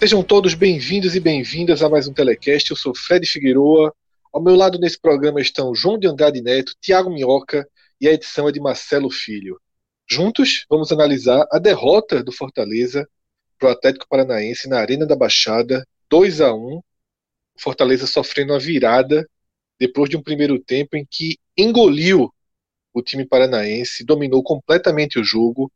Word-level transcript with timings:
Sejam 0.00 0.22
todos 0.22 0.54
bem-vindos 0.54 1.16
e 1.16 1.20
bem-vindas 1.20 1.82
a 1.82 1.88
mais 1.88 2.06
um 2.06 2.12
Telecast. 2.12 2.70
Eu 2.70 2.76
sou 2.76 2.94
Fred 2.94 3.26
Figueroa. 3.26 3.92
Ao 4.32 4.40
meu 4.40 4.54
lado 4.54 4.78
nesse 4.78 4.96
programa 4.96 5.40
estão 5.40 5.74
João 5.74 5.98
de 5.98 6.06
Andrade 6.06 6.40
Neto, 6.40 6.72
Tiago 6.80 7.10
Minhoca 7.10 7.68
e 8.00 8.06
a 8.06 8.12
edição 8.12 8.48
é 8.48 8.52
de 8.52 8.60
Marcelo 8.60 9.10
Filho. 9.10 9.60
Juntos, 10.08 10.64
vamos 10.70 10.92
analisar 10.92 11.44
a 11.50 11.58
derrota 11.58 12.22
do 12.22 12.30
Fortaleza 12.30 13.08
para 13.58 13.70
o 13.70 13.72
Atlético 13.72 14.06
Paranaense 14.08 14.68
na 14.68 14.78
Arena 14.78 15.04
da 15.04 15.16
Baixada, 15.16 15.84
2 16.08 16.42
a 16.42 16.54
1 16.54 16.80
Fortaleza 17.58 18.06
sofrendo 18.06 18.54
a 18.54 18.58
virada 18.58 19.28
depois 19.80 20.08
de 20.08 20.16
um 20.16 20.22
primeiro 20.22 20.60
tempo 20.60 20.96
em 20.96 21.04
que 21.10 21.38
engoliu 21.56 22.32
o 22.94 23.02
time 23.02 23.26
paranaense, 23.26 24.04
dominou 24.04 24.44
completamente 24.44 25.18
o 25.18 25.24
jogo, 25.24 25.72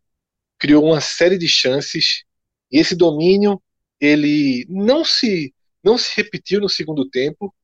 criou 0.60 0.84
uma 0.84 1.00
série 1.00 1.36
de 1.36 1.48
chances 1.48 2.22
e 2.70 2.78
esse 2.78 2.94
domínio 2.94 3.60
ele 4.02 4.66
não 4.68 5.04
se 5.04 5.54
não 5.82 5.96
se 5.96 6.16
repetiu 6.16 6.60
no 6.60 6.68
segundo 6.68 7.08
tempo, 7.08 7.54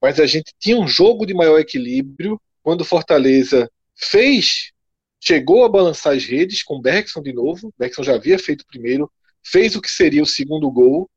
mas 0.00 0.18
a 0.18 0.26
gente 0.26 0.54
tinha 0.58 0.78
um 0.78 0.88
jogo 0.88 1.26
de 1.26 1.34
maior 1.34 1.58
equilíbrio 1.58 2.40
quando 2.62 2.80
o 2.80 2.84
Fortaleza 2.84 3.70
fez, 3.94 4.72
chegou 5.20 5.64
a 5.64 5.68
balançar 5.68 6.14
as 6.14 6.24
redes 6.24 6.62
com 6.62 6.76
o 6.76 6.80
Bergson 6.80 7.22
de 7.22 7.32
novo, 7.32 7.68
o 7.68 7.74
Bergson 7.78 8.02
já 8.02 8.14
havia 8.14 8.38
feito 8.38 8.62
o 8.62 8.66
primeiro, 8.66 9.10
fez 9.42 9.76
o 9.76 9.80
que 9.80 9.90
seria 9.90 10.22
o 10.22 10.26
segundo 10.26 10.70
gol, 10.70 11.10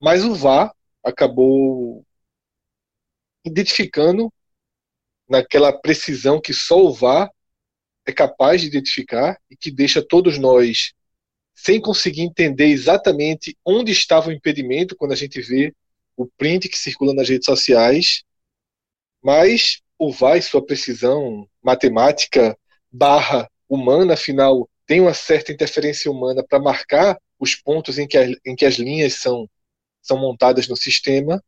mas 0.00 0.24
o 0.24 0.34
VAR 0.34 0.72
acabou 1.02 2.04
identificando 3.44 4.32
naquela 5.28 5.72
precisão 5.72 6.40
que 6.40 6.52
só 6.52 6.80
o 6.80 6.92
VAR 6.92 7.30
é 8.04 8.12
capaz 8.12 8.60
de 8.60 8.66
identificar 8.66 9.36
e 9.48 9.56
que 9.56 9.70
deixa 9.70 10.02
todos 10.02 10.38
nós 10.38 10.92
sem 11.54 11.80
conseguir 11.80 12.22
entender 12.22 12.66
exatamente 12.66 13.56
onde 13.64 13.92
estava 13.92 14.28
o 14.28 14.32
impedimento 14.32 14.96
quando 14.96 15.12
a 15.12 15.16
gente 15.16 15.40
vê 15.40 15.74
o 16.16 16.26
print 16.26 16.68
que 16.68 16.78
circula 16.78 17.14
nas 17.14 17.28
redes 17.28 17.46
sociais, 17.46 18.22
mas 19.22 19.80
o 19.98 20.10
VAR, 20.10 20.42
sua 20.42 20.64
precisão 20.64 21.48
matemática 21.62 22.58
barra 22.90 23.48
humana, 23.68 24.14
afinal, 24.14 24.68
tem 24.86 25.00
uma 25.00 25.14
certa 25.14 25.52
interferência 25.52 26.10
humana 26.10 26.44
para 26.46 26.58
marcar 26.58 27.18
os 27.38 27.54
pontos 27.54 27.98
em 27.98 28.06
que, 28.06 28.18
a, 28.18 28.26
em 28.44 28.54
que 28.56 28.66
as 28.66 28.74
linhas 28.74 29.14
são, 29.14 29.48
são 30.02 30.18
montadas 30.18 30.68
no 30.68 30.76
sistema. 30.76 31.42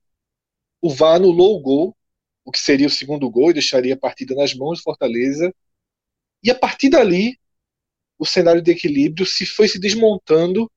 O 0.80 0.90
VAR 0.90 1.16
anulou 1.16 1.56
o 1.56 1.60
gol, 1.60 1.96
o 2.44 2.52
que 2.52 2.58
seria 2.58 2.86
o 2.86 2.90
segundo 2.90 3.28
gol, 3.28 3.50
e 3.50 3.54
deixaria 3.54 3.94
a 3.94 3.98
partida 3.98 4.34
nas 4.34 4.54
mãos 4.54 4.78
do 4.78 4.84
Fortaleza. 4.84 5.52
E 6.42 6.50
a 6.50 6.54
partir 6.54 6.90
dali, 6.90 7.38
o 8.18 8.26
cenário 8.26 8.62
de 8.62 8.70
equilíbrio 8.70 9.26
se 9.26 9.46
foi 9.46 9.68
se 9.68 9.78
desmontando 9.78 10.70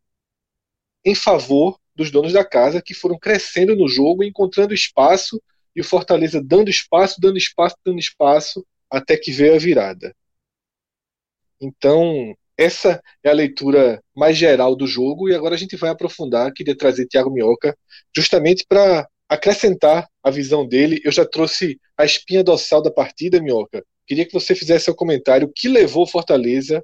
em 1.05 1.15
favor 1.15 1.79
dos 1.95 2.11
donos 2.11 2.33
da 2.33 2.45
casa, 2.45 2.81
que 2.81 2.93
foram 2.93 3.17
crescendo 3.17 3.75
no 3.75 3.87
jogo, 3.87 4.23
encontrando 4.23 4.73
espaço, 4.73 5.41
e 5.75 5.81
o 5.81 5.83
Fortaleza 5.83 6.41
dando 6.43 6.69
espaço, 6.69 7.19
dando 7.19 7.37
espaço, 7.37 7.75
dando 7.85 7.99
espaço, 7.99 8.65
até 8.89 9.17
que 9.17 9.31
veio 9.31 9.55
a 9.55 9.59
virada. 9.59 10.15
Então, 11.59 12.35
essa 12.57 13.01
é 13.23 13.29
a 13.29 13.33
leitura 13.33 14.01
mais 14.15 14.37
geral 14.37 14.75
do 14.75 14.87
jogo, 14.87 15.29
e 15.29 15.35
agora 15.35 15.55
a 15.55 15.57
gente 15.57 15.75
vai 15.75 15.89
aprofundar. 15.89 16.51
Queria 16.53 16.75
trazer 16.75 17.07
Thiago 17.07 17.31
Minhoca, 17.31 17.77
justamente 18.15 18.65
para 18.67 19.07
acrescentar 19.29 20.07
a 20.23 20.31
visão 20.31 20.67
dele. 20.67 20.99
Eu 21.03 21.11
já 21.11 21.25
trouxe 21.25 21.79
a 21.95 22.05
espinha 22.05 22.43
dorsal 22.43 22.81
da 22.81 22.91
partida, 22.91 23.41
Minhoca. 23.41 23.83
Queria 24.05 24.25
que 24.25 24.33
você 24.33 24.55
fizesse 24.55 24.85
seu 24.85 24.95
comentário. 24.95 25.47
O 25.47 25.51
que 25.53 25.67
levou 25.67 26.03
o 26.03 26.07
Fortaleza 26.07 26.83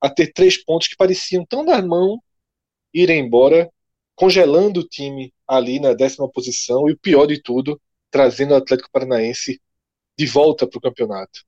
a 0.00 0.08
ter 0.08 0.32
três 0.32 0.62
pontos 0.62 0.88
que 0.88 0.96
pareciam 0.96 1.44
tão 1.44 1.64
na 1.64 1.80
mão 1.82 2.18
irem 2.92 3.24
embora, 3.24 3.70
congelando 4.14 4.80
o 4.80 4.88
time 4.88 5.32
ali 5.46 5.80
na 5.80 5.94
décima 5.94 6.28
posição 6.28 6.88
e 6.88 6.92
o 6.92 6.98
pior 6.98 7.26
de 7.26 7.40
tudo, 7.42 7.80
trazendo 8.10 8.52
o 8.52 8.56
Atlético 8.56 8.90
Paranaense 8.92 9.60
de 10.18 10.26
volta 10.26 10.66
para 10.66 10.78
o 10.78 10.80
campeonato. 10.80 11.40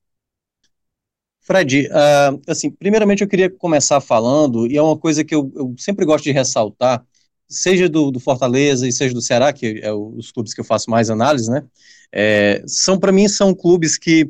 Fred, 1.41 1.87
uh, 1.87 2.41
assim, 2.47 2.69
primeiramente 2.69 3.23
eu 3.23 3.27
queria 3.27 3.49
começar 3.49 3.99
falando, 3.99 4.67
e 4.71 4.77
é 4.77 4.81
uma 4.81 4.97
coisa 4.97 5.23
que 5.23 5.33
eu, 5.33 5.51
eu 5.55 5.75
sempre 5.77 6.05
gosto 6.05 6.23
de 6.23 6.31
ressaltar, 6.31 7.03
seja 7.47 7.89
do, 7.89 8.11
do, 8.11 8.19
Fortaleza 8.19 8.87
e 8.87 8.93
seja 8.93 9.13
do 9.13 9.21
Ceará, 9.21 9.51
que 9.51 9.79
é 9.83 9.91
os 9.91 10.31
clubes 10.31 10.53
que 10.53 10.61
eu 10.61 10.65
faço 10.65 10.89
mais 10.89 11.09
análise, 11.09 11.49
né? 11.49 11.65
É, 12.13 12.63
são 12.67 12.97
para 12.97 13.11
mim 13.11 13.27
são 13.27 13.53
clubes 13.53 13.97
que 13.97 14.29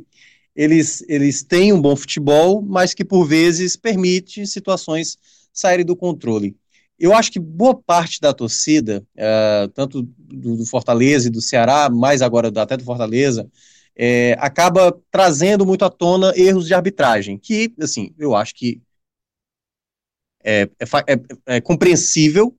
eles, 0.56 1.04
eles 1.08 1.44
têm 1.44 1.74
um 1.74 1.82
bom 1.82 1.96
futebol, 1.96 2.62
mas 2.62 2.94
que 2.94 3.06
por 3.06 3.26
vezes 3.26 3.76
permite 3.76 4.46
situações 4.46 5.18
saírem 5.54 5.86
do 5.86 5.96
controle. 5.96 6.56
Eu 7.00 7.14
acho 7.14 7.32
que 7.32 7.40
boa 7.40 7.76
parte 7.76 8.22
da 8.22 8.34
torcida, 8.34 9.04
uh, 9.16 9.68
tanto 9.70 10.04
do, 10.04 10.58
do, 10.58 10.66
Fortaleza 10.66 11.28
e 11.28 11.32
do 11.32 11.42
Ceará, 11.42 11.90
mais 11.90 12.22
agora 12.22 12.52
até 12.62 12.78
do 12.78 12.84
Fortaleza, 12.84 13.50
é, 13.96 14.36
acaba 14.40 14.98
trazendo 15.10 15.66
muito 15.66 15.84
à 15.84 15.90
tona 15.90 16.32
erros 16.36 16.68
de 16.68 16.74
arbitragem, 16.74 17.38
que, 17.38 17.74
assim, 17.80 18.14
eu 18.18 18.36
acho 18.36 18.54
que 18.54 18.82
é, 20.44 20.70
é, 20.80 21.14
é, 21.14 21.56
é 21.58 21.62
compreensível 21.62 22.56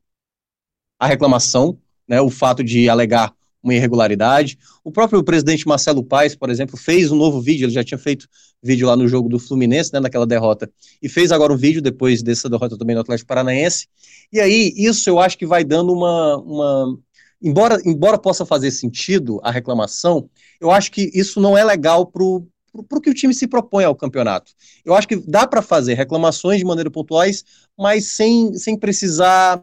a 0.99 1.07
reclamação, 1.07 1.79
né, 2.07 2.21
o 2.21 2.31
fato 2.31 2.63
de 2.63 2.89
alegar 2.89 3.35
uma 3.63 3.75
irregularidade. 3.75 4.59
O 4.83 4.91
próprio 4.91 5.23
presidente 5.23 5.67
Marcelo 5.67 6.03
Paes, 6.03 6.35
por 6.35 6.51
exemplo, 6.51 6.77
fez 6.77 7.13
um 7.13 7.17
novo 7.17 7.41
vídeo, 7.41 7.67
ele 7.67 7.73
já 7.73 7.85
tinha 7.85 7.99
feito 7.99 8.29
vídeo 8.63 8.87
lá 8.87 8.97
no 8.97 9.09
jogo 9.09 9.29
do 9.29 9.39
Fluminense, 9.39 9.93
né, 9.93 10.01
naquela 10.01 10.27
derrota, 10.27 10.71
e 11.01 11.09
fez 11.09 11.33
agora 11.33 11.53
um 11.53 11.57
vídeo 11.57 11.83
depois 11.83 12.23
dessa 12.23 12.49
derrota 12.49 12.77
também 12.77 12.95
no 12.95 13.03
Atlético 13.03 13.29
Paranaense. 13.29 13.89
E 14.33 14.41
aí, 14.41 14.73
isso 14.77 15.09
eu 15.09 15.19
acho 15.19 15.39
que 15.39 15.47
vai 15.47 15.65
dando 15.65 15.93
uma. 15.93 16.37
uma 16.39 16.99
embora, 17.41 17.79
embora 17.85 18.19
possa 18.19 18.47
fazer 18.47 18.71
sentido 18.71 19.41
a 19.43 19.51
reclamação, 19.51 20.29
eu 20.61 20.71
acho 20.71 20.91
que 20.91 21.11
isso 21.15 21.41
não 21.41 21.59
é 21.59 21.65
legal 21.65 22.07
para 22.07 22.23
o 22.23 23.01
que 23.03 23.11
o 23.11 23.15
time 23.15 23.35
se 23.35 23.47
propõe 23.47 23.85
ao 23.85 23.97
campeonato. 23.97 24.53
Eu 24.85 24.95
acho 24.95 25.09
que 25.09 25.17
dá 25.17 25.47
para 25.47 25.61
fazer 25.61 25.95
reclamações 25.95 26.59
de 26.59 26.65
maneira 26.65 26.91
pontuais, 26.91 27.45
mas 27.77 28.07
sem, 28.07 28.55
sem 28.55 28.79
precisar 28.79 29.63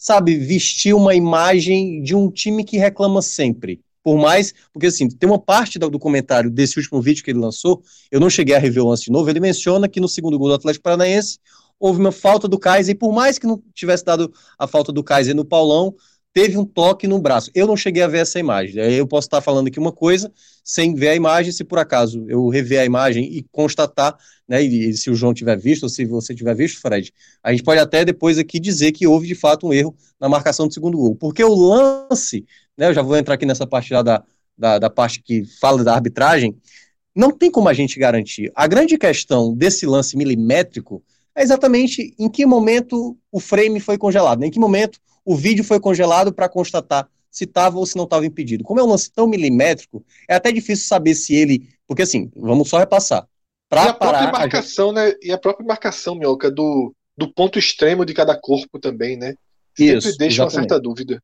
sabe, 0.00 0.34
vestir 0.36 0.94
uma 0.94 1.14
imagem 1.14 2.02
de 2.02 2.16
um 2.16 2.30
time 2.30 2.64
que 2.64 2.78
reclama 2.78 3.20
sempre. 3.20 3.82
Por 4.02 4.16
mais, 4.16 4.54
porque 4.72 4.86
assim, 4.86 5.06
tem 5.06 5.28
uma 5.28 5.38
parte 5.38 5.78
do, 5.78 5.98
comentário 5.98 6.50
desse 6.50 6.78
último 6.78 7.02
vídeo 7.02 7.22
que 7.22 7.30
ele 7.30 7.38
lançou, 7.38 7.82
eu 8.10 8.18
não 8.18 8.30
cheguei 8.30 8.54
a 8.54 8.58
rever 8.58 8.82
o 8.82 8.88
lance 8.88 9.04
de 9.04 9.12
novo, 9.12 9.28
ele 9.28 9.40
menciona 9.40 9.86
que 9.86 10.00
no 10.00 10.08
segundo 10.08 10.38
gol 10.38 10.48
do 10.48 10.54
Atlético 10.54 10.84
Paranaense 10.84 11.38
houve 11.78 12.00
uma 12.00 12.10
falta 12.10 12.48
do 12.48 12.58
Kaiser, 12.58 12.94
e 12.94 12.98
por 12.98 13.12
mais 13.12 13.38
que 13.38 13.46
não 13.46 13.62
tivesse 13.74 14.02
dado 14.02 14.32
a 14.58 14.66
falta 14.66 14.90
do 14.90 15.04
Kaiser 15.04 15.36
no 15.36 15.44
Paulão, 15.44 15.94
teve 16.32 16.56
um 16.56 16.64
toque 16.64 17.06
no 17.06 17.18
braço. 17.18 17.50
Eu 17.54 17.66
não 17.66 17.76
cheguei 17.76 18.02
a 18.02 18.08
ver 18.08 18.18
essa 18.18 18.38
imagem. 18.38 18.82
Eu 18.82 19.06
posso 19.06 19.26
estar 19.26 19.40
falando 19.40 19.66
aqui 19.66 19.78
uma 19.78 19.92
coisa 19.92 20.32
sem 20.64 20.94
ver 20.94 21.08
a 21.08 21.16
imagem, 21.16 21.52
se 21.52 21.64
por 21.64 21.78
acaso 21.78 22.24
eu 22.28 22.48
rever 22.48 22.80
a 22.80 22.84
imagem 22.84 23.24
e 23.24 23.44
constatar, 23.50 24.16
né, 24.46 24.62
e, 24.62 24.92
se 24.94 25.10
o 25.10 25.14
João 25.14 25.34
tiver 25.34 25.56
visto, 25.58 25.84
ou 25.84 25.88
se 25.88 26.04
você 26.04 26.34
tiver 26.34 26.54
visto, 26.54 26.80
Fred, 26.80 27.12
a 27.42 27.50
gente 27.50 27.62
pode 27.62 27.80
até 27.80 28.04
depois 28.04 28.38
aqui 28.38 28.60
dizer 28.60 28.92
que 28.92 29.06
houve 29.06 29.26
de 29.26 29.34
fato 29.34 29.66
um 29.66 29.72
erro 29.72 29.94
na 30.20 30.28
marcação 30.28 30.68
do 30.68 30.74
segundo 30.74 30.96
gol. 30.96 31.16
Porque 31.16 31.42
o 31.42 31.54
lance, 31.54 32.44
né, 32.76 32.88
eu 32.88 32.94
já 32.94 33.02
vou 33.02 33.16
entrar 33.16 33.34
aqui 33.34 33.46
nessa 33.46 33.66
parte 33.66 33.92
lá 33.92 34.02
da, 34.02 34.22
da, 34.56 34.78
da 34.78 34.90
parte 34.90 35.22
que 35.22 35.44
fala 35.60 35.82
da 35.82 35.94
arbitragem, 35.94 36.56
não 37.14 37.32
tem 37.32 37.50
como 37.50 37.68
a 37.68 37.74
gente 37.74 37.98
garantir. 37.98 38.52
A 38.54 38.66
grande 38.66 38.96
questão 38.96 39.52
desse 39.54 39.84
lance 39.86 40.16
milimétrico 40.16 41.02
é 41.34 41.42
exatamente 41.42 42.14
em 42.18 42.28
que 42.28 42.46
momento 42.46 43.16
o 43.32 43.40
frame 43.40 43.80
foi 43.80 43.98
congelado, 43.98 44.40
né? 44.40 44.46
em 44.46 44.50
que 44.50 44.60
momento 44.60 45.00
o 45.24 45.36
vídeo 45.36 45.64
foi 45.64 45.80
congelado 45.80 46.32
para 46.32 46.48
constatar 46.48 47.08
se 47.30 47.44
estava 47.44 47.78
ou 47.78 47.86
se 47.86 47.96
não 47.96 48.04
estava 48.04 48.26
impedido. 48.26 48.64
Como 48.64 48.80
é 48.80 48.82
um 48.82 48.88
lance 48.88 49.10
tão 49.10 49.26
milimétrico, 49.26 50.04
é 50.28 50.34
até 50.34 50.50
difícil 50.50 50.86
saber 50.86 51.14
se 51.14 51.34
ele. 51.34 51.68
Porque 51.86 52.02
assim, 52.02 52.30
vamos 52.34 52.68
só 52.68 52.78
repassar. 52.78 53.26
para 53.68 53.90
a 53.90 53.94
própria 53.94 54.32
marcação, 54.32 54.90
a... 54.90 54.92
né? 54.94 55.14
E 55.22 55.30
a 55.30 55.38
própria 55.38 55.66
marcação, 55.66 56.14
Mioca, 56.14 56.50
do, 56.50 56.94
do 57.16 57.32
ponto 57.32 57.58
extremo 57.58 58.04
de 58.04 58.12
cada 58.12 58.36
corpo 58.36 58.78
também, 58.78 59.16
né? 59.16 59.34
Sempre 59.76 59.98
Isso, 59.98 60.18
deixa 60.18 60.42
exatamente. 60.42 60.42
uma 60.42 60.50
certa 60.50 60.80
dúvida. 60.80 61.22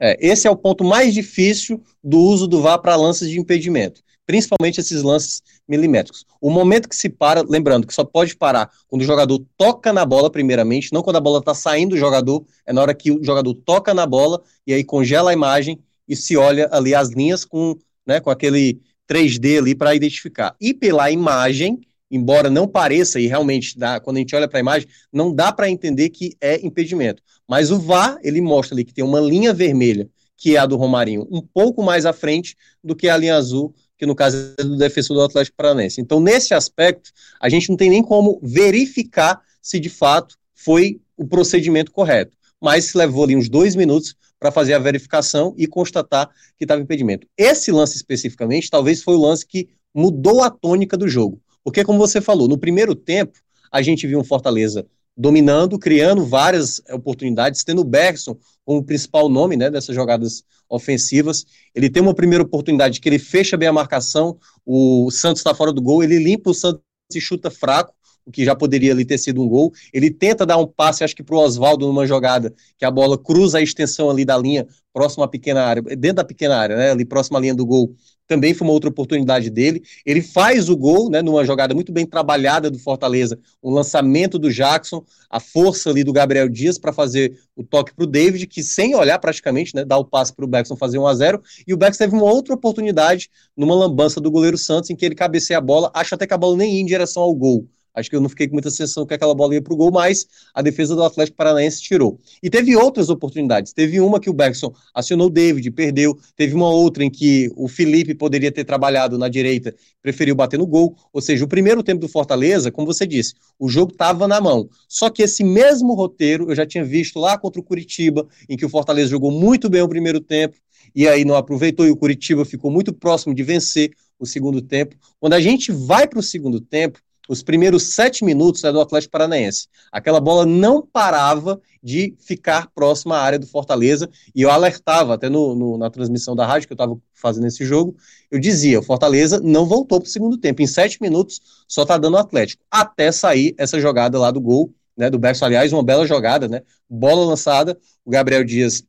É, 0.00 0.16
esse 0.26 0.46
é 0.46 0.50
o 0.50 0.56
ponto 0.56 0.82
mais 0.82 1.12
difícil 1.12 1.82
do 2.02 2.18
uso 2.18 2.46
do 2.46 2.62
VAR 2.62 2.80
para 2.80 2.96
lances 2.96 3.28
de 3.28 3.38
impedimento, 3.38 4.00
principalmente 4.30 4.78
esses 4.78 5.02
lances 5.02 5.42
milimétricos. 5.66 6.24
O 6.40 6.50
momento 6.50 6.88
que 6.88 6.94
se 6.94 7.08
para, 7.08 7.42
lembrando 7.42 7.84
que 7.84 7.92
só 7.92 8.04
pode 8.04 8.36
parar 8.36 8.70
quando 8.86 9.02
o 9.02 9.04
jogador 9.04 9.44
toca 9.56 9.92
na 9.92 10.04
bola, 10.04 10.30
primeiramente, 10.30 10.92
não 10.92 11.02
quando 11.02 11.16
a 11.16 11.20
bola 11.20 11.40
está 11.40 11.52
saindo 11.52 11.90
do 11.90 11.96
jogador, 11.96 12.44
é 12.64 12.72
na 12.72 12.80
hora 12.80 12.94
que 12.94 13.10
o 13.10 13.24
jogador 13.24 13.52
toca 13.54 13.92
na 13.92 14.06
bola 14.06 14.40
e 14.64 14.72
aí 14.72 14.84
congela 14.84 15.30
a 15.30 15.32
imagem 15.32 15.80
e 16.06 16.14
se 16.14 16.36
olha 16.36 16.68
ali 16.70 16.94
as 16.94 17.08
linhas 17.08 17.44
com, 17.44 17.76
né, 18.06 18.20
com 18.20 18.30
aquele 18.30 18.80
3D 19.10 19.58
ali 19.58 19.74
para 19.74 19.96
identificar. 19.96 20.54
E 20.60 20.72
pela 20.72 21.10
imagem, 21.10 21.80
embora 22.08 22.48
não 22.48 22.68
pareça, 22.68 23.18
e 23.18 23.26
realmente 23.26 23.76
dá, 23.76 23.98
quando 23.98 24.18
a 24.18 24.20
gente 24.20 24.36
olha 24.36 24.46
para 24.46 24.60
a 24.60 24.60
imagem, 24.60 24.86
não 25.12 25.34
dá 25.34 25.50
para 25.50 25.68
entender 25.68 26.10
que 26.10 26.36
é 26.40 26.64
impedimento. 26.64 27.20
Mas 27.48 27.72
o 27.72 27.80
VAR, 27.80 28.16
ele 28.22 28.40
mostra 28.40 28.76
ali 28.76 28.84
que 28.84 28.94
tem 28.94 29.02
uma 29.02 29.20
linha 29.20 29.52
vermelha, 29.52 30.08
que 30.36 30.54
é 30.54 30.58
a 30.60 30.66
do 30.66 30.76
Romarinho, 30.76 31.26
um 31.32 31.42
pouco 31.42 31.82
mais 31.82 32.06
à 32.06 32.12
frente 32.12 32.56
do 32.82 32.94
que 32.94 33.08
a 33.08 33.16
linha 33.16 33.34
azul, 33.34 33.74
que 34.00 34.06
no 34.06 34.14
caso 34.14 34.54
é 34.56 34.64
do 34.64 34.78
defensor 34.78 35.14
do 35.14 35.22
Atlético 35.22 35.58
Paranaense. 35.58 36.00
Então, 36.00 36.20
nesse 36.20 36.54
aspecto, 36.54 37.10
a 37.38 37.50
gente 37.50 37.68
não 37.68 37.76
tem 37.76 37.90
nem 37.90 38.02
como 38.02 38.40
verificar 38.42 39.42
se 39.60 39.78
de 39.78 39.90
fato 39.90 40.36
foi 40.54 40.98
o 41.18 41.26
procedimento 41.28 41.92
correto. 41.92 42.34
Mas 42.58 42.94
levou 42.94 43.24
ali 43.24 43.36
uns 43.36 43.50
dois 43.50 43.76
minutos 43.76 44.14
para 44.38 44.50
fazer 44.50 44.72
a 44.72 44.78
verificação 44.78 45.54
e 45.54 45.66
constatar 45.66 46.30
que 46.56 46.64
estava 46.64 46.80
impedimento. 46.80 47.26
Esse 47.36 47.70
lance 47.70 47.94
especificamente, 47.94 48.70
talvez 48.70 49.02
foi 49.02 49.16
o 49.16 49.20
lance 49.20 49.44
que 49.46 49.68
mudou 49.94 50.42
a 50.42 50.48
tônica 50.48 50.96
do 50.96 51.06
jogo. 51.06 51.38
Porque, 51.62 51.84
como 51.84 51.98
você 51.98 52.22
falou, 52.22 52.48
no 52.48 52.56
primeiro 52.56 52.94
tempo, 52.94 53.38
a 53.70 53.82
gente 53.82 54.06
viu 54.06 54.18
um 54.18 54.24
Fortaleza 54.24 54.86
dominando, 55.16 55.78
criando 55.78 56.24
várias 56.24 56.80
oportunidades, 56.90 57.64
tendo 57.64 57.82
o 57.82 57.84
Bergson 57.84 58.36
como 58.64 58.84
principal 58.84 59.28
nome 59.28 59.56
né, 59.56 59.70
dessas 59.70 59.94
jogadas 59.94 60.44
ofensivas. 60.68 61.44
Ele 61.74 61.90
tem 61.90 62.02
uma 62.02 62.14
primeira 62.14 62.44
oportunidade 62.44 63.00
que 63.00 63.08
ele 63.08 63.18
fecha 63.18 63.56
bem 63.56 63.68
a 63.68 63.72
marcação, 63.72 64.38
o 64.64 65.10
Santos 65.10 65.40
está 65.40 65.54
fora 65.54 65.72
do 65.72 65.82
gol, 65.82 66.02
ele 66.02 66.18
limpa 66.18 66.50
o 66.50 66.54
Santos 66.54 66.82
e 67.14 67.20
chuta 67.20 67.50
fraco, 67.50 67.92
o 68.24 68.30
que 68.30 68.44
já 68.44 68.54
poderia 68.54 68.92
ali 68.92 69.04
ter 69.04 69.18
sido 69.18 69.42
um 69.42 69.48
gol. 69.48 69.72
Ele 69.92 70.10
tenta 70.10 70.46
dar 70.46 70.56
um 70.56 70.66
passe, 70.66 71.04
acho 71.04 71.16
que 71.16 71.22
para 71.22 71.36
o 71.36 71.38
Oswaldo 71.38 71.86
numa 71.86 72.06
jogada, 72.06 72.52
que 72.78 72.84
a 72.84 72.90
bola 72.90 73.18
cruza 73.18 73.58
a 73.58 73.62
extensão 73.62 74.10
ali 74.10 74.24
da 74.24 74.36
linha, 74.36 74.66
próximo 74.92 75.22
à 75.22 75.28
pequena 75.28 75.62
área, 75.62 75.82
dentro 75.82 76.16
da 76.16 76.24
pequena 76.24 76.56
área, 76.56 76.76
né, 76.76 76.90
ali 76.90 77.04
próximo 77.04 77.36
à 77.36 77.40
linha 77.40 77.54
do 77.54 77.64
gol, 77.64 77.94
também 78.26 78.54
foi 78.54 78.66
uma 78.66 78.72
outra 78.72 78.88
oportunidade 78.88 79.50
dele. 79.50 79.82
Ele 80.06 80.22
faz 80.22 80.68
o 80.68 80.76
gol, 80.76 81.10
né, 81.10 81.20
numa 81.20 81.44
jogada 81.44 81.74
muito 81.74 81.92
bem 81.92 82.06
trabalhada 82.06 82.70
do 82.70 82.78
Fortaleza, 82.78 83.38
um 83.62 83.72
lançamento 83.72 84.38
do 84.38 84.52
Jackson, 84.52 85.04
a 85.28 85.40
força 85.40 85.90
ali 85.90 86.04
do 86.04 86.12
Gabriel 86.12 86.48
Dias 86.48 86.78
para 86.78 86.92
fazer 86.92 87.36
o 87.56 87.64
toque 87.64 87.94
para 87.94 88.04
o 88.04 88.06
David, 88.06 88.46
que 88.46 88.62
sem 88.62 88.94
olhar 88.94 89.18
praticamente, 89.18 89.74
né, 89.74 89.84
dá 89.84 89.96
o 89.96 90.04
passe 90.04 90.32
para 90.32 90.44
o 90.44 90.48
Beckson 90.48 90.76
fazer 90.76 90.98
1 90.98 91.06
a 91.06 91.14
0 91.14 91.42
e 91.66 91.74
o 91.74 91.76
Beckson 91.76 92.04
teve 92.04 92.14
uma 92.14 92.24
outra 92.24 92.54
oportunidade 92.54 93.28
numa 93.56 93.74
lambança 93.74 94.20
do 94.20 94.30
goleiro 94.30 94.56
Santos, 94.56 94.90
em 94.90 94.96
que 94.96 95.04
ele 95.04 95.16
cabeceia 95.16 95.58
a 95.58 95.60
bola, 95.60 95.90
acha 95.92 96.14
até 96.14 96.26
que 96.26 96.34
a 96.34 96.38
bola 96.38 96.56
nem 96.56 96.76
ia 96.76 96.80
em 96.80 96.86
direção 96.86 97.22
ao 97.22 97.34
gol. 97.34 97.66
Acho 97.94 98.08
que 98.08 98.16
eu 98.16 98.20
não 98.20 98.28
fiquei 98.28 98.46
com 98.46 98.54
muita 98.54 98.70
sensação 98.70 99.04
que 99.04 99.14
aquela 99.14 99.34
bola 99.34 99.54
ia 99.54 99.62
para 99.62 99.72
o 99.72 99.76
gol, 99.76 99.90
mas 99.90 100.26
a 100.54 100.62
defesa 100.62 100.94
do 100.94 101.02
Atlético 101.02 101.36
Paranaense 101.36 101.82
tirou. 101.82 102.18
E 102.42 102.48
teve 102.48 102.76
outras 102.76 103.10
oportunidades. 103.10 103.72
Teve 103.72 104.00
uma 104.00 104.20
que 104.20 104.30
o 104.30 104.32
Bergson 104.32 104.72
acionou 104.94 105.26
o 105.26 105.30
David, 105.30 105.70
perdeu. 105.70 106.16
Teve 106.36 106.54
uma 106.54 106.70
outra 106.70 107.04
em 107.04 107.10
que 107.10 107.50
o 107.56 107.68
Felipe 107.68 108.14
poderia 108.14 108.52
ter 108.52 108.64
trabalhado 108.64 109.18
na 109.18 109.28
direita, 109.28 109.74
preferiu 110.02 110.34
bater 110.34 110.58
no 110.58 110.66
gol. 110.66 110.96
Ou 111.12 111.20
seja, 111.20 111.44
o 111.44 111.48
primeiro 111.48 111.82
tempo 111.82 112.00
do 112.00 112.08
Fortaleza, 112.08 112.70
como 112.70 112.86
você 112.86 113.06
disse, 113.06 113.34
o 113.58 113.68
jogo 113.68 113.92
estava 113.92 114.28
na 114.28 114.40
mão. 114.40 114.68
Só 114.88 115.10
que 115.10 115.22
esse 115.22 115.42
mesmo 115.42 115.94
roteiro 115.94 116.50
eu 116.50 116.54
já 116.54 116.64
tinha 116.64 116.84
visto 116.84 117.18
lá 117.18 117.36
contra 117.36 117.60
o 117.60 117.64
Curitiba, 117.64 118.26
em 118.48 118.56
que 118.56 118.64
o 118.64 118.68
Fortaleza 118.68 119.10
jogou 119.10 119.30
muito 119.30 119.68
bem 119.68 119.82
o 119.82 119.88
primeiro 119.88 120.20
tempo 120.20 120.56
e 120.94 121.06
aí 121.08 121.24
não 121.24 121.36
aproveitou 121.36 121.86
e 121.86 121.90
o 121.90 121.96
Curitiba 121.96 122.44
ficou 122.44 122.70
muito 122.70 122.92
próximo 122.92 123.34
de 123.34 123.42
vencer 123.42 123.90
o 124.18 124.26
segundo 124.26 124.60
tempo. 124.60 124.96
Quando 125.18 125.34
a 125.34 125.40
gente 125.40 125.72
vai 125.72 126.06
para 126.06 126.18
o 126.18 126.22
segundo 126.22 126.60
tempo, 126.60 127.00
os 127.28 127.42
primeiros 127.42 127.94
sete 127.94 128.24
minutos 128.24 128.64
é 128.64 128.72
do 128.72 128.80
Atlético 128.80 129.12
Paranaense. 129.12 129.68
Aquela 129.92 130.20
bola 130.20 130.44
não 130.44 130.84
parava 130.84 131.60
de 131.82 132.14
ficar 132.18 132.68
próxima 132.74 133.16
à 133.16 133.22
área 133.22 133.38
do 133.38 133.46
Fortaleza, 133.46 134.08
e 134.34 134.42
eu 134.42 134.50
alertava 134.50 135.14
até 135.14 135.28
no, 135.28 135.54
no 135.54 135.78
na 135.78 135.90
transmissão 135.90 136.36
da 136.36 136.46
rádio 136.46 136.68
que 136.68 136.72
eu 136.72 136.76
estava 136.76 136.98
fazendo 137.14 137.46
esse 137.46 137.64
jogo, 137.64 137.96
eu 138.30 138.38
dizia, 138.38 138.80
o 138.80 138.82
Fortaleza 138.82 139.40
não 139.40 139.64
voltou 139.64 140.00
para 140.00 140.06
o 140.06 140.10
segundo 140.10 140.36
tempo, 140.36 140.62
em 140.62 140.66
sete 140.66 140.98
minutos 141.00 141.40
só 141.66 141.82
está 141.82 141.96
dando 141.96 142.14
o 142.14 142.18
Atlético, 142.18 142.62
até 142.70 143.10
sair 143.12 143.54
essa 143.56 143.80
jogada 143.80 144.18
lá 144.18 144.30
do 144.30 144.40
gol, 144.40 144.72
né, 144.96 145.08
do 145.08 145.18
Berço, 145.18 145.44
aliás, 145.44 145.72
uma 145.72 145.82
bela 145.82 146.06
jogada, 146.06 146.48
né, 146.48 146.62
bola 146.88 147.24
lançada, 147.24 147.78
o 148.04 148.10
Gabriel 148.10 148.44
Dias 148.44 148.82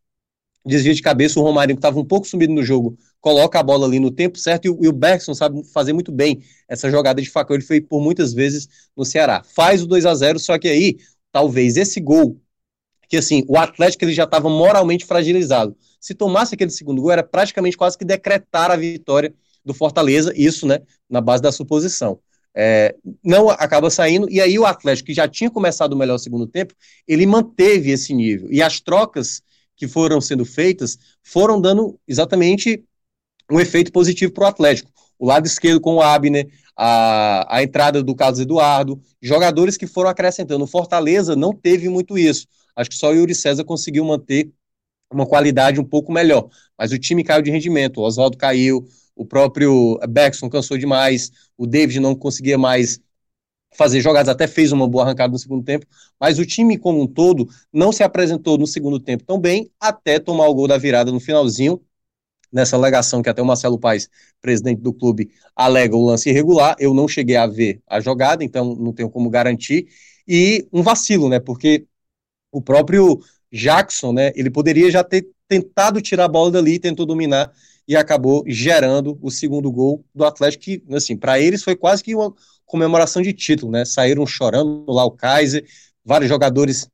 desvia 0.66 0.94
de 0.94 1.02
cabeça, 1.02 1.40
o 1.40 1.44
Romário 1.44 1.76
que 1.76 1.80
estava 1.80 2.00
um 2.00 2.06
pouco 2.06 2.28
sumido 2.28 2.54
no 2.54 2.64
jogo, 2.64 2.98
coloca 3.22 3.60
a 3.60 3.64
bola 3.64 3.86
ali 3.86 4.00
no 4.00 4.12
tempo 4.12 4.38
certo, 4.38 4.66
e 4.66 4.70
o, 4.70 4.80
e 4.82 4.88
o 4.88 4.92
Bergson 4.92 5.34
sabe 5.34 5.64
fazer 5.72 5.94
muito 5.94 6.12
bem 6.12 6.42
essa 6.68 6.90
jogada 6.90 7.22
de 7.22 7.30
facão, 7.30 7.56
ele 7.56 7.64
fez 7.64 7.82
por 7.88 8.02
muitas 8.02 8.34
vezes 8.34 8.68
no 8.98 9.06
Ceará. 9.06 9.44
Faz 9.44 9.84
o 9.84 9.88
2 9.88 10.06
a 10.06 10.14
0 10.16 10.40
só 10.40 10.58
que 10.58 10.68
aí, 10.68 10.98
talvez 11.32 11.78
esse 11.78 12.02
gol, 12.02 12.42
que 13.08 13.18
assim, 13.18 13.44
o 13.48 13.58
Atlético 13.58 14.04
ele 14.04 14.14
já 14.14 14.24
estava 14.24 14.50
moralmente 14.50 15.06
fragilizado. 15.06 15.78
Se 16.00 16.16
tomasse 16.16 16.56
aquele 16.56 16.72
segundo 16.72 17.02
gol, 17.02 17.12
era 17.12 17.24
praticamente 17.24 17.78
quase 17.78 17.98
que 17.98 18.04
decretar 18.04 18.72
a 18.72 18.76
vitória 18.76 19.34
do 19.64 19.74
Fortaleza, 19.74 20.34
isso, 20.36 20.66
né, 20.66 20.80
na 21.08 21.22
base 21.22 21.44
da 21.44 21.52
suposição. 21.52 22.20
É, 22.54 22.96
não 23.24 23.50
acaba 23.50 23.90
saindo, 23.90 24.30
e 24.30 24.42
aí 24.42 24.58
o 24.58 24.66
Atlético, 24.66 25.08
que 25.08 25.14
já 25.14 25.28
tinha 25.28 25.50
começado 25.50 25.94
o 25.94 25.98
melhor 25.98 26.18
segundo 26.18 26.48
tempo, 26.48 26.74
ele 27.08 27.26
manteve 27.26 27.92
esse 27.92 28.14
nível. 28.14 28.52
E 28.52 28.62
as 28.62 28.82
trocas 28.82 29.42
que 29.76 29.88
foram 29.88 30.20
sendo 30.20 30.44
feitas 30.44 30.98
foram 31.24 31.60
dando 31.60 32.00
exatamente 32.08 32.84
um 33.52 33.60
efeito 33.60 33.92
positivo 33.92 34.32
para 34.32 34.46
o 34.46 34.48
Atlético. 34.48 34.92
O 35.20 35.26
lado 35.26 35.46
esquerdo 35.46 35.80
com 35.80 35.96
o 35.96 36.02
Abner, 36.02 36.48
a, 36.76 37.58
a 37.58 37.64
entrada 37.64 38.02
do 38.02 38.16
Carlos 38.16 38.40
Eduardo, 38.40 39.00
jogadores 39.22 39.78
que 39.78 39.86
foram 39.86 40.10
acrescentando. 40.10 40.64
O 40.64 40.68
Fortaleza 40.68 41.36
não 41.36 41.54
teve 41.54 41.90
muito 41.90 42.18
isso. 42.18 42.48
Acho 42.76 42.90
que 42.90 42.96
só 42.96 43.12
o 43.12 43.14
Yuri 43.14 43.36
César 43.36 43.64
conseguiu 43.64 44.04
manter 44.06 44.52
uma 45.12 45.26
qualidade 45.26 45.80
um 45.80 45.84
pouco 45.84 46.12
melhor. 46.12 46.50
Mas 46.78 46.92
o 46.92 46.98
time 46.98 47.24
caiu 47.24 47.42
de 47.42 47.52
rendimento. 47.52 48.00
O 48.00 48.04
Oswaldo 48.04 48.38
caiu, 48.38 48.88
o 49.16 49.26
próprio 49.26 50.00
Beckson 50.10 50.50
cansou 50.50 50.78
demais, 50.78 51.32
o 51.58 51.68
David 51.68 52.00
não 52.00 52.16
conseguia 52.16 52.58
mais 52.58 53.00
fazer 53.74 54.02
jogadas, 54.02 54.30
até 54.30 54.48
fez 54.48 54.72
uma 54.72 54.88
boa 54.88 55.04
arrancada 55.04 55.32
no 55.32 55.40
segundo 55.40 55.64
tempo, 55.64 55.86
mas 56.20 56.40
o 56.40 56.46
time 56.46 56.78
como 56.78 57.02
um 57.02 57.08
todo 57.08 57.48
não 57.72 57.92
se 57.92 58.04
apresentou 58.04 58.58
no 58.58 58.68
segundo 58.68 59.00
tempo 59.00 59.24
tão 59.24 59.40
bem, 59.40 59.72
até 59.80 60.20
tomar 60.20 60.48
o 60.48 60.54
gol 60.54 60.68
da 60.68 60.78
virada 60.78 61.12
no 61.12 61.20
finalzinho, 61.20 61.82
nessa 62.52 62.76
alegação 62.76 63.22
que 63.22 63.30
até 63.30 63.42
o 63.42 63.46
Marcelo 63.46 63.80
Paes, 63.80 64.10
presidente 64.42 64.82
do 64.82 64.94
clube, 64.94 65.32
alega 65.56 65.96
o 65.96 66.06
lance 66.06 66.30
irregular. 66.30 66.76
Eu 66.80 66.94
não 66.94 67.08
cheguei 67.08 67.36
a 67.36 67.48
ver 67.48 67.82
a 67.88 68.00
jogada, 68.00 68.44
então 68.44 68.76
não 68.76 68.94
tenho 68.94 69.10
como 69.10 69.30
garantir. 69.30 69.88
E 70.28 70.68
um 70.72 70.82
vacilo, 70.82 71.30
né? 71.30 71.40
Porque 71.40 71.86
o 72.52 72.62
próprio 72.62 73.20
Jackson, 73.52 74.14
né? 74.14 74.32
Ele 74.36 74.50
poderia 74.50 74.92
já 74.92 75.04
ter 75.04 75.28
tentado 75.48 76.02
tirar 76.02 76.26
a 76.26 76.28
bola 76.28 76.52
dali, 76.52 76.80
tentou 76.80 77.06
dominar 77.06 77.52
e 77.88 77.96
acabou 77.96 78.44
gerando 78.48 79.18
o 79.22 79.30
segundo 79.30 79.72
gol 79.72 80.06
do 80.14 80.24
Atlético, 80.24 80.64
que, 80.64 80.84
assim, 80.92 81.18
para 81.18 81.40
eles 81.40 81.64
foi 81.64 81.76
quase 81.76 82.04
que 82.04 82.16
uma 82.16 82.34
comemoração 82.66 83.22
de 83.22 83.34
título, 83.34 83.72
né? 83.72 83.84
Saíram 83.84 84.26
chorando 84.26 84.86
lá 84.88 85.04
o 85.04 85.12
Kaiser, 85.12 85.66
vários 86.06 86.30
jogadores 86.30 86.90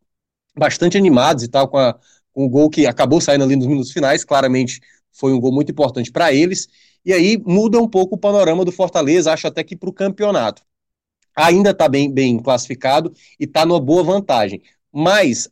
bastante 0.58 0.98
animados 0.98 1.44
e 1.44 1.48
tal 1.48 1.68
com, 1.68 1.78
a, 1.78 1.98
com 2.34 2.46
o 2.46 2.50
gol 2.50 2.70
que 2.70 2.88
acabou 2.88 3.22
saindo 3.22 3.44
ali 3.44 3.56
nos 3.56 3.68
minutos 3.68 3.92
finais, 3.92 4.26
claramente 4.26 4.82
foi 5.18 5.34
um 5.34 5.40
gol 5.40 5.52
muito 5.52 5.72
importante 5.72 6.12
para 6.12 6.34
eles, 6.34 6.68
e 7.04 7.12
aí 7.12 7.42
muda 7.46 7.80
um 7.80 7.88
pouco 7.88 8.16
o 8.16 8.18
panorama 8.18 8.64
do 8.64 8.72
Fortaleza, 8.72 9.32
acho 9.32 9.48
até 9.48 9.64
que 9.64 9.76
para 9.76 9.90
o 9.90 9.94
campeonato. 9.94 10.62
Ainda 11.36 11.72
está 11.72 11.88
bem, 11.88 12.12
bem 12.12 12.40
classificado 12.40 13.14
e 13.40 13.46
está 13.46 13.66
numa 13.66 13.80
boa 13.80 14.04
vantagem, 14.04 14.62
mas 14.92 15.50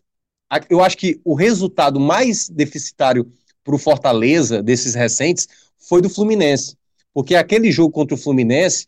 eu 0.70 0.84
acho 0.84 0.98
que 0.98 1.20
o 1.24 1.34
resultado 1.34 2.00
mais 2.00 2.50
deficitário 2.50 3.32
para 3.64 3.76
o 3.76 3.80
Fortaleza, 3.80 4.62
desses 4.62 4.94
recentes, 4.94 5.48
foi 5.78 6.02
do 6.02 6.10
Fluminense, 6.10 6.78
porque 7.14 7.36
aquele 7.36 7.72
jogo 7.72 7.92
contra 7.92 8.16
o 8.16 8.18
Fluminense, 8.18 8.88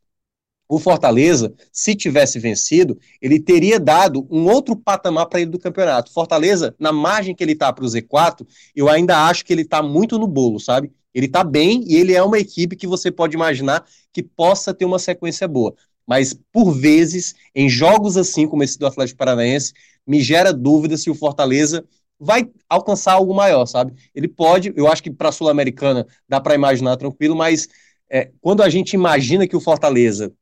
o 0.69 0.79
Fortaleza, 0.79 1.53
se 1.71 1.95
tivesse 1.95 2.39
vencido, 2.39 2.97
ele 3.21 3.39
teria 3.39 3.79
dado 3.79 4.27
um 4.29 4.45
outro 4.45 4.75
patamar 4.75 5.27
para 5.27 5.39
ele 5.39 5.51
do 5.51 5.59
campeonato. 5.59 6.11
Fortaleza, 6.11 6.75
na 6.77 6.91
margem 6.91 7.33
que 7.33 7.43
ele 7.43 7.53
está 7.53 7.71
para 7.71 7.85
o 7.85 7.87
Z4, 7.87 8.45
eu 8.75 8.89
ainda 8.89 9.27
acho 9.27 9.45
que 9.45 9.53
ele 9.53 9.61
está 9.61 9.81
muito 9.81 10.19
no 10.19 10.27
bolo, 10.27 10.59
sabe? 10.59 10.91
Ele 11.13 11.25
está 11.27 11.43
bem 11.43 11.83
e 11.87 11.95
ele 11.95 12.13
é 12.13 12.21
uma 12.21 12.37
equipe 12.37 12.75
que 12.75 12.85
você 12.85 13.09
pode 13.09 13.35
imaginar 13.35 13.85
que 14.11 14.21
possa 14.21 14.73
ter 14.73 14.85
uma 14.85 14.99
sequência 14.99 15.47
boa. 15.47 15.73
Mas, 16.05 16.33
por 16.51 16.71
vezes, 16.71 17.33
em 17.55 17.69
jogos 17.69 18.17
assim 18.17 18.47
como 18.47 18.63
esse 18.63 18.77
do 18.77 18.87
Atlético 18.87 19.17
Paranaense, 19.17 19.73
me 20.05 20.21
gera 20.21 20.53
dúvida 20.53 20.97
se 20.97 21.09
o 21.09 21.15
Fortaleza 21.15 21.83
vai 22.19 22.49
alcançar 22.69 23.13
algo 23.13 23.33
maior, 23.33 23.65
sabe? 23.65 23.93
Ele 24.13 24.27
pode, 24.27 24.73
eu 24.75 24.87
acho 24.87 25.03
que 25.03 25.11
para 25.11 25.29
a 25.29 25.31
Sul-Americana 25.31 26.05
dá 26.27 26.41
para 26.41 26.55
imaginar 26.55 26.97
tranquilo, 26.97 27.35
mas 27.35 27.67
é, 28.09 28.31
quando 28.41 28.63
a 28.63 28.69
gente 28.69 28.93
imagina 28.93 29.47
que 29.47 29.55
o 29.55 29.61
Fortaleza 29.61 30.33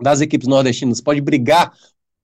das 0.00 0.20
equipes 0.20 0.48
nordestinas 0.48 1.00
pode 1.00 1.20
brigar 1.20 1.72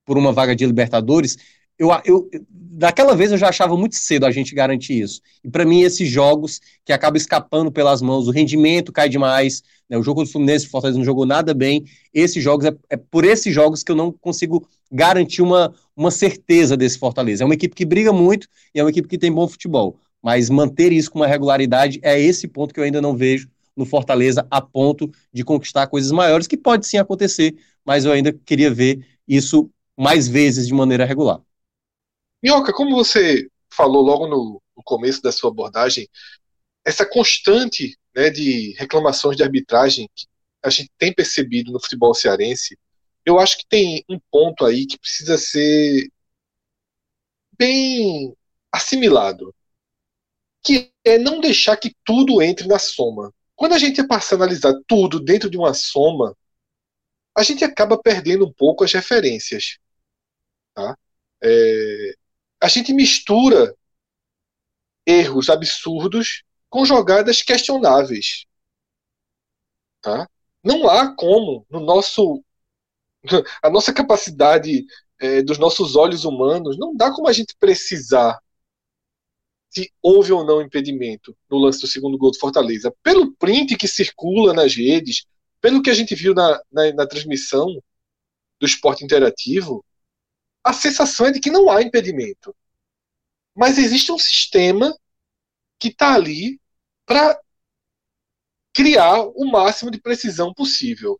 por 0.05 0.17
uma 0.17 0.31
vaga 0.31 0.55
de 0.55 0.65
Libertadores, 0.65 1.37
eu, 1.77 1.89
eu, 2.05 2.29
daquela 2.49 3.15
vez 3.15 3.31
eu 3.31 3.37
já 3.37 3.49
achava 3.49 3.75
muito 3.75 3.95
cedo 3.95 4.25
a 4.25 4.31
gente 4.31 4.55
garantir 4.55 5.01
isso. 5.01 5.21
E 5.43 5.49
para 5.49 5.65
mim, 5.65 5.81
esses 5.81 6.07
jogos 6.09 6.61
que 6.85 6.93
acabam 6.93 7.17
escapando 7.17 7.71
pelas 7.71 8.01
mãos, 8.01 8.27
o 8.27 8.31
rendimento 8.31 8.91
cai 8.91 9.09
demais, 9.09 9.61
né, 9.89 9.97
o 9.97 10.03
jogo 10.03 10.23
do 10.23 10.29
Fluminense, 10.29 10.67
o 10.67 10.69
Fortaleza 10.69 10.97
não 10.97 11.05
jogou 11.05 11.25
nada 11.25 11.53
bem, 11.53 11.83
esses 12.13 12.43
jogos, 12.43 12.65
é, 12.65 12.75
é, 12.89 12.97
por 12.97 13.25
esses 13.25 13.53
jogos 13.53 13.83
que 13.83 13.91
eu 13.91 13.95
não 13.95 14.11
consigo 14.11 14.67
garantir 14.91 15.41
uma, 15.41 15.73
uma 15.95 16.11
certeza 16.11 16.77
desse 16.77 16.97
Fortaleza. 16.97 17.43
É 17.43 17.45
uma 17.45 17.55
equipe 17.55 17.75
que 17.75 17.85
briga 17.85 18.13
muito 18.13 18.47
e 18.73 18.79
é 18.79 18.83
uma 18.83 18.89
equipe 18.89 19.07
que 19.07 19.17
tem 19.17 19.31
bom 19.31 19.47
futebol, 19.47 19.99
mas 20.21 20.49
manter 20.49 20.91
isso 20.93 21.11
com 21.11 21.19
uma 21.19 21.27
regularidade 21.27 21.99
é 22.01 22.19
esse 22.19 22.47
ponto 22.47 22.73
que 22.73 22.79
eu 22.79 22.83
ainda 22.83 23.01
não 23.01 23.15
vejo 23.15 23.49
no 23.75 23.85
Fortaleza 23.85 24.47
a 24.49 24.61
ponto 24.61 25.11
de 25.33 25.43
conquistar 25.43 25.87
coisas 25.87 26.11
maiores, 26.11 26.47
que 26.47 26.57
pode 26.57 26.87
sim 26.87 26.97
acontecer, 26.97 27.55
mas 27.83 28.05
eu 28.05 28.11
ainda 28.11 28.31
queria 28.31 28.73
ver 28.73 29.05
isso 29.27 29.69
mais 29.97 30.27
vezes 30.27 30.67
de 30.67 30.73
maneira 30.73 31.05
regular. 31.05 31.41
Minhoca, 32.41 32.73
como 32.73 32.95
você 32.95 33.49
falou 33.69 34.01
logo 34.03 34.27
no, 34.27 34.61
no 34.75 34.83
começo 34.83 35.21
da 35.21 35.31
sua 35.31 35.49
abordagem, 35.49 36.07
essa 36.85 37.05
constante 37.05 37.97
né, 38.15 38.29
de 38.29 38.73
reclamações 38.77 39.35
de 39.35 39.43
arbitragem 39.43 40.09
que 40.15 40.27
a 40.63 40.69
gente 40.69 40.91
tem 40.97 41.13
percebido 41.13 41.71
no 41.71 41.79
futebol 41.79 42.13
cearense, 42.13 42.77
eu 43.25 43.39
acho 43.39 43.57
que 43.57 43.65
tem 43.67 44.03
um 44.07 44.19
ponto 44.31 44.65
aí 44.65 44.85
que 44.85 44.99
precisa 44.99 45.37
ser 45.37 46.09
bem 47.57 48.35
assimilado, 48.71 49.53
que 50.63 50.91
é 51.03 51.17
não 51.17 51.39
deixar 51.39 51.77
que 51.77 51.93
tudo 52.03 52.41
entre 52.41 52.67
na 52.67 52.79
soma. 52.79 53.33
Quando 53.55 53.73
a 53.73 53.77
gente 53.77 54.05
passa 54.05 54.35
a 54.35 54.37
analisar 54.37 54.73
tudo 54.87 55.19
dentro 55.19 55.49
de 55.49 55.57
uma 55.57 55.73
soma, 55.73 56.35
a 57.35 57.43
gente 57.43 57.63
acaba 57.63 57.97
perdendo 57.97 58.45
um 58.45 58.53
pouco 58.53 58.83
as 58.83 58.93
referências. 58.93 59.77
Tá? 60.73 60.97
É, 61.43 62.13
a 62.61 62.67
gente 62.67 62.93
mistura 62.93 63.75
erros 65.05 65.49
absurdos 65.49 66.43
com 66.69 66.85
jogadas 66.85 67.41
questionáveis. 67.41 68.45
Tá? 70.01 70.27
Não 70.63 70.89
há 70.89 71.15
como, 71.15 71.65
no 71.69 71.79
nosso, 71.79 72.43
a 73.61 73.69
nossa 73.69 73.93
capacidade 73.93 74.85
é, 75.19 75.41
dos 75.41 75.57
nossos 75.57 75.95
olhos 75.95 76.25
humanos, 76.25 76.77
não 76.77 76.95
dá 76.95 77.11
como 77.13 77.27
a 77.27 77.33
gente 77.33 77.55
precisar 77.59 78.39
se 79.75 79.91
houve 80.01 80.31
ou 80.31 80.45
não 80.45 80.61
impedimento 80.61 81.35
no 81.49 81.57
lance 81.57 81.81
do 81.81 81.87
segundo 81.87 82.17
gol 82.17 82.31
do 82.31 82.39
Fortaleza. 82.39 82.95
Pelo 83.03 83.35
print 83.35 83.75
que 83.75 83.87
circula 83.87 84.53
nas 84.53 84.73
redes, 84.73 85.25
pelo 85.59 85.81
que 85.81 85.89
a 85.89 85.93
gente 85.93 86.15
viu 86.15 86.33
na, 86.33 86.61
na, 86.71 86.93
na 86.93 87.07
transmissão 87.07 87.67
do 88.59 88.65
esporte 88.65 89.03
interativo, 89.03 89.83
a 90.63 90.71
sensação 90.71 91.27
é 91.27 91.31
de 91.31 91.39
que 91.41 91.51
não 91.51 91.69
há 91.69 91.81
impedimento. 91.81 92.55
Mas 93.53 93.77
existe 93.77 94.11
um 94.11 94.17
sistema 94.17 94.97
que 95.77 95.89
está 95.89 96.13
ali 96.13 96.59
para 97.05 97.37
criar 98.73 99.21
o 99.21 99.45
máximo 99.45 99.89
de 99.89 99.99
precisão 99.99 100.53
possível. 100.53 101.19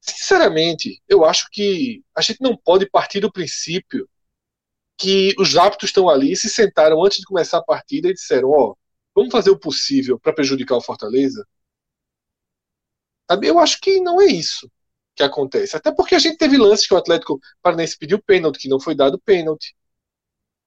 Sinceramente, 0.00 1.02
eu 1.08 1.24
acho 1.24 1.48
que 1.50 2.02
a 2.14 2.22
gente 2.22 2.40
não 2.40 2.56
pode 2.56 2.88
partir 2.88 3.20
do 3.20 3.32
princípio 3.32 4.08
que 5.00 5.34
os 5.38 5.56
árbitros 5.56 5.88
estão 5.88 6.08
ali, 6.10 6.36
se 6.36 6.50
sentaram 6.50 7.02
antes 7.02 7.18
de 7.18 7.24
começar 7.24 7.58
a 7.58 7.64
partida 7.64 8.08
e 8.08 8.14
disseram: 8.14 8.50
Ó, 8.50 8.72
oh, 8.72 8.76
vamos 9.14 9.32
fazer 9.32 9.50
o 9.50 9.58
possível 9.58 10.20
para 10.20 10.34
prejudicar 10.34 10.76
o 10.76 10.82
Fortaleza. 10.82 11.46
Eu 13.42 13.58
acho 13.58 13.80
que 13.80 14.00
não 14.00 14.20
é 14.20 14.26
isso 14.26 14.70
que 15.14 15.22
acontece. 15.22 15.76
Até 15.76 15.92
porque 15.92 16.14
a 16.14 16.18
gente 16.18 16.36
teve 16.36 16.58
lances 16.58 16.86
que 16.86 16.94
o 16.94 16.96
Atlético 16.98 17.40
Paranaense 17.62 17.96
pediu 17.98 18.22
pênalti, 18.22 18.58
que 18.58 18.68
não 18.68 18.80
foi 18.80 18.94
dado 18.94 19.18
pênalti. 19.20 19.74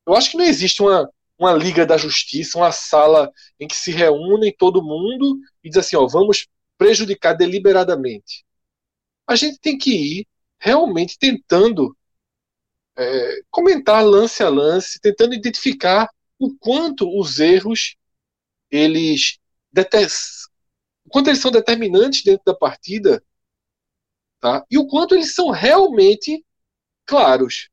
Eu 0.08 0.16
acho 0.16 0.32
que 0.32 0.38
não 0.38 0.46
existe 0.46 0.82
uma, 0.82 1.10
uma 1.38 1.54
liga 1.54 1.86
da 1.86 1.98
justiça, 1.98 2.58
uma 2.58 2.72
sala 2.72 3.32
em 3.60 3.68
que 3.68 3.76
se 3.76 3.92
reúnem 3.92 4.54
todo 4.58 4.84
mundo 4.84 5.38
e 5.64 5.70
diz 5.70 5.78
assim, 5.78 5.96
ó, 5.96 6.08
vamos 6.08 6.48
prejudicar 6.78 7.34
deliberadamente. 7.34 8.46
A 9.28 9.36
gente 9.36 9.60
tem 9.60 9.78
que 9.78 9.92
ir 9.92 10.28
realmente 10.60 11.18
tentando 11.20 11.96
é, 12.98 13.42
comentar 13.50 14.04
lance 14.06 14.44
a 14.44 14.50
lance, 14.50 15.00
tentando 15.00 15.34
identificar 15.34 16.10
o 16.40 16.56
quanto 16.56 17.08
os 17.20 17.40
erros 17.40 17.96
eles 18.70 19.40
o 21.06 21.10
quanto 21.10 21.30
eles 21.30 21.40
são 21.40 21.52
determinantes 21.52 22.24
dentro 22.24 22.44
da 22.46 22.54
partida 22.54 23.24
tá? 24.44 24.66
E 24.70 24.78
o 24.78 24.86
quanto 24.86 25.16
eles 25.16 25.34
são 25.34 25.52
realmente 25.52 26.46
claros. 27.06 27.70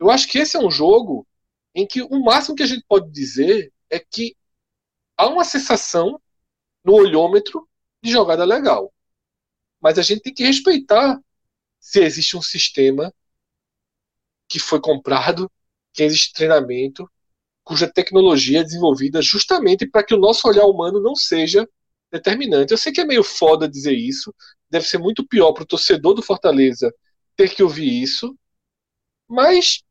Eu 0.00 0.10
acho 0.10 0.26
que 0.26 0.38
esse 0.38 0.56
é 0.56 0.58
um 0.58 0.70
jogo 0.70 1.26
em 1.74 1.86
que 1.86 2.00
o 2.00 2.24
máximo 2.24 2.56
que 2.56 2.62
a 2.62 2.66
gente 2.66 2.82
pode 2.88 3.10
dizer 3.12 3.70
é 3.90 3.98
que 3.98 4.34
há 5.18 5.28
uma 5.28 5.44
sensação 5.44 6.18
no 6.82 6.94
olhômetro 6.94 7.68
de 8.02 8.10
jogada 8.10 8.42
legal. 8.42 8.90
Mas 9.78 9.98
a 9.98 10.02
gente 10.02 10.22
tem 10.22 10.32
que 10.32 10.44
respeitar 10.44 11.20
se 11.78 12.00
existe 12.00 12.38
um 12.38 12.42
sistema 12.42 13.12
que 14.48 14.58
foi 14.58 14.80
comprado, 14.80 15.50
que 15.92 16.02
existe 16.02 16.32
treinamento, 16.32 17.10
cuja 17.62 17.90
tecnologia 17.90 18.60
é 18.60 18.64
desenvolvida 18.64 19.22
justamente 19.22 19.86
para 19.86 20.04
que 20.04 20.14
o 20.14 20.18
nosso 20.18 20.46
olhar 20.46 20.66
humano 20.66 21.00
não 21.00 21.14
seja 21.14 21.68
determinante. 22.12 22.72
Eu 22.72 22.78
sei 22.78 22.92
que 22.92 23.00
é 23.00 23.04
meio 23.04 23.24
foda 23.24 23.68
dizer 23.68 23.94
isso, 23.94 24.34
deve 24.70 24.86
ser 24.86 24.98
muito 24.98 25.26
pior 25.26 25.52
para 25.52 25.62
o 25.62 25.66
torcedor 25.66 26.14
do 26.14 26.22
Fortaleza 26.22 26.92
ter 27.36 27.54
que 27.54 27.62
ouvir 27.62 28.02
isso, 28.02 28.36
mas 29.28 29.82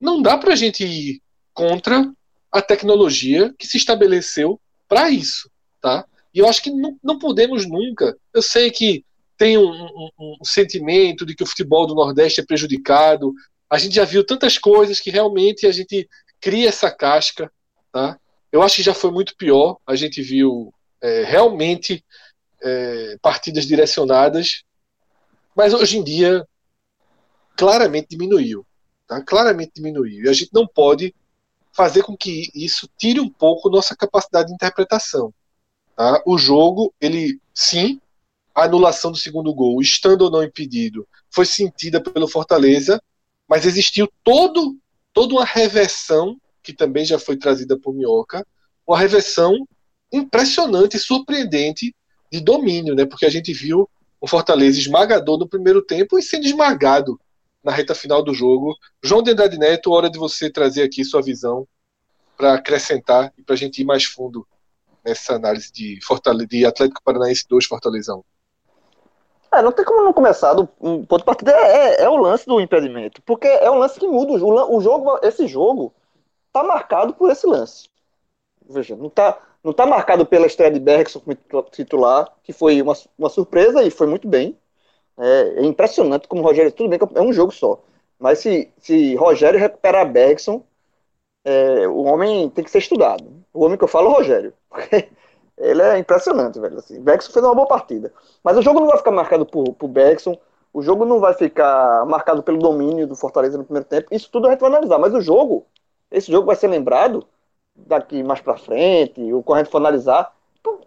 não 0.00 0.20
dá 0.20 0.36
para 0.36 0.52
a 0.52 0.56
gente 0.56 0.84
ir 0.84 1.22
contra 1.52 2.10
a 2.50 2.60
tecnologia 2.60 3.54
que 3.58 3.66
se 3.66 3.76
estabeleceu 3.76 4.60
para 4.88 5.10
isso, 5.10 5.48
tá? 5.80 6.04
E 6.34 6.38
eu 6.38 6.48
acho 6.48 6.62
que 6.62 6.70
não, 6.70 6.98
não 7.02 7.18
podemos 7.18 7.66
nunca. 7.66 8.16
Eu 8.32 8.42
sei 8.42 8.70
que 8.70 9.04
tem 9.36 9.56
um, 9.56 9.70
um, 9.70 10.10
um, 10.18 10.44
sentimento 10.44 11.24
de 11.24 11.34
que 11.34 11.42
o 11.42 11.46
futebol 11.46 11.86
do 11.86 11.94
Nordeste 11.94 12.40
é 12.40 12.44
prejudicado. 12.44 13.32
A 13.70 13.78
gente 13.78 13.94
já 13.94 14.04
viu 14.04 14.26
tantas 14.26 14.58
coisas 14.58 14.98
que 14.98 15.10
realmente 15.10 15.66
a 15.66 15.72
gente 15.72 16.08
cria 16.40 16.68
essa 16.68 16.90
casca, 16.90 17.50
tá? 17.92 18.18
Eu 18.50 18.62
acho 18.62 18.76
que 18.76 18.82
já 18.82 18.92
foi 18.92 19.12
muito 19.12 19.36
pior. 19.36 19.78
A 19.86 19.94
gente 19.94 20.20
viu 20.20 20.74
é, 21.00 21.22
realmente 21.22 22.04
é, 22.60 23.16
partidas 23.22 23.64
direcionadas, 23.64 24.64
mas 25.54 25.72
hoje 25.72 25.98
em 25.98 26.04
dia 26.04 26.44
claramente 27.56 28.08
diminuiu. 28.10 28.66
Tá? 29.06 29.22
Claramente 29.22 29.72
diminuiu. 29.74 30.24
E 30.24 30.28
a 30.28 30.32
gente 30.32 30.50
não 30.52 30.66
pode 30.66 31.14
fazer 31.72 32.02
com 32.02 32.16
que 32.16 32.50
isso 32.54 32.88
tire 32.96 33.20
um 33.20 33.28
pouco 33.28 33.70
nossa 33.70 33.94
capacidade 33.94 34.48
de 34.48 34.54
interpretação. 34.54 35.32
Tá? 35.94 36.22
O 36.26 36.38
jogo, 36.38 36.92
ele 37.00 37.40
sim, 37.54 38.00
a 38.54 38.64
anulação 38.64 39.12
do 39.12 39.18
segundo 39.18 39.54
gol, 39.54 39.80
estando 39.80 40.22
ou 40.22 40.30
não 40.30 40.42
impedido, 40.42 41.06
foi 41.30 41.46
sentida 41.46 42.00
pelo 42.00 42.26
Fortaleza, 42.26 43.00
mas 43.50 43.66
existiu 43.66 44.08
todo, 44.22 44.78
toda 45.12 45.34
uma 45.34 45.44
reversão, 45.44 46.40
que 46.62 46.72
também 46.72 47.04
já 47.04 47.18
foi 47.18 47.36
trazida 47.36 47.76
por 47.76 47.92
Minhoca, 47.92 48.46
uma 48.86 48.96
reversão 48.96 49.66
impressionante 50.12 50.96
e 50.96 51.00
surpreendente 51.00 51.92
de 52.30 52.40
domínio, 52.40 52.94
né? 52.94 53.04
Porque 53.04 53.26
a 53.26 53.30
gente 53.30 53.52
viu 53.52 53.90
o 54.20 54.28
Fortaleza 54.28 54.78
esmagador 54.78 55.36
no 55.36 55.48
primeiro 55.48 55.82
tempo 55.82 56.16
e 56.16 56.22
sendo 56.22 56.46
esmagado 56.46 57.20
na 57.64 57.72
reta 57.72 57.92
final 57.92 58.22
do 58.22 58.32
jogo. 58.32 58.76
João 59.02 59.20
de 59.20 59.32
Andrade 59.32 59.58
Neto, 59.58 59.90
hora 59.90 60.08
de 60.08 60.18
você 60.18 60.48
trazer 60.48 60.84
aqui 60.84 61.04
sua 61.04 61.20
visão 61.20 61.66
para 62.36 62.54
acrescentar 62.54 63.32
e 63.36 63.42
para 63.42 63.54
a 63.54 63.58
gente 63.58 63.80
ir 63.80 63.84
mais 63.84 64.04
fundo 64.04 64.46
nessa 65.04 65.34
análise 65.34 65.72
de, 65.72 65.98
Fortaleza, 66.04 66.46
de 66.46 66.64
Atlético 66.64 67.02
Paranaense 67.02 67.44
2 67.48 67.66
Fortalezão. 67.66 68.24
É, 69.52 69.62
não 69.62 69.72
tem 69.72 69.84
como 69.84 70.04
não 70.04 70.12
começar 70.12 70.54
do 70.54 70.68
um 70.80 71.04
ponto 71.04 71.20
de 71.20 71.24
partida 71.24 71.52
é, 71.52 72.00
é, 72.00 72.02
é, 72.02 72.08
o 72.08 72.16
lance 72.16 72.46
do 72.46 72.60
impedimento, 72.60 73.20
porque 73.22 73.48
é 73.48 73.70
um 73.70 73.78
lance 73.78 73.98
que 73.98 74.06
muda 74.06 74.32
o, 74.32 74.76
o 74.76 74.80
jogo, 74.80 75.18
esse 75.22 75.46
jogo 75.48 75.92
tá 76.52 76.62
marcado 76.62 77.14
por 77.14 77.30
esse 77.30 77.46
lance. 77.46 77.88
Veja, 78.68 78.96
não 78.96 79.10
tá 79.10 79.40
não 79.62 79.72
está 79.72 79.86
marcado 79.86 80.24
pela 80.26 80.46
estreia 80.46 80.72
de 80.72 80.80
Bergson 80.80 81.20
como 81.20 81.36
titular, 81.70 82.32
que 82.42 82.52
foi 82.52 82.80
uma, 82.80 82.94
uma 83.18 83.28
surpresa 83.28 83.82
e 83.84 83.90
foi 83.90 84.06
muito 84.06 84.26
bem. 84.28 84.56
É, 85.18 85.60
é 85.60 85.64
impressionante 85.64 86.28
como 86.28 86.42
o 86.42 86.44
Rogério, 86.44 86.72
tudo 86.72 86.88
bem 86.88 86.98
que 86.98 87.18
é 87.18 87.22
um 87.22 87.32
jogo 87.32 87.52
só, 87.52 87.82
mas 88.18 88.38
se, 88.40 88.72
se 88.78 89.14
Rogério 89.16 89.60
recuperar 89.60 90.10
Bergson, 90.10 90.64
é, 91.44 91.88
o 91.88 92.04
homem 92.04 92.48
tem 92.50 92.64
que 92.64 92.70
ser 92.70 92.78
estudado. 92.78 93.24
O 93.52 93.64
homem 93.64 93.78
que 93.78 93.84
eu 93.84 93.88
falo 93.88 94.08
é 94.08 94.10
o 94.10 94.14
Rogério. 94.14 94.54
Ele 95.60 95.82
é 95.82 95.98
impressionante, 95.98 96.58
velho. 96.58 96.78
Assim, 96.78 97.00
Bergson 97.00 97.32
fez 97.32 97.44
uma 97.44 97.54
boa 97.54 97.66
partida. 97.66 98.12
Mas 98.42 98.56
o 98.56 98.62
jogo 98.62 98.80
não 98.80 98.88
vai 98.88 98.98
ficar 98.98 99.10
marcado 99.10 99.46
por, 99.46 99.74
por 99.74 99.88
Bergson, 99.88 100.36
o 100.72 100.82
jogo 100.82 101.04
não 101.04 101.20
vai 101.20 101.34
ficar 101.34 102.04
marcado 102.06 102.42
pelo 102.42 102.58
domínio 102.58 103.06
do 103.06 103.16
Fortaleza 103.16 103.58
no 103.58 103.64
primeiro 103.64 103.88
tempo. 103.88 104.08
Isso 104.10 104.30
tudo 104.30 104.46
a 104.46 104.50
gente 104.50 104.60
vai 104.60 104.70
analisar. 104.70 104.98
Mas 104.98 105.12
o 105.14 105.20
jogo, 105.20 105.66
esse 106.10 106.30
jogo 106.30 106.46
vai 106.46 106.56
ser 106.56 106.68
lembrado 106.68 107.26
daqui 107.74 108.22
mais 108.22 108.40
para 108.40 108.56
frente, 108.56 109.32
o 109.32 109.42
corrente 109.42 109.70
for 109.70 109.78
analisar 109.78 110.34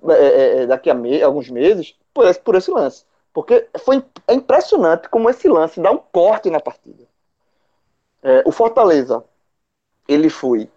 é, 0.10 0.14
é, 0.14 0.62
é, 0.64 0.68
daqui 0.68 0.90
a 0.90 0.94
me 0.94 1.22
alguns 1.22 1.50
meses, 1.50 1.96
por 2.14 2.28
esse, 2.28 2.40
por 2.40 2.56
esse 2.56 2.70
lance. 2.72 3.06
Porque 3.34 3.68
foi 3.80 4.04
é 4.28 4.34
impressionante 4.34 5.10
como 5.10 5.30
esse 5.30 5.48
lance 5.48 5.80
dá 5.80 5.92
um 5.92 5.98
corte 5.98 6.50
na 6.50 6.60
partida. 6.60 7.04
É, 8.22 8.44
o 8.46 8.52
Fortaleza, 8.52 9.24
ele 10.08 10.30
foi 10.30 10.70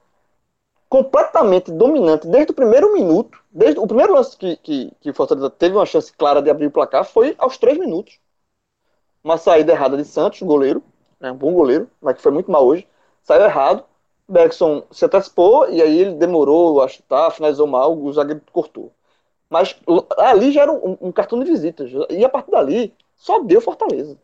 completamente 0.88 1.71
dominante 1.71 2.26
desde 2.26 2.53
o 2.53 2.55
primeiro 2.55 2.93
minuto. 2.93 3.38
Desde 3.57 3.81
o 3.81 3.87
primeiro 3.87 4.13
lance 4.13 4.37
que, 4.37 4.55
que, 4.59 4.93
que 5.01 5.15
Fortaleza 5.15 5.49
teve 5.49 5.75
uma 5.75 5.87
chance 5.87 6.13
clara 6.13 6.43
de 6.43 6.51
abrir 6.51 6.67
o 6.67 6.71
placar 6.71 7.07
foi 7.07 7.35
aos 7.39 7.57
três 7.57 7.79
minutos. 7.79 8.19
Uma 9.25 9.39
saída 9.39 9.73
errada 9.73 9.97
de 9.97 10.05
Santos, 10.05 10.43
goleiro, 10.43 10.83
é 11.19 11.33
um 11.33 11.37
bom 11.37 11.55
goleiro, 11.55 11.91
mas 11.99 12.17
que 12.17 12.23
foi 12.23 12.33
muito 12.33 12.51
mal 12.51 12.67
hoje. 12.67 12.87
Saiu 13.23 13.45
errado. 13.45 13.83
Bergson 14.29 14.83
se 14.91 15.07
antecipou 15.07 15.71
e 15.71 15.81
aí 15.81 16.01
ele 16.01 16.17
demorou 16.17 16.83
a 16.83 16.89
chutar, 16.89 17.31
finalizou 17.31 17.67
mal, 17.67 17.97
o 17.97 18.13
zagueiro 18.13 18.43
cortou. 18.53 18.93
Mas 19.49 19.75
ali 20.19 20.53
já 20.53 20.63
era 20.63 20.73
um, 20.73 20.99
um, 21.01 21.11
cartão 21.11 21.43
de 21.43 21.51
visitas. 21.51 21.91
E 22.11 22.23
a 22.27 22.29
partir 22.29 22.51
dali, 22.51 22.93
só 23.17 23.39
deu 23.39 23.63
Fortaleza. 23.63 24.19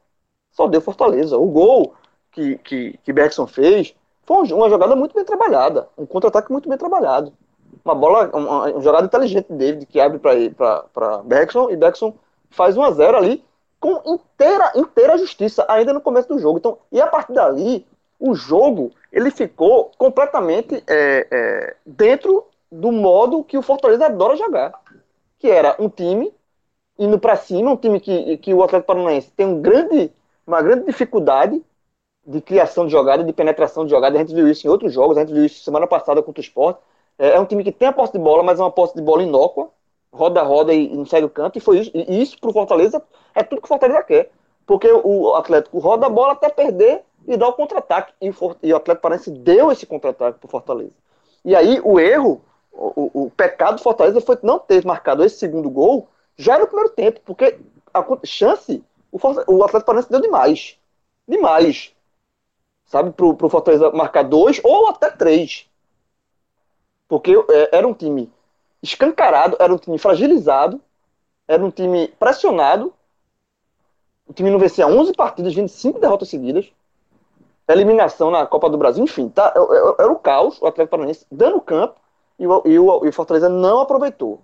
Só 0.51 0.69
deu 0.69 0.83
Fortaleza. 0.83 1.39
O 1.39 1.47
gol 1.47 1.95
que, 2.31 2.59
que, 2.59 2.99
que 3.03 3.13
Bergson 3.15 3.47
fez 3.47 3.95
foi 4.25 4.53
uma 4.53 4.69
jogada 4.69 4.95
muito 4.95 5.15
bem 5.15 5.25
trabalhada. 5.25 5.89
Um 5.97 6.05
contra-ataque 6.05 6.53
muito 6.53 6.69
bem 6.69 6.77
trabalhado. 6.77 7.33
Uma 7.85 7.95
bola, 7.95 8.31
uma, 8.33 8.71
uma 8.71 8.81
jogada 8.81 9.07
inteligente 9.07 9.49
de 9.49 9.57
David, 9.57 9.87
que 9.87 10.01
abre 10.01 10.19
para 10.19 11.19
Bergson, 11.25 11.71
e 11.71 11.77
Bergson 11.77 12.15
faz 12.51 12.77
1 12.77 12.83
a 12.83 12.91
0 12.91 13.17
ali 13.17 13.45
com 13.81 14.01
inteira, 14.07 14.73
inteira 14.77 15.19
justiça, 15.19 15.65
ainda 15.69 15.93
no 15.93 16.01
começo 16.01 16.29
do 16.29 16.39
jogo. 16.39 16.59
Então, 16.59 16.79
e 16.93 17.01
a 17.01 17.07
partir 17.07 17.33
dali, 17.33 17.85
o 18.19 18.35
jogo 18.35 18.93
ele 19.13 19.31
ficou 19.31 19.91
completamente 19.99 20.83
é, 20.87 21.27
é, 21.31 21.77
dentro 21.85 22.47
do 22.71 22.93
modo 22.93 23.43
que 23.43 23.59
o 23.59 23.63
Fortaleza 23.63 24.07
adora 24.07 24.37
jogar 24.37 24.73
que 25.43 25.51
era 25.51 25.75
um 25.81 25.89
time 25.89 26.33
indo 26.97 27.19
para 27.19 27.35
cima, 27.35 27.73
um 27.73 27.77
time 27.77 27.99
que, 27.99 28.37
que 28.39 28.55
o 28.55 28.63
Atlético 28.63 28.95
Paranaense 28.95 29.33
tem 29.33 29.45
um 29.45 29.61
grande, 29.61 30.13
uma 30.47 30.63
grande 30.63 30.87
dificuldade 30.87 31.61
de 32.25 32.41
criação 32.41 32.87
de 32.87 32.93
jogada, 32.93 33.25
de 33.25 33.33
penetração 33.33 33.85
de 33.85 33.91
jogada. 33.91 34.15
A 34.15 34.21
gente 34.21 34.33
viu 34.33 34.47
isso 34.47 34.65
em 34.65 34.71
outros 34.71 34.93
jogos, 34.93 35.17
a 35.17 35.23
gente 35.23 35.33
viu 35.33 35.45
isso 35.45 35.65
semana 35.65 35.85
passada 35.89 36.23
contra 36.23 36.41
o 36.41 36.45
Sport. 36.45 36.79
É, 37.23 37.37
é 37.37 37.41
um 37.41 37.45
time 37.45 37.63
que 37.63 37.71
tem 37.71 37.87
a 37.87 37.93
posse 37.93 38.13
de 38.13 38.19
bola, 38.19 38.43
mas 38.43 38.59
é 38.59 38.63
uma 38.63 38.71
posse 38.73 38.97
de 38.97 39.01
bola 39.01 39.23
inócua, 39.23 39.71
roda, 40.13 40.43
roda 40.43 40.75
e, 40.75 40.89
não 40.89 41.07
sai 41.07 41.21
do 41.21 41.31
canto. 41.31 41.57
E 41.57 41.61
foi 41.61 41.79
isso, 41.79 41.93
e 41.95 42.21
isso 42.21 42.37
pro 42.41 42.53
Fortaleza 42.53 43.01
é 43.33 43.45
tudo 43.45 43.61
que 43.61 43.67
o 43.67 43.69
Fortaleza 43.69 44.03
quer. 44.03 44.33
Porque 44.67 44.91
o 44.91 45.35
Atlético 45.35 45.79
roda 45.79 46.07
a 46.07 46.11
bola 46.11 46.33
até 46.33 46.49
perder 46.49 47.03
e 47.27 47.37
dá 47.37 47.47
o 47.47 47.53
contra-ataque. 47.53 48.13
E, 48.21 48.27
e, 48.27 48.73
o 48.73 48.77
Atlético 48.77 49.03
Paranaense 49.03 49.31
deu 49.31 49.71
esse 49.71 49.87
contra-ataque 49.87 50.41
pro 50.41 50.49
Fortaleza. 50.49 50.95
E 51.45 51.55
aí 51.55 51.81
o 51.85 52.01
erro 52.01 52.41
o, 52.73 53.25
o, 53.27 53.31
pecado 53.31 53.77
do 53.77 53.83
Fortaleza 53.83 54.21
foi 54.21 54.39
não 54.43 54.59
ter 54.59 54.85
marcado 54.85 55.23
esse 55.23 55.37
segundo 55.37 55.71
gol 55.71 56.09
já 56.37 56.59
no 56.59 56.67
primeiro 56.67 56.91
tempo, 56.91 57.21
porque 57.25 57.59
a 57.93 58.05
chance, 58.25 58.83
o, 59.13 59.19
o 59.19 59.63
Atlético 59.63 59.87
Paranaense 59.87 60.11
deu 60.11 60.21
demais. 60.21 60.77
Demais. 61.29 61.93
Sabe, 62.87 63.11
pro, 63.13 63.35
pro 63.35 63.49
Fortaleza 63.49 63.91
marcar 63.93 64.25
dois 64.25 64.61
ou 64.65 64.89
até 64.89 65.11
três. 65.11 65.69
Porque 67.13 67.33
é, 67.51 67.77
era 67.77 67.87
um 67.87 67.93
time 67.93 68.33
escancarado, 68.83 69.55
era 69.61 69.71
um 69.71 69.77
time 69.77 69.99
fragilizado, 69.99 70.81
era 71.47 71.63
um 71.63 71.71
time 71.71 72.09
pressionado. 72.19 72.91
O 74.27 74.33
time 74.33 74.51
não 74.51 74.59
vencia 74.59 74.87
11 74.87 75.13
partidas, 75.13 75.53
25 75.53 75.99
derrotas 75.99 76.31
seguidas. 76.31 76.73
Eliminação 77.69 78.31
na 78.31 78.47
Copa 78.47 78.71
do 78.71 78.79
Brasil, 78.79 79.05
enfim, 79.05 79.29
tá, 79.29 79.53
era, 79.55 79.63
é, 79.63 79.91
é, 79.91 79.95
era 80.05 80.11
o 80.11 80.19
caos, 80.19 80.59
o 80.63 80.67
Atlético 80.67 80.93
Paranaense 80.93 81.27
dando 81.31 81.61
campo 81.61 82.01
e 82.39 82.47
o, 82.47 82.63
e 82.65 82.79
o, 82.79 83.05
e 83.05 83.09
o 83.11 83.13
Fortaleza 83.13 83.51
não 83.51 83.81
aproveitou. 83.81 84.41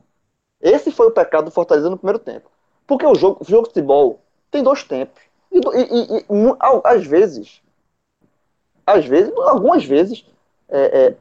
Esse 0.60 0.92
foi 0.92 1.06
o 1.06 1.10
pecado 1.10 1.46
do 1.46 1.50
Fortaleza 1.50 1.88
no 1.88 1.96
primeiro 1.96 2.18
tempo. 2.18 2.50
Porque 2.86 3.06
o 3.06 3.14
jogo, 3.14 3.38
o 3.40 3.50
jogo 3.50 3.62
de 3.62 3.70
futebol 3.70 4.20
tem 4.50 4.62
dois 4.62 4.84
tempos. 4.84 5.22
E, 5.50 5.56
e, 5.56 6.18
e, 6.18 6.24
às 6.84 7.06
vezes, 7.06 7.62
às 8.86 9.06
vezes, 9.06 9.32
algumas 9.38 9.86
vezes, 9.86 10.26
é, 10.68 11.06
é, 11.06 11.16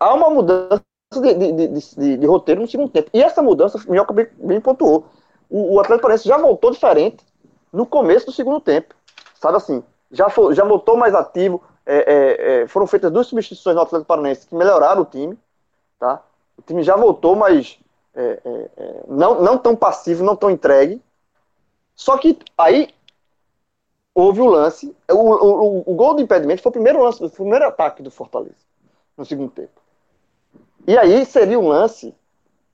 há 0.00 0.14
uma 0.14 0.30
mudança 0.30 0.82
de, 1.12 1.34
de, 1.34 1.68
de, 1.68 2.16
de, 2.16 2.26
roteiro 2.26 2.62
no 2.62 2.66
segundo 2.66 2.90
tempo. 2.90 3.10
E 3.12 3.22
essa 3.22 3.42
mudança, 3.42 3.78
o 3.78 3.90
Minhoca 3.90 4.14
bem, 4.14 4.26
bem 4.38 4.60
pontuou. 4.60 5.06
O, 5.48 5.74
o 5.74 5.80
Atlético 5.80 6.02
Paranaense 6.02 6.28
já 6.28 6.38
voltou 6.38 6.70
diferente 6.70 7.24
no 7.70 7.84
começo 7.84 8.26
do 8.26 8.32
segundo 8.32 8.60
tempo. 8.60 8.94
Sabe 9.34 9.56
assim, 9.58 9.84
já, 10.10 10.28
já 10.52 10.64
voltou 10.64 10.96
mais 10.96 11.14
ativo. 11.14 11.62
É, 11.84 11.96
é, 11.96 12.62
é 12.62 12.66
foram 12.66 12.86
feitas 12.86 13.10
duas 13.10 13.26
substituições 13.26 13.76
no 13.76 13.82
Atlético 13.82 14.08
Paranaense 14.08 14.46
que 14.46 14.54
melhoraram 14.54 15.02
o 15.02 15.06
time. 15.06 15.38
Tá? 15.98 16.22
O 16.56 16.62
time 16.62 16.82
já 16.82 16.96
voltou, 16.96 17.36
mas 17.36 17.78
é, 18.14 18.40
é, 18.44 18.70
é, 18.76 19.02
não, 19.08 19.42
não 19.42 19.58
tão 19.58 19.76
passivo, 19.76 20.24
não 20.24 20.36
tão 20.36 20.50
entregue. 20.50 21.02
Só 21.94 22.16
que 22.16 22.38
aí 22.56 22.94
houve 24.14 24.40
o 24.40 24.46
lance. 24.46 24.96
O, 25.10 25.14
o, 25.14 25.92
o 25.92 25.94
gol 25.94 26.14
do 26.14 26.22
impedimento 26.22 26.62
foi 26.62 26.70
o 26.70 26.72
primeiro 26.72 27.02
lance, 27.02 27.24
o 27.24 27.30
primeiro 27.30 27.66
ataque 27.66 28.02
do 28.02 28.10
Fortaleza 28.10 28.54
no 29.16 29.24
segundo 29.24 29.50
tempo. 29.50 29.79
E 30.86 30.98
aí 30.98 31.24
seria 31.24 31.58
um 31.58 31.68
lance 31.68 32.14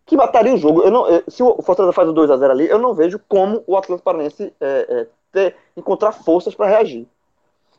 que 0.05 0.17
mataria 0.17 0.55
o 0.55 0.59
jogo. 0.59 0.83
Eu 0.83 0.91
não, 0.91 1.05
se 1.29 1.43
o 1.43 1.61
Fortaleza 1.63 1.93
faz 1.93 2.09
o 2.09 2.13
2 2.13 2.31
a 2.31 2.37
0 2.37 2.53
ali, 2.53 2.69
eu 2.69 2.79
não 2.79 2.95
vejo 2.95 3.21
como 3.29 3.63
o 3.67 3.77
Atlético 3.77 4.05
Paranaense 4.05 4.55
é, 4.61 4.87
é, 4.89 5.07
ter, 5.33 5.57
encontrar 5.77 6.13
forças 6.13 6.55
para 6.55 6.69
reagir. 6.69 7.07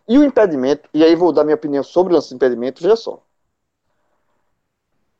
E 0.07 0.17
o 0.17 0.23
impedimento, 0.23 0.89
e 0.93 1.03
aí 1.03 1.15
vou 1.15 1.33
dar 1.33 1.43
minha 1.43 1.55
opinião 1.55 1.83
sobre 1.83 2.13
o 2.13 2.15
lance 2.15 2.29
do 2.29 2.35
impedimento, 2.35 2.81
veja 2.81 2.95
só. 2.95 3.19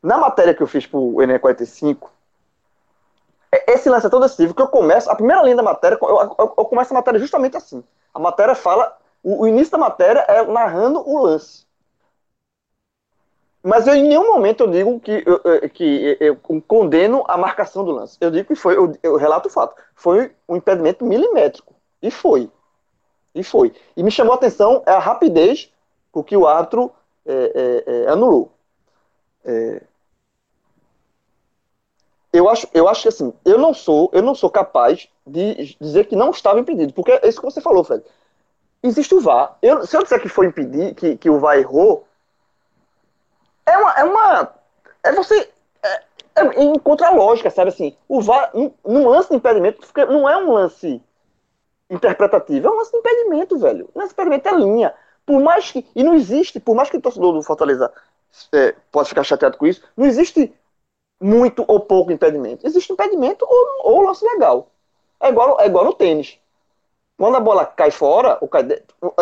Na 0.01 0.17
matéria 0.17 0.53
que 0.53 0.63
eu 0.63 0.67
fiz 0.67 0.85
pro 0.85 1.21
Enem 1.21 1.39
45, 1.39 2.09
é, 3.51 3.73
esse 3.73 3.89
lance 3.89 4.05
é 4.05 4.09
tão 4.09 4.19
decisivo 4.19 4.53
que 4.53 4.61
eu 4.61 4.67
começo, 4.67 5.09
a 5.09 5.15
primeira 5.15 5.43
linha 5.43 5.57
da 5.57 5.63
matéria, 5.63 5.97
eu, 6.01 6.09
eu, 6.09 6.53
eu 6.57 6.65
começo 6.65 6.93
a 6.93 6.95
matéria 6.95 7.19
justamente 7.19 7.57
assim. 7.57 7.83
A 8.13 8.19
matéria 8.19 8.55
fala, 8.55 8.97
o, 9.21 9.43
o, 9.43 9.47
início 9.47 9.71
da 9.71 9.77
matéria 9.77 10.19
é 10.21 10.43
narrando 10.45 11.07
o 11.07 11.21
lance. 11.21 11.66
Mas 13.67 13.85
eu, 13.85 13.95
em 13.95 14.03
nenhum 14.03 14.27
momento 14.27 14.61
eu 14.63 14.71
digo 14.71 14.97
que 15.01 15.23
eu, 15.25 15.69
que 15.69 16.17
eu 16.21 16.37
condeno 16.65 17.25
a 17.27 17.35
marcação 17.37 17.83
do 17.83 17.91
lance. 17.91 18.17
Eu 18.21 18.31
digo 18.31 18.47
que 18.47 18.55
foi, 18.55 18.77
eu, 18.77 18.97
eu 19.03 19.17
relato 19.17 19.49
o 19.49 19.51
fato, 19.51 19.75
foi 19.93 20.31
um 20.47 20.55
impedimento 20.55 21.03
milimétrico. 21.05 21.75
E 22.01 22.09
foi. 22.09 22.49
E 23.35 23.43
foi. 23.43 23.73
E 23.97 24.03
me 24.03 24.09
chamou 24.09 24.31
a 24.31 24.37
atenção 24.37 24.81
é 24.85 24.91
a 24.91 24.99
rapidez 24.99 25.69
com 26.13 26.23
que 26.23 26.37
o 26.37 26.47
árbitro 26.47 26.89
é, 27.25 27.83
é, 27.85 27.93
é, 27.93 28.09
anulou. 28.09 28.53
É, 29.43 29.81
eu 32.31 32.47
acho, 32.47 32.69
eu 32.73 32.87
acho 32.87 33.01
que 33.01 33.09
assim, 33.09 33.33
eu 33.43 33.57
não 33.57 33.73
sou, 33.73 34.09
eu 34.13 34.21
não 34.21 34.33
sou 34.33 34.49
capaz 34.49 35.09
de 35.25 35.75
dizer 35.81 36.05
que 36.05 36.15
não 36.15 36.29
estava 36.29 36.59
impedido, 36.59 36.93
porque 36.93 37.11
é 37.11 37.27
isso 37.27 37.41
que 37.41 37.45
você 37.45 37.59
falou, 37.59 37.83
Fred. 37.83 38.01
Existe 38.81 39.13
o 39.13 39.19
VAR. 39.19 39.57
Eu, 39.61 39.85
se 39.85 39.97
eu 39.97 40.03
disser 40.03 40.21
que 40.21 40.29
foi 40.29 40.45
impedir, 40.45 40.95
que, 40.95 41.17
que 41.17 41.29
o 41.29 41.39
VAR 41.39 41.57
errou, 41.57 42.06
é 43.67 43.77
uma, 43.77 43.91
é 43.91 44.03
uma, 44.03 44.53
é 45.03 45.11
você 45.11 45.49
é, 45.83 46.03
é, 46.35 46.63
encontra 46.63 47.07
a 47.07 47.11
lógica, 47.11 47.49
sabe 47.49 47.69
assim. 47.69 47.95
O 48.07 48.21
VAR, 48.21 48.51
num 48.53 49.09
lance 49.09 49.29
de 49.29 49.35
impedimento, 49.35 49.85
não 50.09 50.27
é 50.27 50.37
um 50.37 50.53
lance 50.53 51.01
interpretativo, 51.89 52.67
é 52.67 52.71
um 52.71 52.77
lance 52.77 52.91
de 52.91 52.97
impedimento, 52.97 53.59
velho. 53.59 53.89
O 53.93 53.99
lance 53.99 54.09
de 54.09 54.13
impedimento 54.13 54.47
é 54.47 54.53
linha. 54.53 54.93
Por 55.25 55.41
mais 55.41 55.71
que, 55.71 55.85
e 55.93 56.03
não 56.03 56.13
existe, 56.13 56.59
por 56.59 56.75
mais 56.75 56.89
que 56.89 56.97
o 56.97 57.01
torcedor 57.01 57.33
do 57.33 57.43
Fortaleza 57.43 57.91
é, 58.53 58.73
pode 58.91 59.09
ficar 59.09 59.23
chateado 59.23 59.57
com 59.57 59.67
isso, 59.67 59.83
não 59.95 60.05
existe 60.05 60.53
muito 61.19 61.65
ou 61.67 61.79
pouco 61.81 62.11
impedimento. 62.11 62.65
Existe 62.65 62.93
impedimento 62.93 63.45
ou, 63.47 63.91
ou 63.91 64.01
lance 64.01 64.23
legal. 64.23 64.69
É 65.19 65.29
igual, 65.29 65.59
é 65.59 65.65
igual 65.65 65.83
no 65.83 65.93
tênis. 65.93 66.39
Quando 67.17 67.35
a 67.35 67.39
bola 67.39 67.65
cai 67.65 67.89
fora, 67.89 68.39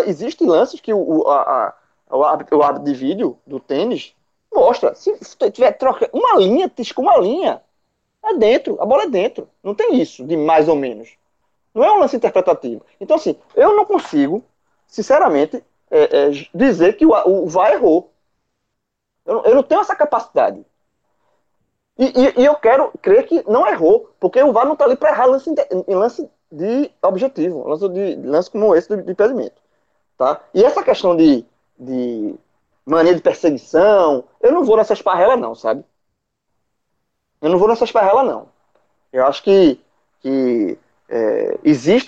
existem 0.06 0.48
lances 0.48 0.82
que 0.82 0.94
o, 0.94 1.28
a, 1.28 1.74
a, 2.10 2.18
o 2.18 2.24
árbitro 2.24 2.84
de 2.84 2.94
vídeo 2.94 3.40
do 3.48 3.60
tênis 3.60 4.14
mostra. 4.56 4.96
Se, 4.96 5.14
tiver 5.52 5.72
troca 5.74 6.10
uma 6.12 6.40
linha, 6.40 6.70
tisca 6.70 7.02
uma 7.02 7.18
linha, 7.18 7.62
é 8.24 8.34
dentro, 8.36 8.82
a 8.82 8.86
bola 8.86 9.04
é 9.04 9.10
dentro. 9.10 9.48
Não 9.64 9.76
tem 9.76 10.02
isso 10.02 10.26
de 10.26 10.36
mais 10.36 10.68
ou 10.68 10.76
menos. 10.76 11.10
Não 11.74 11.84
é 11.84 11.92
um 11.92 12.00
lance 12.00 12.16
interpretativo. 12.16 12.84
Então, 13.00 13.18
assim, 13.18 13.36
eu 13.56 13.76
não 13.76 13.86
consigo, 13.86 14.44
sinceramente, 14.88 15.64
é, 15.92 16.28
é, 16.28 16.32
dizer 16.54 16.98
que 16.98 17.06
o, 17.06 17.12
o 17.12 17.48
VAR 17.48 17.74
errou. 17.74 18.12
Eu, 19.26 19.44
eu 19.44 19.56
não 19.56 19.64
tenho 19.64 19.82
essa 19.82 19.96
capacidade. 19.96 20.66
E, 21.98 22.06
e, 22.06 22.42
e, 22.42 22.46
eu 22.46 22.56
quero 22.56 22.92
crer 23.02 23.26
que 23.26 23.44
não 23.50 23.68
errou, 23.68 24.10
porque 24.20 24.42
o 24.42 24.52
VAR 24.52 24.66
não 24.66 24.74
está 24.74 24.86
ali 24.86 24.96
para 24.96 25.12
errar 25.12 25.26
lance, 25.26 25.50
em 25.88 25.96
lance 25.96 26.30
de 26.52 26.92
objetivo, 27.02 27.68
lance, 27.68 27.90
de, 27.90 28.16
lance 28.16 28.52
como 28.52 28.76
esse 28.76 28.96
de, 28.96 29.04
de 29.04 29.12
impedimento. 29.12 29.62
Tá? 30.18 30.42
E 30.54 30.64
essa 30.64 30.84
questão 30.84 31.16
de, 31.16 31.46
de 31.78 32.36
mania 32.86 33.16
de 33.16 33.22
perseguição, 33.22 34.24
eu 34.42 34.52
não 34.52 34.64
vou 34.64 34.78
nessas 34.78 35.02
parrelas 35.02 35.40
não, 35.40 35.56
sabe? 35.56 35.84
Eu 37.42 37.50
não 37.50 37.58
vou 37.58 37.68
nessas 37.68 37.92
parrelas 37.92 38.26
não. 38.26 38.48
Eu 39.12 39.26
acho 39.26 39.44
que, 39.44 39.80
que 40.22 40.78
é, 41.10 41.58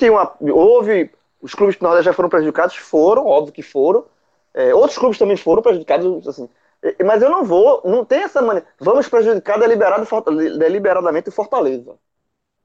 uma... 0.09 0.33
Houve... 0.39 1.11
Os 1.39 1.53
clubes 1.53 1.75
que 1.75 1.83
nós 1.83 2.03
já 2.03 2.11
foram 2.13 2.29
prejudicados, 2.29 2.75
foram, 2.75 3.25
óbvio 3.25 3.53
que 3.53 3.61
foram. 3.61 4.05
É, 4.53 4.73
outros 4.73 4.97
clubes 4.97 5.19
também 5.19 5.37
foram 5.37 5.61
prejudicados, 5.61 6.27
assim, 6.27 6.49
mas 7.05 7.21
eu 7.21 7.29
não 7.29 7.43
vou, 7.43 7.81
não 7.85 8.03
tem 8.05 8.23
essa 8.23 8.41
maneira. 8.41 8.67
Vamos 8.79 9.07
prejudicar 9.07 9.59
deliberado, 9.59 10.05
deliberadamente 10.57 11.29
o 11.29 11.31
Fortaleza. 11.31 11.95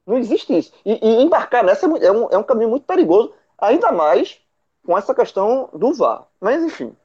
Não 0.05 0.17
existe 0.17 0.57
isso. 0.57 0.73
E, 0.85 0.99
e 1.01 1.21
embarcar 1.21 1.63
nessa 1.63 1.85
é, 1.85 2.05
é 2.05 2.11
um, 2.11 2.29
é 2.31 2.37
um 2.37 2.43
caminho 2.43 2.69
muito 2.69 2.85
perigoso, 2.85 3.33
ainda 3.57 3.91
mais 3.91 4.39
com 4.85 4.97
essa 4.97 5.13
questão 5.13 5.69
do 5.73 5.93
VAR. 5.93 6.27
Mas, 6.41 6.63
enfim. 6.63 6.95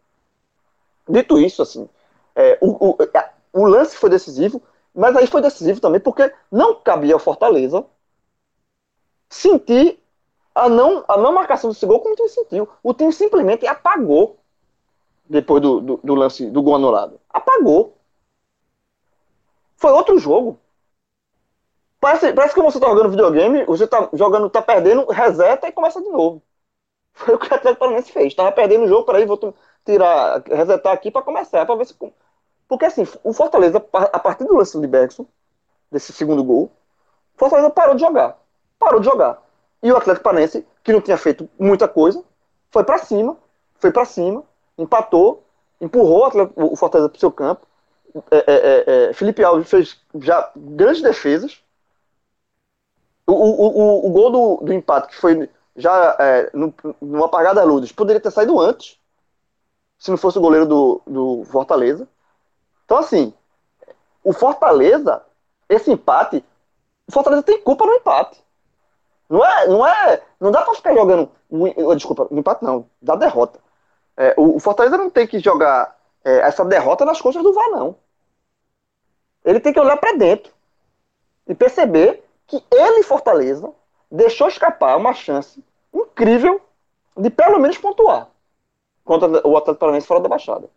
Dito 1.09 1.39
isso, 1.39 1.63
assim, 1.63 1.89
é, 2.35 2.59
o, 2.61 2.91
o, 2.91 2.99
o 3.53 3.67
lance 3.67 3.97
foi 3.97 4.11
decisivo, 4.11 4.63
mas 4.95 5.17
aí 5.17 5.27
foi 5.27 5.41
decisivo 5.41 5.81
também 5.81 6.01
porque 6.01 6.33
não 6.51 6.75
cabia 6.75 7.15
ao 7.15 7.21
Fortaleza 7.21 7.85
sentir 9.29 9.99
a 10.55 10.69
não, 10.69 11.05
a 11.07 11.17
não 11.17 11.33
marcação 11.33 11.71
desse 11.71 11.87
gol 11.87 12.01
como 12.01 12.15
o 12.15 12.17
time 12.17 12.29
sentiu. 12.29 12.69
O 12.83 12.93
time 12.93 13.13
simplesmente 13.13 13.67
apagou 13.67 14.39
depois 15.29 15.63
do, 15.63 15.81
do, 15.81 16.01
do 16.03 16.15
lance 16.15 16.47
do 16.51 16.63
gol 16.63 16.77
anulado. 16.77 17.21
Apagou. 17.29 17.97
Foi 19.77 19.93
outro 19.93 20.19
jogo. 20.19 20.59
Parece, 22.01 22.33
parece 22.33 22.55
que 22.55 22.63
você 22.63 22.79
tá 22.79 22.89
jogando 22.89 23.11
videogame, 23.11 23.65
você 23.65 23.87
tá 23.87 24.09
jogando, 24.13 24.49
tá 24.49 24.63
perdendo, 24.63 25.05
reseta 25.07 25.69
e 25.69 25.73
começa 25.73 26.01
de 26.01 26.09
novo. 26.09 26.43
Foi 27.13 27.35
o 27.35 27.39
que 27.39 27.51
o 27.51 27.55
Atlético 27.55 27.81
Paranaense 27.81 28.13
fez. 28.13 28.35
Tava 28.35 28.53
perdendo 28.53 28.85
o 28.85 28.89
jogo, 28.89 29.05
peraí, 29.05 29.27
vou 29.27 29.55
tirar, 29.89 30.43
resetar 30.47 30.93
aqui 30.93 31.11
para 31.11 31.23
começar, 31.23 31.65
para 31.65 31.75
ver 31.75 31.87
se. 31.87 31.97
Porque 32.69 32.85
assim, 32.85 33.07
o 33.25 33.33
Fortaleza, 33.33 33.83
a 33.93 34.19
partir 34.19 34.45
do 34.45 34.55
lance 34.55 34.79
de 34.79 34.87
Bergson, 34.87 35.27
desse 35.91 36.13
segundo 36.13 36.45
gol, 36.45 36.71
o 37.35 37.39
Fortaleza 37.39 37.71
parou 37.71 37.95
de 37.95 38.03
jogar. 38.03 38.37
Parou 38.79 39.01
de 39.01 39.07
jogar. 39.07 39.43
E 39.83 39.91
o 39.91 39.97
Atlético 39.97 40.25
Paranaense, 40.25 40.67
que 40.85 40.93
não 40.93 41.01
tinha 41.01 41.17
feito 41.17 41.49
muita 41.59 41.89
coisa, 41.89 42.23
foi 42.71 42.85
para 42.85 42.99
cima, 42.99 43.37
foi 43.79 43.91
para 43.91 44.05
cima, 44.05 44.45
empatou, 44.77 45.43
empurrou 45.81 46.31
o, 46.55 46.77
Fortaleza 46.77 47.09
para 47.09 47.19
seu 47.19 47.33
campo. 47.33 47.67
É, 48.31 48.37
é, 48.37 48.45
é, 48.47 49.11
é, 49.11 49.13
Felipe 49.15 49.43
Alves 49.43 49.71
fez 49.71 50.01
já 50.21 50.51
grandes 50.55 51.01
defesas. 51.01 51.63
O, 53.27 53.33
o, 53.33 53.67
o, 53.67 54.07
o 54.07 54.11
gol 54.11 54.31
do, 54.31 54.65
do, 54.67 54.73
empate, 54.73 55.09
que 55.09 55.17
foi 55.17 55.49
já 55.77 56.17
é, 56.19 56.51
no, 56.53 56.75
no 57.01 57.25
apagar 57.25 57.55
da 57.55 57.63
luz, 57.63 57.93
poderia 57.93 58.21
ter 58.21 58.31
saído 58.31 58.59
antes, 58.59 58.99
se 59.99 60.11
não 60.11 60.17
fosse 60.17 60.39
o 60.39 60.41
goleiro 60.41 60.67
do, 60.67 61.03
do 61.07 61.45
Fortaleza. 61.47 62.09
Então, 62.85 62.99
assim, 62.99 63.35
o 64.23 64.33
Fortaleza, 64.33 65.23
esse 65.69 65.91
empate, 65.91 66.45
o 67.07 67.13
Fortaleza 67.13 67.43
tem 67.43 67.61
culpa 67.61 67.85
no 67.85 67.95
empate. 67.95 68.43
Não 69.29 69.45
é, 69.45 69.67
não 69.67 69.87
é, 69.87 70.23
não 70.41 70.51
dá 70.51 70.63
para 70.63 70.75
ficar 70.75 70.95
jogando, 70.95 71.31
desculpa, 71.95 72.29
no 72.31 72.39
empate 72.39 72.65
não, 72.65 72.89
da 73.03 73.17
derrota. 73.17 73.59
É, 74.17 74.35
o, 74.39 74.57
o, 74.57 74.61
Fortaleza 74.61 74.97
não 74.97 75.11
tem 75.11 75.27
que 75.27 75.39
jogar 75.39 75.97
é, 76.25 76.39
essa 76.39 76.65
derrota 76.65 77.05
nas 77.05 77.21
costas 77.21 77.43
do 77.43 77.53
VAR, 77.53 77.71
não. 77.71 77.97
Ele 79.45 79.61
tem 79.61 79.73
que 79.73 79.81
olhar 79.81 79.97
para 79.97 80.17
dentro 80.17 80.53
e 81.47 81.55
perceber 81.55 82.25
que 82.47 82.65
ele, 82.71 83.03
Fortaleza, 83.03 83.71
deixou 84.11 84.49
escapar 84.49 84.97
uma 84.97 85.13
chance 85.13 85.63
incrível 85.93 86.61
de 87.17 87.29
pelo 87.29 87.59
menos 87.59 87.77
pontuar 87.77 88.29
contra 89.09 89.27
o 89.47 89.57
Atlético 89.57 89.81
Paranaense 89.81 90.07
fora 90.07 90.21
da 90.21 90.29
Baixada. 90.29 90.69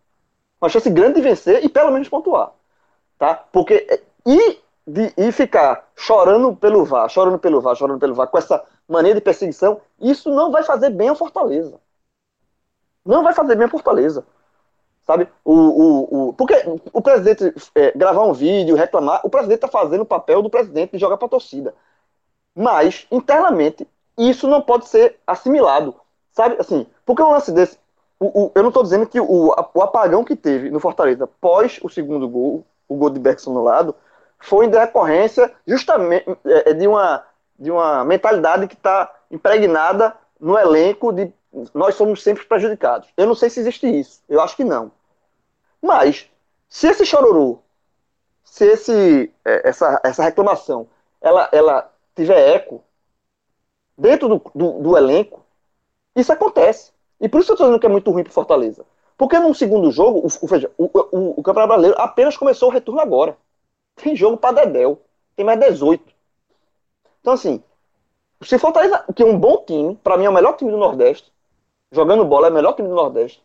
Uma 0.58 0.70
chance 0.70 0.88
grande 0.88 1.16
de 1.16 1.20
vencer 1.20 1.62
e 1.62 1.68
pelo 1.68 1.92
menos 1.92 2.08
pontuar. 2.08 2.52
Tá? 3.18 3.34
Porque 3.52 4.02
e, 4.24 4.58
de, 4.86 5.12
e 5.18 5.30
ficar 5.30 5.86
chorando 5.94 6.56
pelo 6.56 6.82
VAR, 6.82 7.10
chorando 7.10 7.38
pelo 7.38 7.60
VAR, 7.60 7.76
chorando 7.76 8.00
pelo 8.00 8.14
VAR, 8.14 8.28
com 8.28 8.38
essa 8.38 8.64
mania 8.88 9.14
de 9.14 9.20
perseguição, 9.20 9.82
isso 10.00 10.30
não 10.30 10.50
vai 10.50 10.62
fazer 10.62 10.88
bem 10.88 11.10
ao 11.10 11.14
Fortaleza. 11.14 11.78
Não 13.04 13.22
vai 13.22 13.34
fazer 13.34 13.54
bem 13.54 13.64
ao 13.64 13.70
Fortaleza. 13.70 14.24
Sabe? 15.02 15.28
O, 15.44 15.52
o, 15.52 16.28
o, 16.28 16.32
porque 16.32 16.54
o 16.90 17.02
presidente 17.02 17.52
é, 17.74 17.90
gravar 17.90 18.24
um 18.24 18.32
vídeo, 18.32 18.74
reclamar, 18.74 19.20
o 19.24 19.28
presidente 19.28 19.58
está 19.58 19.68
fazendo 19.68 20.02
o 20.02 20.06
papel 20.06 20.40
do 20.40 20.48
presidente 20.48 20.92
de 20.92 20.98
jogar 20.98 21.18
para 21.18 21.26
a 21.26 21.30
torcida. 21.30 21.74
Mas, 22.54 23.06
internamente, 23.10 23.86
isso 24.16 24.48
não 24.48 24.62
pode 24.62 24.88
ser 24.88 25.18
assimilado. 25.26 25.94
Sabe? 26.32 26.56
Assim, 26.58 26.86
porque 27.04 27.22
um 27.22 27.30
lance 27.30 27.52
desse. 27.52 27.78
O, 28.22 28.44
o, 28.44 28.52
eu 28.54 28.62
não 28.62 28.68
estou 28.68 28.84
dizendo 28.84 29.04
que 29.04 29.20
o, 29.20 29.52
o 29.74 29.82
apagão 29.82 30.22
que 30.22 30.36
teve 30.36 30.70
no 30.70 30.78
Fortaleza 30.78 31.26
pós 31.26 31.80
o 31.82 31.88
segundo 31.88 32.28
gol, 32.28 32.64
o 32.88 32.94
gol 32.94 33.10
de 33.10 33.18
Bergson 33.18 33.52
no 33.52 33.64
lado, 33.64 33.96
foi 34.38 34.66
em 34.66 34.70
decorrência 34.70 35.52
justamente 35.66 36.24
é, 36.44 36.70
é, 36.70 36.72
de, 36.72 36.86
uma, 36.86 37.24
de 37.58 37.68
uma 37.68 38.04
mentalidade 38.04 38.68
que 38.68 38.74
está 38.74 39.12
impregnada 39.28 40.14
no 40.38 40.56
elenco 40.56 41.12
de 41.12 41.32
nós 41.74 41.96
somos 41.96 42.22
sempre 42.22 42.44
prejudicados. 42.44 43.08
Eu 43.16 43.26
não 43.26 43.34
sei 43.34 43.50
se 43.50 43.58
existe 43.58 43.88
isso, 43.88 44.22
eu 44.28 44.40
acho 44.40 44.54
que 44.54 44.64
não. 44.64 44.92
Mas, 45.82 46.30
se 46.68 46.86
esse 46.86 47.04
chororô, 47.04 47.58
se 48.44 48.64
esse, 48.66 49.34
é, 49.44 49.68
essa, 49.68 50.00
essa 50.04 50.22
reclamação, 50.22 50.86
ela, 51.20 51.48
ela 51.50 51.92
tiver 52.14 52.54
eco 52.54 52.84
dentro 53.98 54.28
do, 54.28 54.42
do, 54.54 54.80
do 54.80 54.96
elenco, 54.96 55.44
isso 56.14 56.32
acontece. 56.32 56.91
E 57.22 57.28
por 57.28 57.40
isso 57.40 57.52
eu 57.52 57.54
estou 57.54 57.68
dizendo 57.68 57.80
que 57.80 57.86
é 57.86 57.88
muito 57.88 58.10
ruim 58.10 58.24
para 58.24 58.32
Fortaleza. 58.32 58.84
Porque 59.16 59.38
no 59.38 59.54
segundo 59.54 59.92
jogo, 59.92 60.26
o, 60.26 60.26
o, 60.26 60.90
o, 61.12 61.40
o, 61.40 61.42
Campeonato 61.42 61.68
Brasileiro 61.68 61.96
apenas 62.00 62.36
começou 62.36 62.68
o 62.68 62.72
retorno 62.72 63.00
agora. 63.00 63.36
Tem 63.94 64.16
jogo 64.16 64.36
para 64.36 64.64
Dedel. 64.64 65.00
Tem 65.36 65.46
mais 65.46 65.60
18. 65.60 66.02
Então, 67.20 67.34
assim, 67.34 67.62
se 68.42 68.58
Fortaleza, 68.58 69.04
que 69.14 69.22
é 69.22 69.26
um 69.26 69.38
bom 69.38 69.62
time, 69.64 69.94
para 70.02 70.16
mim 70.16 70.24
é 70.24 70.28
o 70.28 70.32
melhor 70.32 70.56
time 70.56 70.72
do 70.72 70.76
Nordeste, 70.76 71.32
jogando 71.92 72.24
bola 72.24 72.48
é 72.48 72.50
o 72.50 72.54
melhor 72.54 72.72
time 72.72 72.88
do 72.88 72.94
Nordeste. 72.96 73.40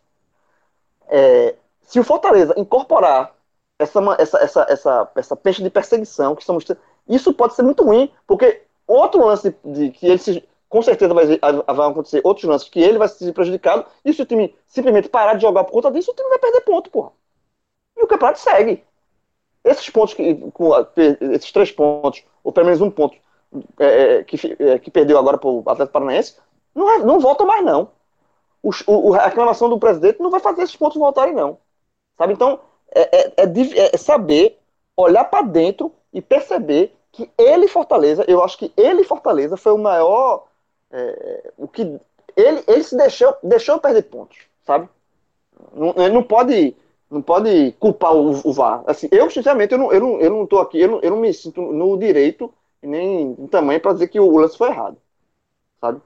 É, 1.08 1.56
se 1.84 2.00
o 2.00 2.04
Fortaleza 2.04 2.56
incorporar 2.58 3.36
essa, 3.78 4.00
essa, 4.18 4.38
essa, 4.40 4.66
essa, 4.68 5.12
essa 5.16 5.36
peixe 5.36 5.62
de 5.62 5.70
perseguição 5.70 6.36
que 6.36 6.42
estamos 6.42 6.66
isso 7.08 7.32
pode 7.34 7.54
ser 7.54 7.62
muito 7.62 7.84
ruim, 7.84 8.12
porque 8.26 8.64
outro 8.88 9.24
lance 9.24 9.56
de, 9.64 9.90
de 9.90 9.92
que 9.92 10.08
ele 10.08 10.18
se, 10.18 10.44
com 10.70 10.82
certeza 10.82 11.14
vai, 11.14 11.26
vai 11.26 11.90
acontecer 11.90 12.22
outros 12.24 12.46
lances 12.46 12.70
que 12.70 12.80
ele 12.80 12.98
vai 12.98 13.08
ser 13.08 13.32
prejudicado, 13.34 13.86
e 14.04 14.14
se 14.14 14.22
o 14.22 14.26
time 14.26 14.56
simplesmente 14.68 15.10
parar 15.10 15.36
de 15.36 15.42
jogar 15.42 15.64
por 15.64 15.72
conta 15.72 15.92
disso, 15.92 16.12
o 16.12 16.14
time 16.14 16.30
vai 16.30 16.40
perder 16.40 16.62
ponto, 16.62 16.90
porra. 16.90 17.12
E 17.96 18.04
o 18.04 18.08
campeonato 18.08 18.40
segue. 18.40 18.84
Esses 19.64 19.90
pontos, 19.90 20.14
que, 20.14 20.36
com, 20.52 20.72
esses 21.34 21.52
três 21.52 21.72
pontos, 21.72 22.24
ou 22.44 22.52
pelo 22.52 22.68
menos 22.68 22.82
um 22.82 22.92
ponto, 22.92 23.18
é, 23.80 24.18
é 24.18 24.24
que, 24.24 24.38
é, 24.60 24.80
que 24.80 24.92
perdeu 24.92 25.18
agora 25.18 25.38
para 25.38 25.50
o 25.50 25.64
Atlético 25.68 25.94
Paranaense, 25.94 26.38
não, 26.76 27.00
não 27.00 27.20
volta 27.20 27.46
mais, 27.46 27.64
não. 27.66 27.90
O, 28.62 29.14
a 29.14 29.28
reclamação 29.28 29.70
do 29.70 29.80
presidente 29.80 30.20
não 30.20 30.30
vai 30.30 30.40
fazer 30.40 30.64
esses 30.64 30.76
pontos 30.76 30.98
voltarem, 30.98 31.34
não. 31.34 31.58
Sabe? 32.18 32.34
Então, 32.34 32.60
é, 32.94 33.18
é, 33.18 33.44
é, 33.44 33.96
é 33.96 33.98
saber 33.98 34.60
olhar 34.96 35.24
para 35.26 35.44
dentro 35.44 35.94
e 36.12 36.22
perceber 36.22 36.96
que 37.12 37.30
ele, 37.38 37.68
Fortaleza, 37.68 38.26
eu 38.28 38.44
acho 38.44 38.58
que 38.58 38.72
ele, 38.76 39.04
Fortaleza, 39.04 39.58
foi 39.58 39.72
o 39.72 39.78
maior 39.78 40.47
é, 40.98 41.52
o 41.58 41.68
que 41.68 41.82
ele, 42.36 42.64
ele 42.68 42.84
se 42.84 42.96
deixou, 42.96 43.36
deixou 43.44 43.80
perder 43.80 44.04
pontos, 44.04 44.38
sabe? 44.66 44.90
Não, 45.74 45.94
ele 45.98 46.14
não 46.14 46.24
pode 46.24 46.76
não 47.10 47.22
pode 47.22 47.72
culpar 47.80 48.14
o, 48.14 48.32
o 48.44 48.54
VAR. 48.54 48.84
Assim, 48.86 49.08
eu, 49.12 49.30
sinceramente, 49.32 49.72
eu 49.72 49.78
não, 49.78 49.94
eu 49.94 50.00
não, 50.02 50.20
eu 50.20 50.30
não 50.30 50.46
tô 50.46 50.60
aqui, 50.60 50.80
eu 50.80 50.90
não, 50.90 51.00
eu 51.02 51.12
não 51.12 51.18
me 51.18 51.34
sinto 51.34 51.62
no 51.62 51.98
direito 51.98 52.54
nem 52.82 53.36
no 53.38 53.48
tamanho 53.48 53.80
para 53.80 53.94
dizer 53.94 54.08
que 54.08 54.20
o, 54.20 54.38
lance 54.38 54.58
foi 54.58 54.70
errado, 54.70 54.98
sabe? 55.82 56.02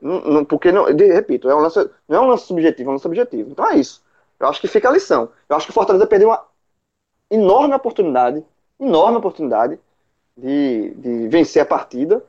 Não, 0.00 0.20
não, 0.20 0.44
porque, 0.44 0.72
não, 0.72 0.92
de, 0.92 1.06
repito, 1.12 1.48
é 1.48 1.54
um 1.54 1.60
lance, 1.60 1.78
não 2.08 2.18
é 2.18 2.20
um 2.20 2.28
lance 2.28 2.46
subjetivo, 2.46 2.88
é 2.88 2.90
um 2.90 2.94
lance 2.94 3.06
objetivo. 3.06 3.50
Então 3.50 3.68
é 3.70 3.76
isso. 3.76 4.02
Eu 4.38 4.48
acho 4.48 4.60
que 4.60 4.68
fica 4.68 4.88
a 4.88 4.92
lição. 4.92 5.28
Eu 5.48 5.56
acho 5.56 5.66
que 5.66 5.70
o 5.70 5.74
Fortaleza 5.74 6.06
perdeu 6.06 6.28
uma 6.28 6.44
enorme 7.30 7.74
oportunidade, 7.74 8.44
enorme 8.80 9.18
oportunidade 9.18 9.78
de, 10.36 10.90
de 10.96 11.28
vencer 11.28 11.62
a 11.62 11.66
partida 11.66 12.24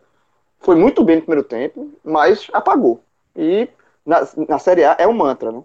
foi 0.64 0.76
muito 0.76 1.04
bem 1.04 1.18
no 1.18 1.22
primeiro 1.22 1.48
tempo, 1.48 1.92
mas 2.04 2.48
apagou. 2.54 3.04
E 3.36 3.68
na, 4.06 4.28
na 4.48 4.58
Série 4.58 4.84
A 4.84 4.96
é 4.98 5.08
um 5.08 5.14
mantra, 5.14 5.52
né? 5.52 5.64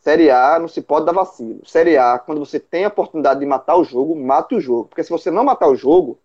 Série 0.00 0.30
A 0.30 0.58
não 0.58 0.68
se 0.68 0.80
pode 0.80 1.06
dar 1.06 1.12
vacilo. 1.12 1.66
Série 1.66 1.96
A, 1.96 2.18
quando 2.18 2.38
você 2.38 2.60
tem 2.60 2.84
a 2.84 2.88
oportunidade 2.88 3.40
de 3.40 3.46
matar 3.46 3.76
o 3.76 3.84
jogo, 3.84 4.14
mata 4.14 4.54
o 4.54 4.60
jogo. 4.60 4.84
Porque 4.88 5.02
se 5.02 5.10
você 5.10 5.30
não 5.30 5.44
matar 5.44 5.68
o 5.68 5.74
jogo, 5.74 6.18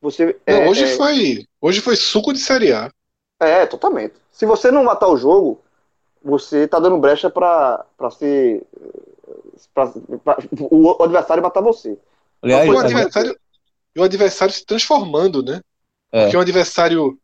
você. 0.00 0.38
Não, 0.46 0.54
é, 0.54 0.68
hoje, 0.68 0.84
é... 0.84 0.96
Foi, 0.96 1.46
hoje 1.60 1.80
foi 1.80 1.96
suco 1.96 2.32
de 2.32 2.38
Série 2.38 2.72
A. 2.72 2.90
É, 3.40 3.66
totalmente. 3.66 4.14
Se 4.30 4.46
você 4.46 4.70
não 4.70 4.84
matar 4.84 5.08
o 5.08 5.16
jogo, 5.16 5.60
você 6.22 6.68
tá 6.68 6.78
dando 6.78 6.98
brecha 6.98 7.30
para 7.30 7.86
ser. 8.12 8.62
Pra, 9.72 9.92
pra, 10.22 10.38
o 10.70 11.02
adversário 11.02 11.42
matar 11.42 11.60
você. 11.60 11.98
Aliás, 12.42 12.68
o 12.68 12.78
adversário, 12.78 13.38
o 13.96 14.02
adversário 14.02 14.54
se 14.54 14.64
transformando, 14.64 15.42
né? 15.42 15.60
É. 16.14 16.30
Que 16.30 16.36
é 16.36 16.38
um 16.38 16.42
adversário 16.42 17.18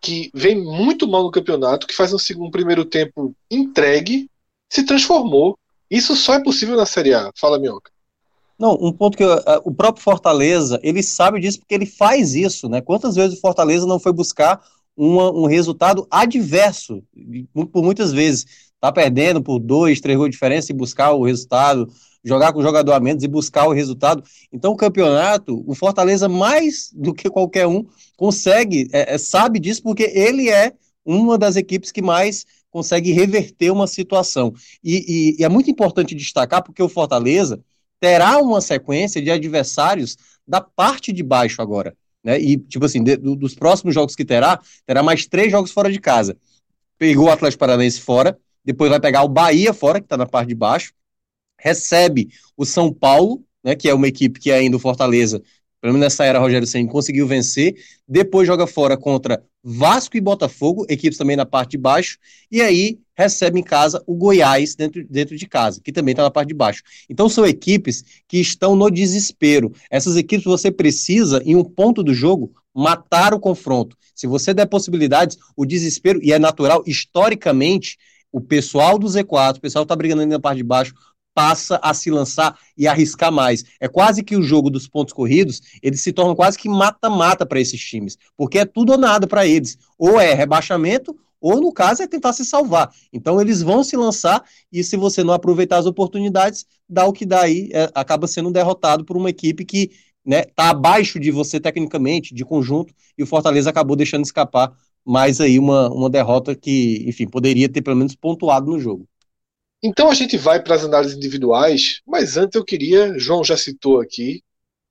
que 0.00 0.32
vem 0.34 0.60
muito 0.60 1.06
mal 1.06 1.22
no 1.22 1.30
campeonato, 1.30 1.86
que 1.86 1.94
faz 1.94 2.12
um, 2.12 2.18
segundo, 2.18 2.48
um 2.48 2.50
primeiro 2.50 2.84
tempo 2.84 3.32
entregue, 3.48 4.28
se 4.68 4.84
transformou. 4.84 5.56
Isso 5.88 6.16
só 6.16 6.34
é 6.34 6.42
possível 6.42 6.76
na 6.76 6.84
Série 6.84 7.14
A. 7.14 7.30
Fala, 7.36 7.60
Minhoca. 7.60 7.92
Não, 8.58 8.76
um 8.80 8.92
ponto 8.92 9.16
que 9.16 9.24
uh, 9.24 9.38
o 9.64 9.72
próprio 9.72 10.02
Fortaleza, 10.02 10.80
ele 10.82 11.04
sabe 11.04 11.38
disso 11.38 11.60
porque 11.60 11.74
ele 11.74 11.86
faz 11.86 12.34
isso, 12.34 12.68
né? 12.68 12.80
Quantas 12.80 13.14
vezes 13.14 13.38
o 13.38 13.40
Fortaleza 13.40 13.86
não 13.86 14.00
foi 14.00 14.12
buscar 14.12 14.60
uma, 14.96 15.30
um 15.30 15.46
resultado 15.46 16.04
adverso, 16.10 17.00
por 17.72 17.82
muitas 17.84 18.12
vezes, 18.12 18.44
tá 18.80 18.90
perdendo 18.90 19.40
por 19.40 19.60
dois, 19.60 20.00
três 20.00 20.18
gols 20.18 20.30
de 20.30 20.32
diferença 20.32 20.72
e 20.72 20.74
buscar 20.74 21.12
o 21.12 21.24
resultado 21.24 21.88
jogar 22.24 22.52
com 22.52 22.62
jogador 22.62 22.92
a 22.92 23.00
menos 23.00 23.22
e 23.22 23.28
buscar 23.28 23.66
o 23.66 23.72
resultado. 23.72 24.22
Então, 24.52 24.72
o 24.72 24.76
campeonato, 24.76 25.62
o 25.66 25.74
Fortaleza, 25.74 26.28
mais 26.28 26.90
do 26.94 27.12
que 27.12 27.28
qualquer 27.28 27.66
um, 27.66 27.84
consegue, 28.16 28.88
é, 28.92 29.14
é, 29.14 29.18
sabe 29.18 29.58
disso, 29.58 29.82
porque 29.82 30.04
ele 30.14 30.48
é 30.48 30.72
uma 31.04 31.36
das 31.36 31.56
equipes 31.56 31.90
que 31.90 32.00
mais 32.00 32.46
consegue 32.70 33.12
reverter 33.12 33.70
uma 33.70 33.86
situação. 33.86 34.52
E, 34.82 35.34
e, 35.36 35.40
e 35.40 35.44
é 35.44 35.48
muito 35.48 35.70
importante 35.70 36.14
destacar, 36.14 36.62
porque 36.62 36.82
o 36.82 36.88
Fortaleza 36.88 37.60
terá 38.00 38.38
uma 38.38 38.60
sequência 38.60 39.20
de 39.20 39.30
adversários 39.30 40.16
da 40.46 40.60
parte 40.60 41.12
de 41.12 41.22
baixo 41.22 41.60
agora. 41.60 41.94
Né? 42.22 42.40
E, 42.40 42.56
tipo 42.56 42.84
assim, 42.84 43.02
de, 43.02 43.16
do, 43.16 43.34
dos 43.34 43.54
próximos 43.54 43.94
jogos 43.94 44.14
que 44.14 44.24
terá, 44.24 44.60
terá 44.86 45.02
mais 45.02 45.26
três 45.26 45.50
jogos 45.50 45.72
fora 45.72 45.90
de 45.90 46.00
casa. 46.00 46.36
Pegou 46.98 47.26
o 47.26 47.30
Atlético 47.30 47.60
Paranaense 47.60 48.00
fora, 48.00 48.38
depois 48.64 48.90
vai 48.90 49.00
pegar 49.00 49.22
o 49.22 49.28
Bahia 49.28 49.74
fora, 49.74 50.00
que 50.00 50.06
está 50.06 50.16
na 50.16 50.26
parte 50.26 50.48
de 50.48 50.54
baixo, 50.54 50.92
recebe 51.62 52.28
o 52.56 52.66
São 52.66 52.92
Paulo, 52.92 53.44
né, 53.62 53.76
que 53.76 53.88
é 53.88 53.94
uma 53.94 54.08
equipe 54.08 54.40
que 54.40 54.50
ainda 54.50 54.76
o 54.76 54.80
Fortaleza, 54.80 55.40
pelo 55.80 55.94
menos 55.94 56.06
nessa 56.06 56.24
era 56.24 56.40
Rogério 56.40 56.66
Senna, 56.66 56.88
conseguiu 56.88 57.26
vencer, 57.26 57.76
depois 58.06 58.46
joga 58.46 58.66
fora 58.66 58.96
contra 58.96 59.42
Vasco 59.62 60.16
e 60.16 60.20
Botafogo, 60.20 60.84
equipes 60.88 61.16
também 61.16 61.36
na 61.36 61.46
parte 61.46 61.72
de 61.72 61.78
baixo, 61.78 62.18
e 62.50 62.60
aí 62.60 62.98
recebe 63.16 63.60
em 63.60 63.62
casa 63.62 64.02
o 64.06 64.14
Goiás 64.14 64.74
dentro, 64.74 65.06
dentro 65.08 65.36
de 65.36 65.46
casa, 65.46 65.80
que 65.80 65.92
também 65.92 66.12
está 66.12 66.24
na 66.24 66.30
parte 66.30 66.48
de 66.48 66.54
baixo. 66.54 66.82
Então 67.08 67.28
são 67.28 67.46
equipes 67.46 68.04
que 68.26 68.38
estão 68.38 68.74
no 68.74 68.90
desespero. 68.90 69.72
Essas 69.88 70.16
equipes 70.16 70.44
você 70.44 70.70
precisa, 70.70 71.40
em 71.44 71.54
um 71.54 71.62
ponto 71.62 72.02
do 72.02 72.12
jogo, 72.12 72.52
matar 72.74 73.34
o 73.34 73.40
confronto. 73.40 73.96
Se 74.14 74.26
você 74.26 74.52
der 74.52 74.66
possibilidades, 74.66 75.36
o 75.56 75.64
desespero, 75.64 76.18
e 76.22 76.32
é 76.32 76.38
natural, 76.38 76.82
historicamente, 76.86 77.98
o 78.32 78.40
pessoal 78.40 78.98
do 78.98 79.06
Z4, 79.06 79.58
o 79.58 79.60
pessoal 79.60 79.82
está 79.82 79.94
brigando 79.94 80.22
ali 80.22 80.30
na 80.30 80.40
parte 80.40 80.56
de 80.56 80.64
baixo, 80.64 80.94
passa 81.34 81.80
a 81.82 81.94
se 81.94 82.10
lançar 82.10 82.58
e 82.76 82.86
arriscar 82.86 83.32
mais. 83.32 83.64
É 83.80 83.88
quase 83.88 84.22
que 84.22 84.36
o 84.36 84.42
jogo 84.42 84.70
dos 84.70 84.88
pontos 84.88 85.12
corridos, 85.12 85.60
eles 85.82 86.02
se 86.02 86.12
tornam 86.12 86.34
quase 86.34 86.58
que 86.58 86.68
mata-mata 86.68 87.46
para 87.46 87.60
esses 87.60 87.80
times, 87.80 88.16
porque 88.36 88.58
é 88.58 88.64
tudo 88.64 88.92
ou 88.92 88.98
nada 88.98 89.26
para 89.26 89.46
eles. 89.46 89.78
Ou 89.98 90.20
é 90.20 90.34
rebaixamento, 90.34 91.16
ou 91.40 91.60
no 91.60 91.72
caso 91.72 92.02
é 92.02 92.06
tentar 92.06 92.32
se 92.32 92.44
salvar. 92.44 92.90
Então 93.12 93.40
eles 93.40 93.62
vão 93.62 93.82
se 93.82 93.96
lançar 93.96 94.44
e 94.72 94.84
se 94.84 94.96
você 94.96 95.24
não 95.24 95.34
aproveitar 95.34 95.78
as 95.78 95.86
oportunidades, 95.86 96.64
dá 96.88 97.04
o 97.04 97.12
que 97.12 97.26
dá 97.26 97.42
aí, 97.42 97.68
é, 97.72 97.90
acaba 97.94 98.28
sendo 98.28 98.50
derrotado 98.50 99.04
por 99.04 99.16
uma 99.16 99.30
equipe 99.30 99.64
que 99.64 99.90
né, 100.24 100.44
tá 100.44 100.70
abaixo 100.70 101.18
de 101.18 101.32
você 101.32 101.58
tecnicamente, 101.58 102.32
de 102.32 102.44
conjunto, 102.44 102.94
e 103.18 103.22
o 103.24 103.26
Fortaleza 103.26 103.68
acabou 103.70 103.96
deixando 103.96 104.24
escapar 104.24 104.72
mais 105.04 105.40
aí 105.40 105.58
uma, 105.58 105.90
uma 105.90 106.08
derrota 106.08 106.54
que, 106.54 107.04
enfim, 107.08 107.26
poderia 107.26 107.68
ter 107.68 107.82
pelo 107.82 107.96
menos 107.96 108.14
pontuado 108.14 108.70
no 108.70 108.78
jogo. 108.78 109.08
Então 109.82 110.08
a 110.08 110.14
gente 110.14 110.36
vai 110.36 110.62
para 110.62 110.76
as 110.76 110.84
análises 110.84 111.16
individuais, 111.16 112.00
mas 112.06 112.36
antes 112.36 112.54
eu 112.54 112.64
queria, 112.64 113.18
João 113.18 113.42
já 113.42 113.56
citou 113.56 114.00
aqui, 114.00 114.44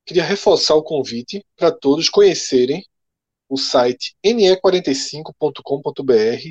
queria 0.04 0.22
reforçar 0.22 0.74
o 0.74 0.82
convite 0.82 1.42
para 1.56 1.70
todos 1.70 2.10
conhecerem 2.10 2.84
o 3.48 3.56
site 3.56 4.14
ne45.com.br. 4.24 6.50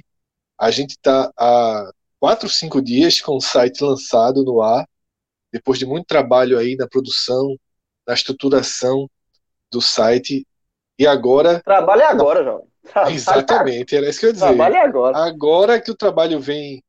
A 0.57 0.71
gente 0.71 0.91
está 0.91 1.31
há 1.37 1.91
quatro, 2.19 2.49
cinco 2.49 2.81
dias 2.81 3.21
com 3.21 3.35
o 3.35 3.41
site 3.41 3.83
lançado 3.83 4.43
no 4.43 4.61
ar, 4.61 4.87
depois 5.51 5.77
de 5.77 5.85
muito 5.85 6.05
trabalho 6.05 6.57
aí 6.57 6.75
na 6.75 6.87
produção, 6.87 7.55
na 8.07 8.13
estruturação 8.13 9.09
do 9.71 9.81
site. 9.81 10.45
E 10.97 11.07
agora. 11.07 11.61
Trabalho 11.61 12.01
é 12.01 12.05
agora, 12.05 12.43
João. 12.43 12.67
Exatamente, 13.09 13.95
era 13.95 14.09
isso 14.09 14.19
que 14.19 14.25
eu 14.25 14.29
ia 14.29 14.33
dizer. 14.33 14.45
Trabalho 14.45 14.75
é 14.75 14.81
agora. 14.81 15.17
Agora 15.17 15.81
que 15.81 15.91
o 15.91 15.95
trabalho 15.95 16.39
vem 16.39 16.83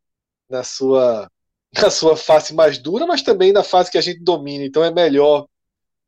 na 0.49 0.63
sua 0.63 1.29
na 1.75 1.91
sua 1.91 2.17
face 2.17 2.55
mais 2.55 2.79
dura, 2.79 3.07
mas 3.07 3.23
também 3.23 3.53
na 3.53 3.65
fase 3.65 3.91
que 3.91 3.99
a 3.99 4.03
gente 4.03 4.21
domina. 4.21 4.65
Então 4.65 4.85
é 4.85 4.91
melhor 4.91 5.47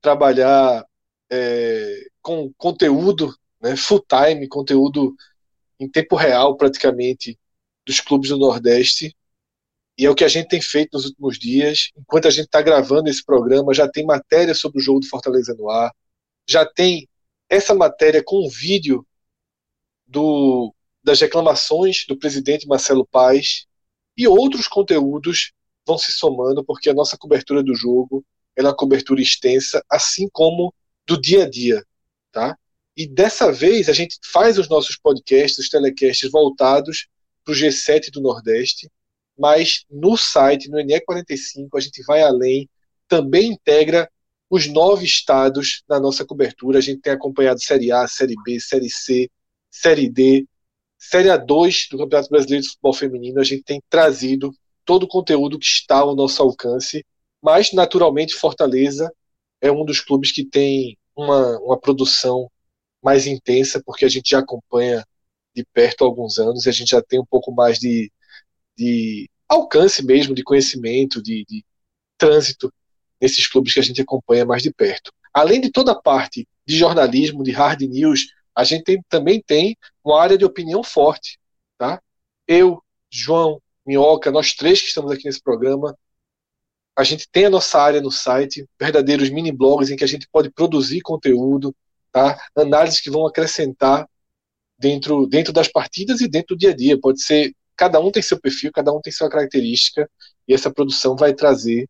trabalhar 0.00 0.85
é, 1.31 2.07
com 2.20 2.53
conteúdo, 2.57 3.35
né, 3.61 3.77
full 3.77 4.05
time, 4.07 4.48
conteúdo 4.48 5.14
em 5.81 5.88
tempo 5.88 6.16
real 6.16 6.57
praticamente 6.57 7.38
dos 7.87 8.00
clubes 8.00 8.31
do 8.31 8.38
Nordeste. 8.38 9.16
E 9.96 10.05
é 10.07 10.11
o 10.11 10.14
que 10.14 10.24
a 10.24 10.29
gente 10.29 10.48
tem 10.48 10.61
feito 10.61 10.94
nos 10.94 11.07
últimos 11.07 11.38
dias. 11.38 11.90
Enquanto 11.96 12.27
a 12.29 12.31
gente 12.31 12.46
está 12.46 12.61
gravando 12.61 13.09
esse 13.09 13.24
programa, 13.24 13.72
já 13.72 13.88
tem 13.88 14.05
matéria 14.05 14.55
sobre 14.55 14.79
o 14.79 14.83
jogo 14.83 15.00
do 15.00 15.07
Fortaleza 15.07 15.55
no 15.55 15.70
ar, 15.70 15.94
já 16.48 16.66
tem 16.66 17.09
essa 17.48 17.74
matéria 17.74 18.22
com 18.24 18.44
um 18.44 18.48
vídeo 18.48 19.07
do, 20.07 20.74
das 21.03 21.20
reclamações 21.20 22.05
do 22.07 22.18
presidente 22.18 22.66
Marcelo 22.66 23.07
Paes 23.07 23.66
e 24.16 24.27
outros 24.27 24.68
conteúdos 24.68 25.53
vão 25.87 25.98
se 25.98 26.12
somando, 26.12 26.64
porque 26.64 26.90
a 26.90 26.94
nossa 26.94 27.16
cobertura 27.16 27.62
do 27.62 27.74
jogo 27.74 28.24
é 28.57 28.62
uma 28.62 28.74
cobertura 28.74 29.20
extensa, 29.20 29.85
assim 29.90 30.29
como 30.33 30.72
do 31.07 31.20
dia 31.20 31.44
a 31.44 31.50
dia, 31.50 31.85
tá? 32.33 32.57
E 32.96 33.07
dessa 33.07 33.53
vez 33.53 33.88
a 33.88 33.92
gente 33.92 34.18
faz 34.33 34.59
os 34.59 34.68
nossos 34.68 34.96
podcasts, 34.96 35.59
os 35.59 35.68
telecasts 35.68 36.31
voltados 36.31 37.09
para 37.44 37.53
o 37.53 37.57
G7 37.57 38.11
do 38.11 38.20
Nordeste, 38.20 38.88
mas 39.37 39.85
no 39.90 40.16
site, 40.16 40.70
no 40.70 40.79
NE45, 40.79 41.68
a 41.74 41.81
gente 41.81 42.03
vai 42.05 42.22
além, 42.22 42.68
também 43.09 43.53
integra 43.53 44.09
os 44.48 44.66
nove 44.68 45.05
estados 45.05 45.83
na 45.88 45.98
nossa 45.98 46.24
cobertura. 46.24 46.79
A 46.79 46.81
gente 46.81 47.00
tem 47.00 47.12
acompanhado 47.12 47.61
Série 47.61 47.90
A, 47.90 48.07
Série 48.07 48.37
B, 48.44 48.61
Série 48.61 48.88
C, 48.88 49.29
Série 49.70 50.09
D, 50.09 50.46
Série 51.11 51.29
A2 51.29 51.90
do 51.90 51.99
Campeonato 51.99 52.31
Brasileiro 52.31 52.62
de 52.62 52.69
Futebol 52.71 52.95
Feminino. 52.95 53.40
A 53.40 53.45
gente 53.45 53.62
tem 53.62 53.83
trazido 53.90 54.53
todo 54.85 55.05
o 55.05 55.09
conteúdo 55.09 55.59
que 55.59 55.67
está 55.67 55.99
ao 55.99 56.17
nosso 56.17 56.43
alcance, 56.43 57.05
mas 57.43 57.73
naturalmente 57.73 58.35
Fortaleza 58.35 59.12
é 59.61 59.71
um 59.71 59.85
dos 59.85 60.01
clubes 60.01 60.33
que 60.33 60.45
tem 60.45 60.97
uma, 61.14 61.59
uma 61.61 61.79
produção 61.79 62.51
mais 63.03 63.27
intensa, 63.27 63.83
porque 63.85 64.05
a 64.05 64.09
gente 64.09 64.31
já 64.31 64.38
acompanha 64.38 65.05
de 65.55 65.64
perto 65.73 66.05
há 66.05 66.07
alguns 66.07 66.38
anos 66.38 66.64
e 66.64 66.69
a 66.69 66.73
gente 66.73 66.90
já 66.90 67.03
tem 67.03 67.21
um 67.21 67.27
pouco 67.27 67.53
mais 67.53 67.79
de, 67.79 68.11
de 68.77 69.29
alcance 69.49 70.05
mesmo, 70.05 70.35
de 70.35 70.43
conhecimento, 70.43 71.23
de, 71.23 71.45
de 71.49 71.64
trânsito 72.17 72.73
nesses 73.21 73.47
clubes 73.47 73.75
que 73.75 73.81
a 73.81 73.83
gente 73.83 74.01
acompanha 74.01 74.45
mais 74.45 74.62
de 74.62 74.73
perto. 74.73 75.12
Além 75.33 75.61
de 75.61 75.71
toda 75.71 75.93
a 75.93 76.01
parte 76.01 76.49
de 76.67 76.77
jornalismo, 76.77 77.45
de 77.45 77.51
hard 77.51 77.83
news, 77.83 78.27
a 78.55 78.64
gente 78.64 78.85
tem, 78.85 79.03
também 79.09 79.43
tem 79.43 79.77
uma 80.05 80.21
área 80.21 80.38
de 80.38 80.45
opinião 80.45 80.83
forte. 80.83 81.38
Tá? 81.77 82.01
Eu, 82.47 82.83
João, 83.11 83.61
Minhoca, 83.87 84.31
nós 84.31 84.55
três 84.55 84.81
que 84.81 84.88
estamos 84.88 85.11
aqui 85.11 85.25
nesse 85.25 85.43
programa, 85.43 85.97
a 86.97 87.03
gente 87.03 87.29
tem 87.31 87.47
a 87.47 87.51
nossa 87.51 87.81
área 87.81 88.01
no 88.01 88.11
site, 88.11 88.67
verdadeiros 88.79 89.31
mini 89.31 89.51
blogs 89.51 89.90
em 89.90 89.97
que 89.97 90.05
a 90.05 90.09
gente 90.09 90.29
pode 90.31 90.51
produzir 90.51 91.01
conteúdo, 91.01 91.75
tá? 92.12 92.38
análises 92.57 93.01
que 93.01 93.11
vão 93.11 93.27
acrescentar 93.27 94.09
dentro, 94.79 95.27
dentro 95.27 95.53
das 95.53 95.69
partidas 95.69 96.21
e 96.21 96.29
dentro 96.29 96.55
do 96.55 96.59
dia 96.59 96.71
a 96.71 96.77
dia. 96.77 97.01
Pode 97.01 97.23
ser, 97.23 97.53
cada 97.77 97.99
um 98.01 98.12
tem 98.12 98.23
seu 98.23 98.40
perfil, 98.40 98.71
cada 98.73 98.93
um 98.93 99.01
tem 99.01 99.12
sua 99.12 99.29
característica, 99.29 100.09
e 100.47 100.55
essa 100.55 100.73
produção 100.73 101.17
vai 101.17 101.35
trazer 101.35 101.88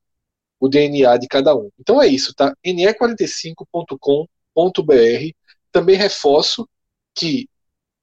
o 0.59 0.69
DNA 0.69 1.19
de 1.19 1.29
cada 1.29 1.55
um. 1.55 1.69
Então 1.79 2.01
é 2.01 2.07
isso, 2.07 2.33
tá? 2.35 2.57
ne45.com.br. 2.65 5.35
Também 5.75 5.97
reforço 5.97 6.69
que 7.13 7.49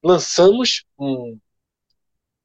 lançamos 0.04 0.84
um, 0.98 1.38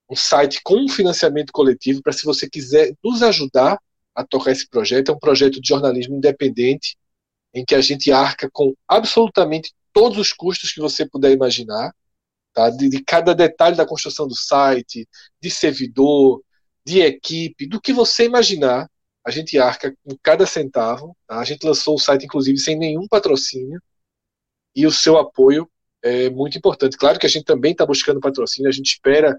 um 0.09 0.15
site 0.15 0.61
com 0.63 0.87
financiamento 0.87 1.51
coletivo 1.51 2.01
para 2.01 2.13
se 2.13 2.23
você 2.23 2.49
quiser 2.49 2.93
nos 3.03 3.21
ajudar 3.21 3.77
a 4.15 4.25
tocar 4.25 4.51
esse 4.51 4.65
projeto. 4.69 5.11
É 5.11 5.13
um 5.13 5.19
projeto 5.19 5.59
de 5.59 5.67
jornalismo 5.67 6.15
independente 6.15 6.95
em 7.53 7.65
que 7.65 7.75
a 7.75 7.81
gente 7.81 8.09
arca 8.09 8.49
com 8.53 8.73
absolutamente 8.87 9.73
todos 9.91 10.17
os 10.17 10.31
custos 10.31 10.71
que 10.71 10.79
você 10.79 11.05
puder 11.05 11.33
imaginar, 11.33 11.93
tá? 12.53 12.69
de, 12.69 12.87
de 12.87 13.03
cada 13.03 13.35
detalhe 13.35 13.75
da 13.75 13.85
construção 13.85 14.29
do 14.29 14.35
site, 14.35 15.05
de 15.41 15.51
servidor, 15.51 16.41
de 16.85 17.01
equipe, 17.01 17.67
do 17.67 17.81
que 17.81 17.91
você 17.91 18.23
imaginar, 18.23 18.89
a 19.25 19.29
gente 19.29 19.59
arca 19.59 19.93
com 20.05 20.15
cada 20.23 20.45
centavo. 20.45 21.17
Tá? 21.27 21.37
A 21.39 21.43
gente 21.43 21.65
lançou 21.65 21.95
o 21.95 21.99
site, 21.99 22.23
inclusive, 22.23 22.57
sem 22.59 22.77
nenhum 22.77 23.05
patrocínio, 23.09 23.81
e 24.77 24.85
o 24.85 24.91
seu 24.91 25.17
apoio 25.17 25.67
é 26.03 26.29
muito 26.29 26.55
importante. 26.55 26.95
Claro 26.95 27.17
que 27.17 27.25
a 27.25 27.29
gente 27.29 27.45
também 27.45 27.71
está 27.71 27.83
buscando 27.83 28.19
patrocínio, 28.19 28.69
a 28.69 28.71
gente 28.71 28.91
espera 28.91 29.35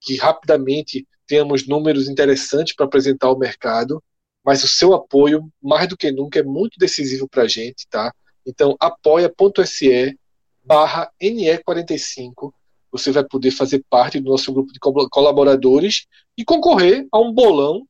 que 0.00 0.16
rapidamente 0.16 1.06
tenhamos 1.28 1.64
números 1.64 2.08
interessantes 2.08 2.74
para 2.74 2.86
apresentar 2.86 3.28
ao 3.28 3.38
mercado, 3.38 4.02
mas 4.44 4.64
o 4.64 4.68
seu 4.68 4.92
apoio, 4.92 5.48
mais 5.62 5.88
do 5.88 5.96
que 5.96 6.10
nunca, 6.10 6.40
é 6.40 6.42
muito 6.42 6.76
decisivo 6.76 7.28
para 7.28 7.44
a 7.44 7.48
gente, 7.48 7.86
tá? 7.88 8.12
Então, 8.44 8.76
apoia.se 8.80 10.18
barra 10.64 11.08
NE45, 11.22 12.52
você 12.90 13.12
vai 13.12 13.22
poder 13.22 13.52
fazer 13.52 13.84
parte 13.88 14.18
do 14.18 14.28
nosso 14.28 14.52
grupo 14.52 14.72
de 14.72 14.80
colaboradores 14.80 16.06
e 16.36 16.44
concorrer 16.44 17.06
a 17.12 17.20
um 17.20 17.32
bolão 17.32 17.86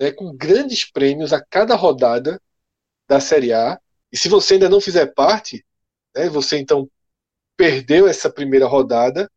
né, 0.00 0.10
com 0.10 0.36
grandes 0.36 0.84
prêmios 0.90 1.32
a 1.32 1.40
cada 1.40 1.76
rodada 1.76 2.42
da 3.08 3.20
Série 3.20 3.52
A. 3.52 3.78
E 4.12 4.18
se 4.18 4.28
você 4.28 4.54
ainda 4.54 4.68
não 4.68 4.80
fizer 4.80 5.14
parte, 5.14 5.64
né, 6.14 6.28
você 6.28 6.58
então 6.58 6.88
perdeu 7.56 8.08
essa 8.08 8.30
primeira 8.30 8.66
rodada, 8.66 9.30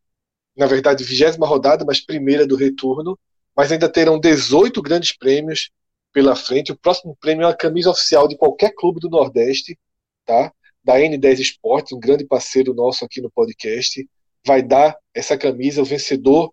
na 0.56 0.66
verdade, 0.66 1.04
vigésima 1.04 1.46
rodada, 1.46 1.84
mas 1.84 2.00
primeira 2.00 2.46
do 2.46 2.56
retorno, 2.56 3.18
mas 3.56 3.70
ainda 3.70 3.88
terão 3.88 4.18
18 4.18 4.80
grandes 4.82 5.16
prêmios 5.16 5.70
pela 6.12 6.34
frente. 6.36 6.72
O 6.72 6.78
próximo 6.78 7.16
prêmio 7.20 7.44
é 7.44 7.48
uma 7.48 7.56
camisa 7.56 7.90
oficial 7.90 8.26
de 8.28 8.36
qualquer 8.36 8.74
clube 8.74 9.00
do 9.00 9.10
Nordeste, 9.10 9.78
tá? 10.24 10.52
Da 10.82 10.98
N10 10.98 11.40
Esportes, 11.40 11.92
um 11.92 12.00
grande 12.00 12.24
parceiro 12.24 12.72
nosso 12.72 13.04
aqui 13.04 13.20
no 13.20 13.30
podcast. 13.30 14.08
Vai 14.46 14.62
dar 14.62 14.96
essa 15.12 15.36
camisa, 15.36 15.82
o 15.82 15.84
vencedor 15.84 16.52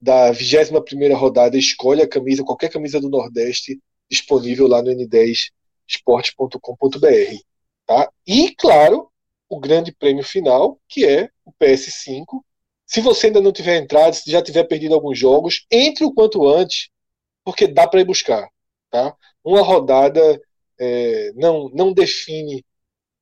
da 0.00 0.30
21 0.30 1.16
rodada 1.16 1.58
escolhe 1.58 2.02
a 2.02 2.08
camisa, 2.08 2.44
qualquer 2.44 2.70
camisa 2.70 3.00
do 3.00 3.08
Nordeste, 3.08 3.80
disponível 4.10 4.68
lá 4.68 4.82
no 4.82 4.90
n10esportes.com.br. 4.90 7.40
Tá? 7.86 8.10
E, 8.26 8.54
claro, 8.54 9.10
o 9.48 9.60
grande 9.60 9.92
prêmio 9.92 10.24
final, 10.24 10.80
que 10.88 11.04
é 11.06 11.30
o 11.44 11.52
PS5. 11.52 12.44
Se 12.86 13.00
você 13.00 13.28
ainda 13.28 13.40
não 13.40 13.52
tiver 13.52 13.76
entrado, 13.78 14.14
se 14.14 14.30
já 14.30 14.42
tiver 14.42 14.64
perdido 14.64 14.94
alguns 14.94 15.18
jogos, 15.18 15.66
entre 15.70 16.04
o 16.04 16.12
quanto 16.12 16.46
antes, 16.48 16.88
porque 17.44 17.66
dá 17.66 17.86
para 17.86 18.00
ir 18.00 18.04
buscar. 18.04 18.48
Tá? 18.90 19.14
Uma 19.44 19.62
rodada 19.62 20.40
é, 20.78 21.32
não, 21.34 21.68
não 21.70 21.92
define, 21.92 22.64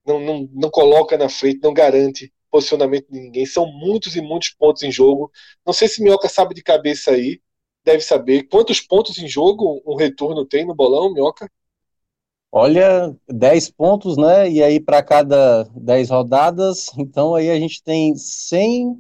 não, 0.07 0.21
não, 0.21 0.49
não 0.53 0.71
coloca 0.71 1.17
na 1.17 1.29
frente, 1.29 1.61
não 1.63 1.73
garante 1.75 2.33
posicionamento 2.51 3.11
de 3.11 3.21
ninguém. 3.21 3.47
São 3.47 3.67
muitos 3.67 4.15
e 4.17 4.21
muitos 4.21 4.51
pontos 4.51 4.83
em 4.85 4.93
jogo. 4.93 5.31
Não 5.67 5.73
sei 5.73 5.89
se 5.89 6.03
Minhoca 6.03 6.29
sabe 6.29 6.55
de 6.55 6.63
cabeça 6.63 7.11
aí, 7.11 7.41
deve 7.85 8.01
saber 8.03 8.45
quantos 8.45 8.81
pontos 8.81 9.19
em 9.19 9.29
jogo 9.29 9.83
um 9.85 9.97
retorno 9.97 10.47
tem 10.47 10.65
no 10.65 10.75
bolão, 10.75 11.13
Minhoca? 11.13 11.51
Olha, 12.57 13.13
10 13.29 13.71
pontos, 13.73 14.17
né? 14.17 14.49
E 14.49 14.63
aí 14.63 14.79
para 14.79 15.03
cada 15.03 15.65
10 15.75 16.11
rodadas, 16.11 16.87
então 16.97 17.35
aí 17.35 17.51
a 17.51 17.59
gente 17.59 17.83
tem 17.83 18.15
100, 18.15 18.97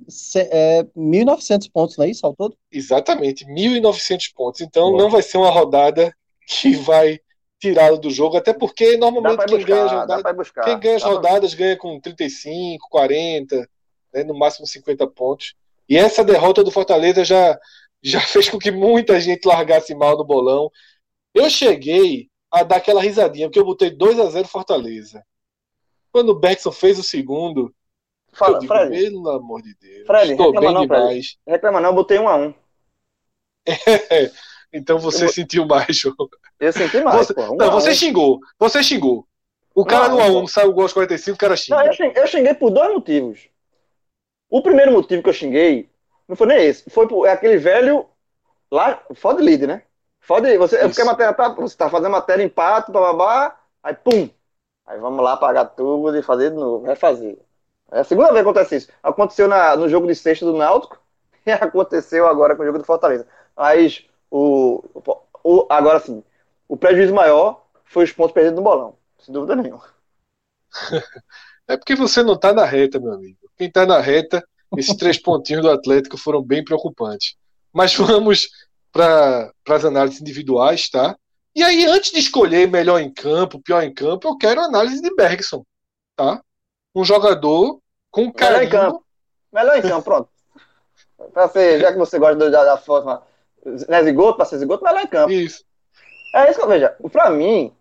é, 0.51 0.83
1.900 0.83 1.71
pontos, 1.73 1.97
não 1.97 2.05
é 2.05 2.11
isso 2.11 2.27
ao 2.27 2.35
todo? 2.35 2.57
Exatamente, 2.73 3.47
1.900 3.47 4.35
pontos. 4.35 4.61
Então 4.61 4.90
Boa. 4.90 5.05
não 5.05 5.09
vai 5.09 5.23
ser 5.23 5.38
uma 5.38 5.53
rodada 5.53 6.12
que 6.49 6.75
vai 6.75 7.21
tirá-lo 7.61 7.97
do 7.97 8.11
jogo, 8.11 8.37
até 8.37 8.53
porque 8.53 8.97
normalmente 8.97 9.45
quem, 9.47 9.64
ganha 9.64 9.87
rodadas, 9.87 10.51
quem 10.64 10.81
ganha 10.81 10.97
as 10.97 11.03
rodadas 11.05 11.55
ganha 11.55 11.77
com 11.77 12.01
35, 12.01 12.88
40, 12.90 13.69
né, 14.12 14.25
no 14.25 14.37
máximo 14.37 14.67
50 14.67 15.07
pontos. 15.07 15.55
E 15.88 15.97
essa 15.97 16.25
derrota 16.25 16.64
do 16.64 16.73
Fortaleza 16.73 17.25
já, 17.25 17.57
já 18.03 18.19
fez 18.27 18.49
com 18.49 18.59
que 18.59 18.73
muita 18.73 19.21
gente 19.21 19.47
largasse 19.47 19.95
mal 19.95 20.19
no 20.19 20.25
bolão. 20.25 20.73
Eu 21.33 21.49
cheguei 21.49 22.29
a 22.55 22.62
dar 22.62 22.77
aquela 22.77 23.03
risadinha, 23.03 23.49
porque 23.49 23.59
eu 23.59 23.64
botei 23.64 23.90
2 23.90 24.21
a 24.21 24.27
0 24.27 24.47
Fortaleza. 24.47 25.25
Quando 26.12 26.31
o 26.31 26.38
Beckson 26.38 26.71
fez 26.71 26.99
o 26.99 27.03
segundo, 27.03 27.75
Fala, 28.33 28.57
eu 28.57 28.61
digo, 28.61 28.73
Fred. 28.73 28.90
pelo 28.90 29.29
amor 29.31 29.62
de 29.62 29.75
Deus, 29.75 30.07
Fred, 30.07 30.33
estou 30.33 30.53
bem 30.53 30.73
não, 30.73 30.83
demais. 30.83 31.31
Fred. 31.31 31.38
Reclama 31.47 31.81
não, 31.81 31.90
eu 31.90 31.95
botei 31.95 32.19
1 32.19 32.29
a 32.29 32.37
1 32.37 32.55
então 34.73 34.99
você 34.99 35.25
eu... 35.25 35.29
sentiu 35.29 35.67
mais, 35.67 35.97
João. 35.97 36.14
Eu 36.61 36.73
senti 36.73 37.01
mais, 37.01 37.17
você, 37.27 37.35
pô. 37.35 37.43
Um 37.43 37.57
não, 37.57 37.71
você 37.71 37.90
um. 37.90 37.95
xingou. 37.95 38.40
Você 38.59 38.83
xingou. 38.83 39.27
O 39.75 39.85
cara 39.85 40.09
no 40.09 40.19
A1 40.19 40.47
sai 40.47 40.67
o 40.67 40.73
gol 40.73 40.85
aos 40.85 40.93
45, 40.93 41.35
o 41.35 41.38
cara 41.38 41.57
xinga. 41.57 41.79
Não, 41.79 41.87
eu 41.87 41.93
xinguei, 41.93 42.23
eu 42.23 42.27
xinguei 42.29 42.55
por 42.55 42.71
dois 42.71 42.93
motivos. 42.93 43.49
O 44.49 44.62
primeiro 44.62 44.93
motivo 44.93 45.23
que 45.23 45.29
eu 45.29 45.35
xinguei 45.35 45.90
não 46.29 46.37
foi 46.37 46.47
nem 46.47 46.64
esse. 46.64 46.88
Foi 46.90 47.09
por, 47.09 47.27
é 47.27 47.33
aquele 47.33 47.57
velho 47.57 48.07
lá, 48.71 49.03
foda 49.14 49.43
lead, 49.43 49.67
né? 49.67 49.83
Foda 50.24 50.56
você, 50.58 50.76
é 50.76 50.88
porque 50.88 51.02
a 51.02 51.04
matéria 51.04 51.34
tá, 51.34 51.50
você 51.50 51.76
tá 51.76 51.90
fazendo 51.90 52.10
matéria, 52.10 52.42
empate, 52.42 52.90
babá, 52.90 53.56
aí 53.82 53.94
pum. 53.94 54.28
Aí 54.87 54.98
vamos 54.98 55.22
lá 55.22 55.34
apagar 55.34 55.74
tudo 55.74 56.16
e 56.16 56.22
fazer 56.22 56.50
de 56.50 56.56
novo, 56.56 56.87
vai 56.87 56.96
fazer. 56.96 57.38
É 57.92 58.00
a 58.00 58.04
segunda 58.04 58.32
vez 58.32 58.42
que 58.42 58.48
acontece 58.48 58.76
isso. 58.76 58.88
Aconteceu 59.02 59.46
na, 59.46 59.76
no 59.76 59.87
jogo 59.87 60.06
de 60.06 60.14
sexta 60.14 60.46
do 60.46 60.56
Náutico 60.56 60.98
e 61.44 61.52
aconteceu 61.52 62.26
agora 62.26 62.56
com 62.56 62.62
o 62.62 62.66
jogo 62.66 62.78
do 62.78 62.84
Fortaleza. 62.84 63.26
Mas 63.54 64.06
o, 64.30 64.82
o, 65.42 65.66
agora 65.68 66.00
sim, 66.00 66.24
o 66.66 66.76
prejuízo 66.76 67.14
maior 67.14 67.62
foi 67.84 68.04
os 68.04 68.12
pontos 68.12 68.32
perdidos 68.32 68.56
no 68.56 68.62
bolão, 68.64 68.96
sem 69.18 69.32
dúvida 69.32 69.54
nenhuma. 69.54 69.84
É 71.66 71.78
porque 71.78 71.94
você 71.94 72.22
não 72.22 72.34
está 72.34 72.52
na 72.52 72.66
reta, 72.66 73.00
meu 73.00 73.14
amigo. 73.14 73.38
Quem 73.56 73.68
está 73.68 73.87
na 73.87 73.98
reta, 73.98 74.46
esses 74.76 74.94
três 74.98 75.16
pontinhos 75.22 75.62
do 75.62 75.70
Atlético 75.70 76.18
foram 76.18 76.42
bem 76.42 76.62
preocupantes. 76.62 77.37
Mas 77.72 77.96
vamos 77.96 78.50
para 78.94 79.52
as 79.68 79.85
análises 79.85 80.20
individuais, 80.20 80.88
tá? 80.88 81.18
E 81.54 81.62
aí, 81.62 81.85
antes 81.85 82.12
de 82.12 82.20
escolher 82.20 82.70
melhor 82.70 83.00
em 83.00 83.12
campo, 83.12 83.61
pior 83.61 83.83
em 83.83 83.92
campo, 83.92 84.28
eu 84.28 84.38
quero 84.38 84.61
análise 84.61 85.02
de 85.02 85.12
Bergson, 85.14 85.64
tá? 86.14 86.40
Um 86.94 87.04
jogador 87.04 87.80
com 88.09 88.33
carinho. 88.33 88.61
Melhor 88.61 88.64
em 88.64 88.70
campo. 88.70 89.04
Melhor 89.52 89.78
em 89.78 89.83
campo, 89.83 90.02
pronto. 90.04 90.28
Pra 91.33 91.48
ser, 91.48 91.80
já 91.80 91.92
que 91.92 91.98
você 91.98 92.18
gosta 92.18 92.50
da, 92.50 92.64
da 92.64 92.76
forma. 92.76 93.22
Né, 93.88 94.04
zigoto, 94.04 94.37
pra 94.37 94.46
ser 94.46 94.59
zigoto, 94.59 94.85
melhor 94.85 95.02
em 95.02 95.09
campo. 95.09 95.33
Isso. 95.33 95.64
É 96.35 96.50
isso 96.50 96.59
que 96.59 96.64
eu 96.64 96.68
vejo. 96.68 96.88
Pra 97.11 97.30
mim, 97.30 97.72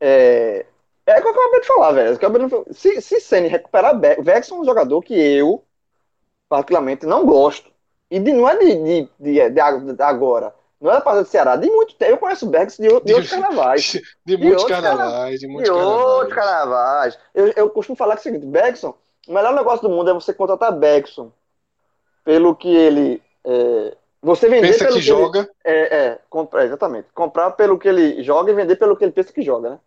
é, 0.00 0.66
é 1.06 1.18
o 1.18 1.22
que 1.22 1.28
eu 1.28 1.32
acabei 1.32 1.60
de 1.60 1.66
falar, 1.66 1.92
velho. 1.92 2.74
Se, 2.74 3.00
se 3.00 3.20
Senna 3.20 3.48
recuperar 3.48 3.98
Bergson 3.98 4.56
é 4.56 4.58
um 4.60 4.64
jogador 4.64 5.00
que 5.00 5.14
eu, 5.14 5.64
particularmente, 6.48 7.06
não 7.06 7.24
gosto. 7.24 7.70
E 8.10 8.18
de, 8.18 8.32
não 8.32 8.48
é 8.48 8.56
de, 8.56 8.74
de, 8.76 9.08
de, 9.18 9.50
de 9.50 10.02
agora. 10.02 10.54
Não 10.80 10.90
é 10.90 10.94
da 10.94 11.00
parte 11.00 11.24
do 11.24 11.28
Ceará. 11.28 11.56
De 11.56 11.68
muito 11.68 11.94
tempo. 11.94 12.12
Eu 12.12 12.18
conheço 12.18 12.46
o 12.46 12.48
Bergs 12.48 12.80
de, 12.80 12.88
de, 12.88 12.94
outros 12.94 13.30
carnavais. 13.30 14.00
De, 14.24 14.36
muitos 14.36 14.64
carnavais. 14.64 15.40
De, 15.40 15.46
muitos 15.46 15.70
outros 15.70 16.34
carnavais. 16.34 17.18
Eu, 17.34 17.52
eu 17.56 17.70
costumo 17.70 17.96
falar 17.96 18.14
que 18.14 18.20
é 18.20 18.30
o 18.30 18.34
seguinte: 18.34 18.46
Bergson, 18.46 18.94
o 19.26 19.32
melhor 19.32 19.54
negócio 19.54 19.82
do 19.86 19.94
mundo 19.94 20.10
é 20.10 20.14
você 20.14 20.32
contratar 20.32 20.72
Bergson 20.72 21.32
pelo 22.24 22.54
que 22.54 22.74
ele. 22.74 23.22
É, 23.44 23.96
você 24.22 24.48
vender 24.48 24.68
pensa 24.68 24.84
pelo 24.84 24.96
que, 24.96 25.00
que 25.00 25.06
joga. 25.06 25.40
Ele, 25.40 25.78
é, 25.78 26.06
é, 26.06 26.18
comprar, 26.30 26.64
exatamente. 26.64 27.08
Comprar 27.12 27.50
pelo 27.52 27.78
que 27.78 27.88
ele 27.88 28.22
joga 28.22 28.50
e 28.50 28.54
vender 28.54 28.76
pelo 28.76 28.96
que 28.96 29.04
ele 29.04 29.12
pensa 29.12 29.32
que 29.32 29.42
joga, 29.42 29.70
né? 29.70 29.78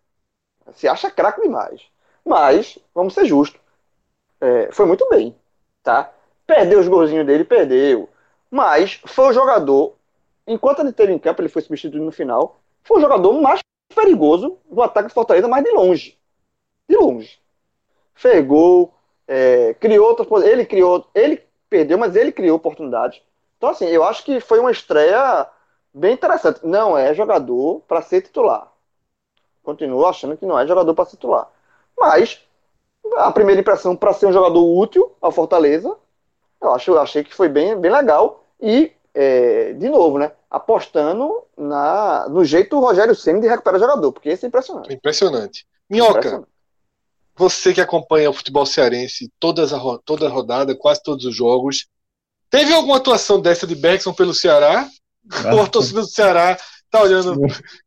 Se 0.74 0.86
acha 0.86 1.10
craque 1.10 1.40
demais. 1.40 1.82
Mas, 2.24 2.78
vamos 2.94 3.14
ser 3.14 3.24
justos. 3.24 3.60
É, 4.40 4.68
foi 4.72 4.86
muito 4.86 5.08
bem. 5.08 5.34
Tá? 5.82 6.12
Perdeu 6.46 6.80
os 6.80 6.88
golzinhos 6.88 7.26
dele, 7.26 7.44
perdeu. 7.44 8.08
Mas 8.52 9.00
foi 9.06 9.30
o 9.30 9.32
jogador, 9.32 9.94
enquanto 10.46 10.80
ele 10.80 10.92
teve 10.92 11.10
em 11.10 11.18
campo, 11.18 11.40
ele 11.40 11.48
foi 11.48 11.62
substituído 11.62 12.04
no 12.04 12.12
final, 12.12 12.60
foi 12.82 12.98
o 12.98 13.00
jogador 13.00 13.32
mais 13.40 13.60
perigoso 13.94 14.58
do 14.70 14.82
ataque 14.82 15.08
do 15.08 15.14
Fortaleza, 15.14 15.48
mas 15.48 15.64
de 15.64 15.70
longe. 15.70 16.18
De 16.86 16.94
longe. 16.94 17.40
Fez 18.14 18.46
gol, 18.46 18.92
é, 19.26 19.72
criou 19.80 20.06
outras 20.06 20.44
Ele 20.44 20.66
criou, 20.66 21.06
ele 21.14 21.42
perdeu, 21.70 21.96
mas 21.96 22.14
ele 22.14 22.30
criou 22.30 22.56
oportunidades. 22.56 23.22
Então, 23.56 23.70
assim, 23.70 23.86
eu 23.86 24.04
acho 24.04 24.22
que 24.22 24.38
foi 24.38 24.58
uma 24.60 24.70
estreia 24.70 25.48
bem 25.94 26.12
interessante. 26.12 26.60
Não 26.62 26.98
é 26.98 27.14
jogador 27.14 27.80
para 27.88 28.02
ser 28.02 28.20
titular. 28.20 28.70
Continuo 29.62 30.04
achando 30.04 30.36
que 30.36 30.44
não 30.44 30.58
é 30.58 30.66
jogador 30.66 30.94
para 30.94 31.06
ser 31.06 31.12
titular. 31.12 31.50
Mas 31.98 32.38
a 33.16 33.32
primeira 33.32 33.62
impressão 33.62 33.96
para 33.96 34.12
ser 34.12 34.26
um 34.26 34.32
jogador 34.32 34.62
útil 34.62 35.10
ao 35.22 35.32
Fortaleza, 35.32 35.96
eu 36.60 36.74
acho, 36.74 36.90
eu 36.90 37.00
achei 37.00 37.24
que 37.24 37.34
foi 37.34 37.48
bem, 37.48 37.76
bem 37.80 37.90
legal. 37.90 38.41
E, 38.62 38.92
é, 39.12 39.72
de 39.72 39.88
novo, 39.88 40.18
né? 40.18 40.30
Apostando 40.48 41.42
na, 41.56 42.28
no 42.28 42.44
jeito 42.44 42.76
do 42.76 42.80
Rogério 42.80 43.14
Senna 43.14 43.40
de 43.40 43.48
recuperar 43.48 43.80
jogador, 43.80 44.12
porque 44.12 44.28
esse 44.28 44.46
é 44.46 44.48
impressionante. 44.48 44.92
Impressionante. 44.92 45.66
Minhoca, 45.90 46.18
impressionante. 46.18 46.48
você 47.36 47.74
que 47.74 47.80
acompanha 47.80 48.30
o 48.30 48.32
futebol 48.32 48.64
cearense 48.64 49.30
todas 49.40 49.72
a, 49.72 49.80
toda 50.04 50.26
a 50.26 50.30
rodada, 50.30 50.76
quase 50.76 51.02
todos 51.02 51.24
os 51.24 51.34
jogos, 51.34 51.88
teve 52.48 52.72
alguma 52.72 52.98
atuação 52.98 53.40
dessa 53.40 53.66
de 53.66 53.74
Bergson 53.74 54.14
pelo 54.14 54.32
Ceará? 54.32 54.88
Ah. 55.30 55.54
Ou 55.54 55.62
a 55.62 55.66
torcida 55.66 56.00
do 56.00 56.06
Ceará 56.06 56.56
tá 56.92 57.02
olhando, 57.02 57.40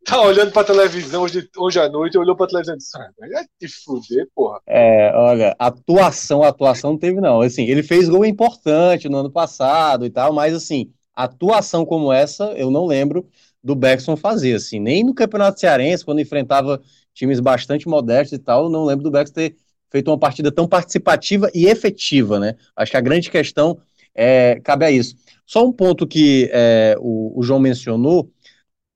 tá 0.04 0.20
olhando 0.20 0.52
pra 0.52 0.64
televisão 0.64 1.22
hoje, 1.22 1.48
hoje 1.56 1.80
à 1.80 1.88
noite, 1.88 2.18
olhou 2.18 2.36
pra 2.36 2.48
televisão 2.48 2.74
e 2.74 2.78
disse, 2.80 2.98
ah, 2.98 3.10
vai 3.20 3.46
te 3.60 3.68
fuder, 3.68 4.28
porra. 4.34 4.60
É, 4.66 5.16
olha, 5.16 5.56
atuação, 5.60 6.42
atuação 6.42 6.94
não 6.94 6.98
teve 6.98 7.22
não, 7.22 7.42
assim, 7.42 7.66
ele 7.66 7.84
fez 7.84 8.10
gol 8.10 8.26
importante 8.26 9.08
no 9.08 9.18
ano 9.18 9.30
passado 9.30 10.08
e 10.08 10.10
tal, 10.10 10.34
mas 10.34 10.56
assim, 10.56 10.92
atuação 11.14 11.86
como 11.86 12.12
essa, 12.12 12.46
eu 12.58 12.72
não 12.72 12.88
lembro 12.88 13.30
do 13.64 13.76
Beckson 13.76 14.18
fazer, 14.18 14.56
assim, 14.56 14.80
nem 14.80 15.04
no 15.04 15.14
Campeonato 15.14 15.60
Cearense, 15.60 16.04
quando 16.04 16.20
enfrentava 16.20 16.82
times 17.14 17.40
bastante 17.40 17.88
modestos 17.88 18.34
e 18.34 18.42
tal, 18.42 18.70
não 18.70 18.86
lembro 18.86 19.04
do 19.04 19.12
Beckson 19.12 19.34
ter 19.36 19.56
feito 19.92 20.10
uma 20.10 20.18
partida 20.18 20.52
tão 20.52 20.68
participativa 20.68 21.50
e 21.54 21.68
efetiva, 21.68 22.40
né, 22.40 22.56
acho 22.76 22.90
que 22.90 22.98
a 22.98 23.02
grande 23.02 23.30
questão 23.30 23.78
é, 24.16 24.60
cabe 24.64 24.86
a 24.86 24.90
isso. 24.90 25.16
Só 25.46 25.64
um 25.64 25.72
ponto 25.72 26.08
que 26.08 26.50
é, 26.52 26.96
o, 27.00 27.40
o 27.40 27.44
João 27.44 27.60
mencionou, 27.60 28.32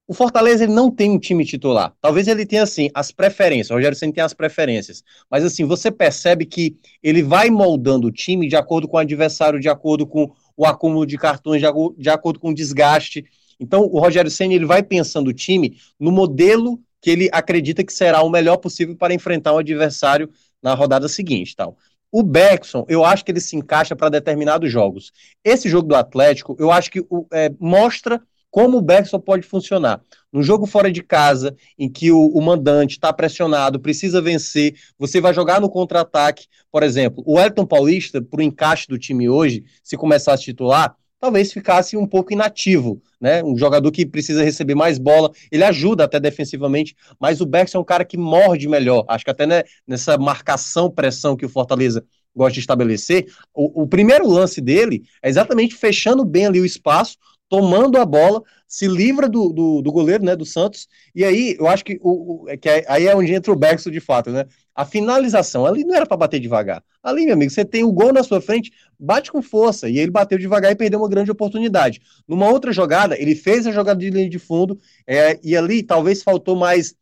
o 0.09 0.13
Fortaleza 0.15 0.63
ele 0.63 0.73
não 0.73 0.89
tem 0.89 1.11
um 1.11 1.19
time 1.19 1.45
titular. 1.45 1.93
Talvez 2.01 2.27
ele 2.27 2.43
tenha 2.43 2.63
assim 2.63 2.89
as 2.95 3.11
preferências. 3.11 3.69
O 3.69 3.75
Rogério 3.75 3.95
Senna 3.95 4.11
tem 4.11 4.23
as 4.23 4.33
preferências, 4.33 5.03
mas 5.29 5.45
assim 5.45 5.65
você 5.65 5.91
percebe 5.91 6.47
que 6.47 6.75
ele 7.03 7.21
vai 7.21 7.51
moldando 7.51 8.07
o 8.07 8.11
time 8.11 8.49
de 8.49 8.55
acordo 8.55 8.87
com 8.87 8.97
o 8.97 8.99
adversário, 8.99 9.59
de 9.59 9.69
acordo 9.69 10.07
com 10.07 10.31
o 10.57 10.65
acúmulo 10.65 11.05
de 11.05 11.15
cartões, 11.15 11.61
de, 11.95 12.09
acordo 12.09 12.39
com 12.39 12.49
o 12.49 12.55
desgaste. 12.55 13.23
Então 13.59 13.83
o 13.83 13.99
Rogério 13.99 14.31
Senna 14.31 14.55
ele 14.55 14.65
vai 14.65 14.81
pensando 14.81 15.27
o 15.27 15.33
time 15.33 15.77
no 15.99 16.11
modelo 16.11 16.81
que 16.99 17.11
ele 17.11 17.29
acredita 17.31 17.83
que 17.83 17.93
será 17.93 18.23
o 18.23 18.31
melhor 18.31 18.57
possível 18.57 18.95
para 18.95 19.13
enfrentar 19.13 19.53
o 19.53 19.59
adversário 19.59 20.27
na 20.59 20.73
rodada 20.73 21.07
seguinte, 21.07 21.55
tal. 21.55 21.77
O 22.11 22.23
Beckson, 22.23 22.83
eu 22.89 23.05
acho 23.05 23.23
que 23.23 23.31
ele 23.31 23.39
se 23.39 23.55
encaixa 23.55 23.95
para 23.95 24.09
determinados 24.09 24.71
jogos. 24.71 25.11
Esse 25.43 25.69
jogo 25.69 25.87
do 25.87 25.95
Atlético, 25.95 26.55
eu 26.57 26.71
acho 26.71 26.89
que 26.89 27.05
é, 27.31 27.51
mostra 27.59 28.19
como 28.51 28.77
o 28.77 28.81
Bergson 28.81 29.19
pode 29.19 29.45
funcionar. 29.45 30.01
Num 30.31 30.43
jogo 30.43 30.65
fora 30.65 30.91
de 30.91 31.01
casa, 31.01 31.55
em 31.77 31.89
que 31.89 32.11
o, 32.11 32.27
o 32.27 32.41
mandante 32.41 32.93
está 32.93 33.11
pressionado, 33.11 33.79
precisa 33.79 34.21
vencer, 34.21 34.75
você 34.97 35.19
vai 35.19 35.33
jogar 35.33 35.59
no 35.59 35.69
contra-ataque. 35.69 36.47
Por 36.71 36.83
exemplo, 36.83 37.23
o 37.25 37.39
Elton 37.39 37.65
Paulista, 37.65 38.21
para 38.21 38.39
o 38.39 38.43
encaixe 38.43 38.87
do 38.87 38.97
time 38.97 39.29
hoje, 39.29 39.63
se 39.83 39.97
começasse 39.97 40.43
titular, 40.43 40.95
talvez 41.19 41.51
ficasse 41.51 41.97
um 41.97 42.07
pouco 42.07 42.31
inativo, 42.31 43.01
né? 43.19 43.43
Um 43.43 43.57
jogador 43.57 43.91
que 43.91 44.05
precisa 44.05 44.43
receber 44.43 44.75
mais 44.75 44.97
bola, 44.97 45.31
ele 45.51 45.63
ajuda 45.63 46.05
até 46.05 46.19
defensivamente, 46.19 46.95
mas 47.19 47.41
o 47.41 47.45
Bergson 47.45 47.79
é 47.79 47.81
um 47.81 47.85
cara 47.85 48.05
que 48.05 48.17
morde 48.17 48.67
melhor. 48.67 49.03
Acho 49.07 49.25
que 49.25 49.31
até 49.31 49.45
né, 49.45 49.63
nessa 49.85 50.17
marcação, 50.17 50.89
pressão 50.89 51.35
que 51.35 51.45
o 51.45 51.49
Fortaleza 51.49 52.03
gosta 52.35 52.53
de 52.53 52.59
estabelecer, 52.61 53.27
o, 53.53 53.83
o 53.83 53.87
primeiro 53.87 54.27
lance 54.29 54.61
dele 54.61 55.03
é 55.21 55.27
exatamente 55.27 55.75
fechando 55.75 56.23
bem 56.23 56.45
ali 56.45 56.61
o 56.61 56.65
espaço, 56.65 57.17
tomando 57.49 57.97
a 57.97 58.05
bola, 58.05 58.41
se 58.67 58.87
livra 58.87 59.27
do, 59.27 59.51
do, 59.51 59.81
do, 59.81 59.91
goleiro, 59.91 60.23
né, 60.23 60.35
do 60.35 60.45
Santos, 60.45 60.87
e 61.15 61.25
aí 61.25 61.57
eu 61.59 61.67
acho 61.67 61.83
que, 61.83 61.99
o, 62.01 62.43
o 62.43 62.49
é 62.49 62.55
que 62.55 62.69
aí 62.87 63.07
é 63.07 63.15
onde 63.15 63.33
entra 63.33 63.51
o 63.51 63.55
Bergson 63.55 63.89
de 63.89 63.99
fato, 63.99 64.29
né, 64.29 64.45
a 64.75 64.85
finalização, 64.85 65.65
ali 65.65 65.83
não 65.83 65.95
era 65.95 66.05
para 66.05 66.15
bater 66.15 66.39
devagar, 66.39 66.83
ali, 67.01 67.25
meu 67.25 67.33
amigo, 67.33 67.51
você 67.51 67.65
tem 67.65 67.83
o 67.83 67.91
gol 67.91 68.13
na 68.13 68.23
sua 68.23 68.39
frente, 68.39 68.71
bate 68.99 69.31
com 69.31 69.41
força, 69.41 69.89
e 69.89 69.97
ele 69.97 70.11
bateu 70.11 70.37
devagar 70.37 70.71
e 70.71 70.75
perdeu 70.75 70.99
uma 70.99 71.09
grande 71.09 71.31
oportunidade. 71.31 71.99
Numa 72.27 72.47
outra 72.47 72.71
jogada, 72.71 73.19
ele 73.19 73.33
fez 73.35 73.65
a 73.65 73.71
jogada 73.71 73.99
de 73.99 74.09
linha 74.09 74.29
de 74.29 74.39
fundo, 74.39 74.79
é, 75.07 75.39
e 75.43 75.57
ali 75.57 75.81
talvez 75.81 76.21
faltou 76.21 76.55
mais 76.55 76.95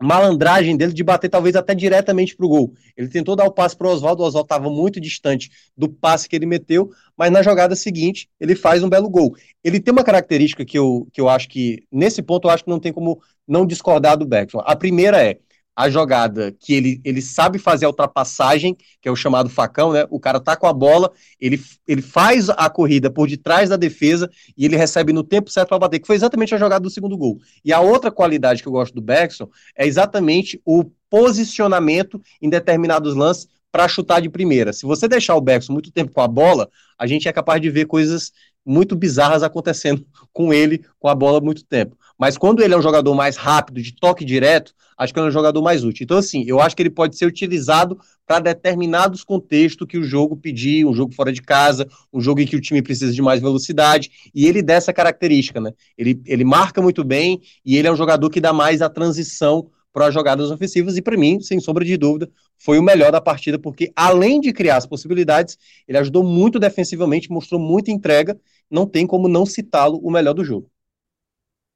malandragem 0.00 0.76
dele 0.76 0.92
de 0.92 1.04
bater 1.04 1.28
talvez 1.28 1.54
até 1.54 1.74
diretamente 1.74 2.34
para 2.34 2.46
o 2.46 2.48
gol. 2.48 2.74
Ele 2.96 3.08
tentou 3.08 3.36
dar 3.36 3.44
o 3.44 3.52
passe 3.52 3.76
para 3.76 3.86
o 3.86 3.90
Oswaldo, 3.90 4.22
o 4.22 4.26
Oswaldo 4.26 4.46
estava 4.46 4.70
muito 4.70 5.00
distante 5.00 5.50
do 5.76 5.88
passe 5.88 6.28
que 6.28 6.34
ele 6.34 6.46
meteu, 6.46 6.90
mas 7.16 7.30
na 7.30 7.42
jogada 7.42 7.76
seguinte 7.76 8.28
ele 8.40 8.54
faz 8.54 8.82
um 8.82 8.88
belo 8.88 9.10
gol. 9.10 9.36
Ele 9.62 9.78
tem 9.78 9.92
uma 9.92 10.02
característica 10.04 10.64
que 10.64 10.78
eu, 10.78 11.06
que 11.12 11.20
eu 11.20 11.28
acho 11.28 11.48
que, 11.48 11.84
nesse 11.92 12.22
ponto, 12.22 12.48
eu 12.48 12.50
acho 12.50 12.64
que 12.64 12.70
não 12.70 12.80
tem 12.80 12.92
como 12.92 13.20
não 13.46 13.66
discordar 13.66 14.16
do 14.16 14.26
Beckson. 14.26 14.62
A 14.64 14.74
primeira 14.74 15.22
é, 15.22 15.38
a 15.80 15.88
jogada 15.88 16.52
que 16.52 16.74
ele, 16.74 17.00
ele 17.04 17.22
sabe 17.22 17.58
fazer 17.58 17.86
a 17.86 17.88
ultrapassagem, 17.88 18.76
que 19.00 19.08
é 19.08 19.10
o 19.10 19.16
chamado 19.16 19.48
facão, 19.48 19.92
né? 19.92 20.06
O 20.10 20.20
cara 20.20 20.38
tá 20.38 20.54
com 20.54 20.66
a 20.66 20.72
bola, 20.74 21.10
ele, 21.40 21.58
ele 21.88 22.02
faz 22.02 22.50
a 22.50 22.68
corrida 22.68 23.10
por 23.10 23.26
detrás 23.26 23.70
da 23.70 23.76
defesa 23.76 24.30
e 24.56 24.66
ele 24.66 24.76
recebe 24.76 25.10
no 25.12 25.24
tempo 25.24 25.50
certo 25.50 25.68
para 25.70 25.78
bater, 25.78 25.98
que 25.98 26.06
foi 26.06 26.16
exatamente 26.16 26.54
a 26.54 26.58
jogada 26.58 26.82
do 26.82 26.90
segundo 26.90 27.16
gol. 27.16 27.38
E 27.64 27.72
a 27.72 27.80
outra 27.80 28.10
qualidade 28.10 28.62
que 28.62 28.68
eu 28.68 28.72
gosto 28.72 28.94
do 28.94 29.00
Beckson 29.00 29.48
é 29.74 29.86
exatamente 29.86 30.60
o 30.66 30.84
posicionamento 31.08 32.20
em 32.42 32.50
determinados 32.50 33.14
lances 33.14 33.48
para 33.70 33.88
chutar 33.88 34.20
de 34.20 34.28
primeira. 34.28 34.72
Se 34.72 34.84
você 34.84 35.06
deixar 35.06 35.36
o 35.36 35.40
Beckson 35.40 35.72
muito 35.72 35.90
tempo 35.90 36.12
com 36.12 36.20
a 36.20 36.28
bola, 36.28 36.68
a 36.98 37.06
gente 37.06 37.28
é 37.28 37.32
capaz 37.32 37.60
de 37.60 37.70
ver 37.70 37.86
coisas 37.86 38.32
muito 38.64 38.94
bizarras 38.94 39.42
acontecendo 39.42 40.04
com 40.32 40.52
ele 40.52 40.84
com 40.98 41.08
a 41.08 41.14
bola 41.14 41.40
muito 41.40 41.64
tempo. 41.64 41.96
Mas 42.18 42.36
quando 42.36 42.62
ele 42.62 42.74
é 42.74 42.76
um 42.76 42.82
jogador 42.82 43.14
mais 43.14 43.38
rápido, 43.38 43.80
de 43.80 43.94
toque 43.94 44.26
direto, 44.26 44.74
acho 44.98 45.10
que 45.10 45.18
ele 45.18 45.26
é 45.26 45.30
um 45.30 45.32
jogador 45.32 45.62
mais 45.62 45.84
útil. 45.84 46.04
Então, 46.04 46.18
assim, 46.18 46.44
eu 46.46 46.60
acho 46.60 46.76
que 46.76 46.82
ele 46.82 46.90
pode 46.90 47.16
ser 47.16 47.24
utilizado 47.24 47.98
para 48.26 48.40
determinados 48.40 49.24
contextos 49.24 49.86
que 49.88 49.96
o 49.96 50.04
jogo 50.04 50.36
pedir, 50.36 50.84
um 50.84 50.92
jogo 50.92 51.14
fora 51.14 51.32
de 51.32 51.40
casa, 51.40 51.88
um 52.12 52.20
jogo 52.20 52.42
em 52.42 52.46
que 52.46 52.56
o 52.56 52.60
time 52.60 52.82
precisa 52.82 53.10
de 53.10 53.22
mais 53.22 53.40
velocidade, 53.40 54.10
e 54.34 54.46
ele 54.46 54.60
dessa 54.60 54.92
característica, 54.92 55.62
né? 55.62 55.72
Ele, 55.96 56.20
ele 56.26 56.44
marca 56.44 56.82
muito 56.82 57.02
bem 57.02 57.40
e 57.64 57.78
ele 57.78 57.88
é 57.88 57.92
um 57.92 57.96
jogador 57.96 58.28
que 58.28 58.40
dá 58.40 58.52
mais 58.52 58.82
a 58.82 58.90
transição 58.90 59.70
para 59.92 60.06
as 60.06 60.14
jogadas 60.14 60.50
ofensivas, 60.50 60.96
e 60.96 61.02
para 61.02 61.16
mim, 61.16 61.40
sem 61.40 61.58
sombra 61.60 61.84
de 61.84 61.96
dúvida, 61.96 62.30
foi 62.56 62.78
o 62.78 62.82
melhor 62.82 63.10
da 63.10 63.20
partida, 63.20 63.58
porque 63.58 63.92
além 63.96 64.40
de 64.40 64.52
criar 64.52 64.76
as 64.76 64.86
possibilidades, 64.86 65.58
ele 65.86 65.98
ajudou 65.98 66.22
muito 66.22 66.58
defensivamente, 66.58 67.30
mostrou 67.30 67.60
muita 67.60 67.90
entrega, 67.90 68.38
não 68.70 68.86
tem 68.86 69.06
como 69.06 69.28
não 69.28 69.44
citá-lo 69.44 69.98
o 69.98 70.10
melhor 70.10 70.34
do 70.34 70.44
jogo. 70.44 70.70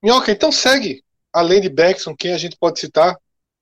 Minhoca, 0.03 0.31
então 0.31 0.53
segue. 0.53 1.03
Além 1.33 1.61
de 1.61 1.69
Beckson, 1.69 2.15
quem 2.15 2.33
a 2.33 2.39
gente 2.39 2.57
pode 2.57 2.79
citar 2.79 3.17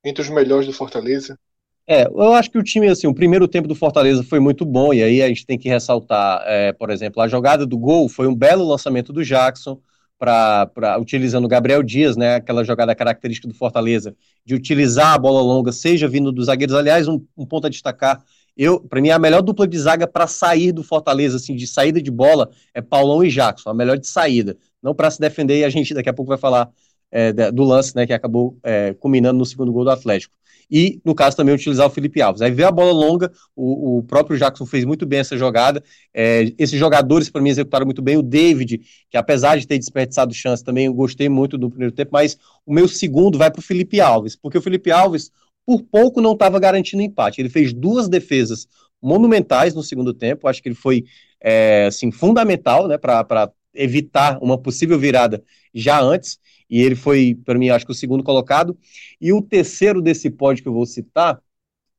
entre 0.05 0.23
os 0.23 0.29
melhores 0.29 0.67
do 0.67 0.73
Fortaleza? 0.73 1.39
É, 1.87 2.05
eu 2.05 2.33
acho 2.35 2.51
que 2.51 2.59
o 2.59 2.63
time, 2.63 2.89
assim, 2.89 3.07
o 3.07 3.15
primeiro 3.15 3.49
tempo 3.49 3.67
do 3.67 3.75
Fortaleza 3.75 4.23
foi 4.23 4.39
muito 4.39 4.65
bom, 4.65 4.93
e 4.93 5.03
aí 5.03 5.23
a 5.23 5.29
gente 5.29 5.47
tem 5.47 5.59
que 5.59 5.69
ressaltar, 5.69 6.43
é, 6.47 6.73
por 6.73 6.91
exemplo, 6.91 7.21
a 7.21 7.29
jogada 7.29 7.67
do 7.67 7.79
gol 7.79 8.09
foi 8.09 8.27
um 8.27 8.35
belo 8.35 8.67
lançamento 8.67 9.13
do 9.13 9.25
Jackson, 9.25 9.81
para 10.23 10.99
utilizando 11.01 11.47
o 11.47 11.49
Gabriel 11.49 11.83
Dias, 11.83 12.17
né, 12.17 12.37
aquela 12.37 12.63
jogada 12.63 12.95
característica 12.95 13.49
do 13.49 13.55
Fortaleza, 13.55 14.15
de 14.45 14.55
utilizar 14.55 15.15
a 15.15 15.19
bola 15.19 15.43
longa, 15.43 15.73
seja 15.73 16.07
vindo 16.07 16.31
dos 16.31 16.47
zagueiros. 16.47 16.77
Aliás, 16.77 17.09
um, 17.09 17.21
um 17.37 17.45
ponto 17.45 17.67
a 17.67 17.71
destacar, 17.71 18.23
eu, 18.57 18.79
para 18.79 19.01
mim, 19.01 19.11
a 19.11 19.19
melhor 19.19 19.43
dupla 19.43 19.67
de 19.67 19.77
zaga 19.77 20.07
para 20.07 20.29
sair 20.29 20.71
do 20.71 20.85
Fortaleza, 20.85 21.39
assim, 21.39 21.57
de 21.57 21.67
saída 21.67 22.01
de 22.01 22.11
bola, 22.11 22.49
é 22.73 22.81
Paulão 22.81 23.25
e 23.25 23.29
Jackson, 23.29 23.71
a 23.71 23.75
melhor 23.75 23.99
de 23.99 24.07
saída 24.07 24.57
não 24.81 24.95
para 24.95 25.11
se 25.11 25.21
defender, 25.21 25.59
e 25.59 25.65
a 25.65 25.71
gente 25.71 25.93
daqui 25.93 26.09
a 26.09 26.13
pouco 26.13 26.29
vai 26.29 26.39
falar 26.39 26.69
é, 27.11 27.33
do 27.51 27.65
lance, 27.65 27.95
né, 27.97 28.07
que 28.07 28.13
acabou 28.13 28.57
é, 28.63 28.95
culminando 28.95 29.39
no 29.39 29.47
segundo 29.47 29.73
gol 29.73 29.85
do 29.85 29.91
Atlético. 29.91 30.35
E, 30.75 31.03
no 31.05 31.15
caso, 31.15 31.37
também 31.37 31.55
utilizar 31.55 31.87
o 31.87 31.91
Felipe 31.91 32.23
Alves. 32.23 32.41
Aí 32.41 32.51
veio 32.51 32.67
a 32.67 32.73
bola 32.73 32.93
longa, 32.93 33.31
o, 33.55 33.99
o 33.99 34.03
próprio 34.05 34.39
Jackson 34.39 34.65
fez 34.65 34.87
muito 34.87 35.05
bem 35.05 35.19
essa 35.19 35.37
jogada. 35.37 35.85
É, 36.15 36.51
esses 36.59 36.81
jogadores, 36.81 37.29
para 37.29 37.43
mim, 37.43 37.51
executaram 37.51 37.85
muito 37.85 38.01
bem. 38.01 38.17
O 38.17 38.23
David, 38.23 38.81
que 39.11 39.19
apesar 39.19 39.59
de 39.59 39.67
ter 39.67 39.79
desperdiçado 39.79 40.33
chance, 40.33 40.65
também 40.65 40.87
eu 40.87 40.95
gostei 40.95 41.29
muito 41.29 41.59
do 41.59 41.69
primeiro 41.69 41.95
tempo, 41.95 42.13
mas 42.15 42.39
o 42.65 42.73
meu 42.73 42.89
segundo 42.89 43.37
vai 43.37 43.51
para 43.51 43.61
o 43.61 43.63
Felipe 43.63 44.01
Alves, 44.01 44.35
porque 44.35 44.57
o 44.57 44.63
Felipe 44.63 44.91
Alves, 44.91 45.31
por 45.67 45.83
pouco, 45.83 46.23
não 46.23 46.33
estava 46.33 46.59
garantindo 46.59 47.03
empate. 47.03 47.43
Ele 47.43 47.51
fez 47.51 47.75
duas 47.75 48.09
defesas 48.09 48.67
monumentais 49.03 49.75
no 49.75 49.83
segundo 49.83 50.15
tempo, 50.15 50.49
acho 50.49 50.63
que 50.63 50.71
ele 50.71 50.75
foi 50.75 51.05
é, 51.39 51.85
assim, 51.89 52.11
fundamental 52.11 52.89
né, 52.89 52.97
para 52.97 53.53
evitar 53.75 54.39
uma 54.41 54.57
possível 54.57 54.99
virada 54.99 55.43
já 55.75 56.01
antes, 56.01 56.39
e 56.73 56.81
ele 56.81 56.95
foi, 56.95 57.35
para 57.45 57.59
mim, 57.59 57.69
acho 57.69 57.85
que 57.85 57.93
o 57.93 57.95
segundo 57.95 58.25
colocado. 58.25 58.79
E 59.21 59.31
o 59.31 59.43
terceiro 59.43 60.01
desse 60.01 60.31
pódio 60.31 60.63
que 60.63 60.69
eu 60.71 60.73
vou 60.73 60.87
citar, 60.87 61.39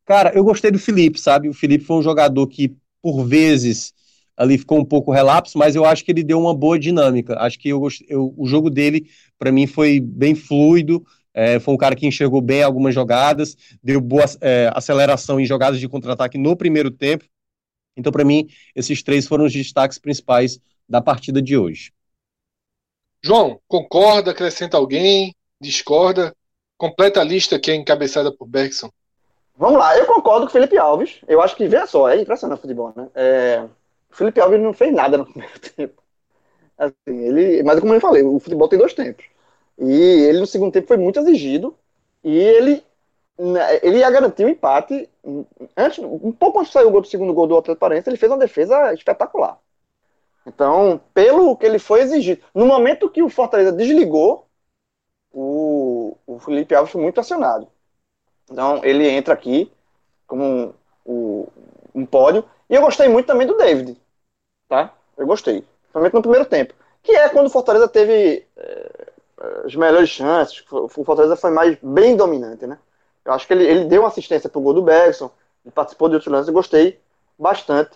cara, 0.04 0.34
eu 0.34 0.44
gostei 0.44 0.72
do 0.72 0.80
Felipe, 0.80 1.20
sabe? 1.20 1.48
O 1.48 1.54
Felipe 1.54 1.86
foi 1.86 1.98
um 1.98 2.02
jogador 2.02 2.48
que, 2.48 2.76
por 3.00 3.24
vezes, 3.24 3.94
ali 4.36 4.58
ficou 4.58 4.80
um 4.80 4.86
pouco 4.86 5.12
relapso, 5.12 5.60
mas 5.60 5.76
eu 5.76 5.86
acho 5.86 6.04
que 6.04 6.12
ele 6.12 6.24
deu 6.24 6.40
uma 6.40 6.56
boa 6.56 6.80
dinâmica. 6.80 7.38
Acho 7.38 7.60
que 7.60 7.70
eu, 7.70 7.88
eu 8.08 8.34
o 8.36 8.48
jogo 8.48 8.68
dele, 8.72 9.08
para 9.38 9.52
mim, 9.52 9.68
foi 9.68 10.00
bem 10.00 10.34
fluido. 10.34 11.06
É, 11.36 11.60
foi 11.60 11.72
um 11.76 11.78
cara 11.78 11.96
que 11.96 12.08
enxergou 12.08 12.42
bem 12.42 12.64
algumas 12.64 12.96
jogadas, 12.96 13.56
deu 13.84 14.02
boa 14.02 14.26
é, 14.42 14.72
aceleração 14.74 15.40
em 15.40 15.46
jogadas 15.46 15.80
de 15.80 15.88
contra-ataque 15.88 16.38
no 16.38 16.56
primeiro 16.58 16.90
tempo. 16.90 17.26
Então, 17.96 18.12
para 18.12 18.26
mim, 18.26 18.48
esses 18.76 19.04
três 19.04 19.28
foram 19.28 19.46
os 19.46 19.54
destaques 19.54 20.00
principais 20.00 20.60
da 20.90 21.00
partida 21.00 21.40
de 21.40 21.56
hoje. 21.56 21.92
João, 23.24 23.58
concorda, 23.70 24.32
acrescenta 24.32 24.76
alguém, 24.76 25.34
discorda? 25.60 26.36
Completa 26.78 27.22
a 27.22 27.24
lista 27.24 27.58
que 27.58 27.72
é 27.72 27.76
encabeçada 27.76 28.36
por 28.36 28.46
Bergson. 28.46 28.90
Vamos 29.56 29.80
lá, 29.80 29.98
eu 29.98 30.06
concordo 30.06 30.42
com 30.42 30.50
o 30.50 30.52
Felipe 30.52 30.78
Alves. 30.78 31.22
Eu 31.26 31.42
acho 31.42 31.56
que, 31.56 31.66
veja 31.68 31.88
só, 31.88 32.10
é 32.10 32.20
impressionante 32.20 32.60
o 32.60 32.62
futebol, 32.62 32.92
né? 32.94 33.08
É, 33.16 33.64
o 34.12 34.16
Felipe 34.16 34.42
Alves 34.42 34.60
não 34.60 34.74
fez 34.74 34.94
nada 34.94 35.18
no 35.18 35.26
primeiro 35.32 35.60
tempo. 35.60 36.04
Assim, 36.78 36.94
ele, 37.08 37.64
mas 37.64 37.80
como 37.80 37.94
eu 37.94 38.02
falei, 38.02 38.24
o 38.24 38.40
futebol 38.40 38.68
tem 38.68 38.80
dois 38.80 38.94
tempos. 38.94 39.26
E 39.80 39.94
ele 39.94 40.40
no 40.40 40.48
segundo 40.48 40.74
tempo 40.74 40.88
foi 40.88 40.98
muito 40.98 41.20
exigido. 41.20 41.74
E 42.24 42.38
ele, 42.38 42.84
né, 43.38 43.80
ele 43.82 44.00
ia 44.00 44.10
garantir 44.10 44.44
o 44.44 44.50
empate. 44.50 45.10
Antes, 45.78 46.00
um 46.00 46.32
pouco 46.32 46.60
antes 46.60 46.72
de 46.72 46.74
sair 46.74 46.86
o 46.86 46.92
gol 46.92 47.02
do 47.02 47.08
segundo 47.08 47.34
gol 47.34 47.48
do 47.48 47.58
Atlético 47.58 47.80
Paranaense, 47.80 48.10
ele 48.10 48.18
fez 48.18 48.32
uma 48.32 48.38
defesa 48.38 48.94
espetacular. 48.94 49.60
Então, 50.46 51.00
pelo 51.14 51.56
que 51.56 51.66
ele 51.66 51.80
foi 51.80 52.02
exigido. 52.02 52.44
No 52.54 52.66
momento 52.66 53.10
que 53.10 53.24
o 53.24 53.30
Fortaleza 53.30 53.72
desligou, 53.72 54.48
o, 55.32 56.18
o 56.28 56.40
Felipe 56.40 56.76
Alves 56.76 56.92
foi 56.92 57.02
muito 57.02 57.20
acionado. 57.20 57.68
Então, 58.50 58.84
ele 58.84 59.08
entra 59.08 59.34
aqui 59.34 59.72
como 60.28 60.74
um, 61.06 61.48
um 61.96 62.06
pódio. 62.06 62.44
E 62.70 62.76
eu 62.76 62.82
gostei 62.82 63.08
muito 63.08 63.26
também 63.26 63.48
do 63.48 63.58
David. 63.58 63.98
Tá? 64.68 64.94
Eu 65.18 65.26
gostei. 65.26 65.64
Principalmente 65.82 66.14
no 66.14 66.22
primeiro 66.22 66.46
tempo. 66.46 66.74
Que 67.02 67.14
é 67.14 67.30
quando 67.30 67.48
o 67.48 67.50
Fortaleza 67.50 67.88
teve 67.88 68.46
é, 68.58 69.12
as 69.66 69.76
melhores 69.76 70.10
chances. 70.10 70.64
O 70.72 70.88
Fortaleza 70.88 71.36
foi 71.36 71.52
mais 71.52 71.78
bem 71.82 72.16
dominante, 72.16 72.66
né? 72.68 72.78
Eu 73.26 73.34
acho 73.34 73.48
que 73.48 73.54
ele, 73.54 73.66
ele 73.66 73.86
deu 73.86 74.02
uma 74.02 74.10
assistência 74.10 74.50
pro 74.50 74.62
gol 74.62 74.74
do 74.74 74.82
Bergson. 74.82 75.32
Ele 75.64 75.72
participou 75.72 76.10
de 76.10 76.16
outros 76.16 76.32
lances. 76.32 76.48
Eu 76.48 76.54
gostei 76.54 77.00
bastante 77.38 77.92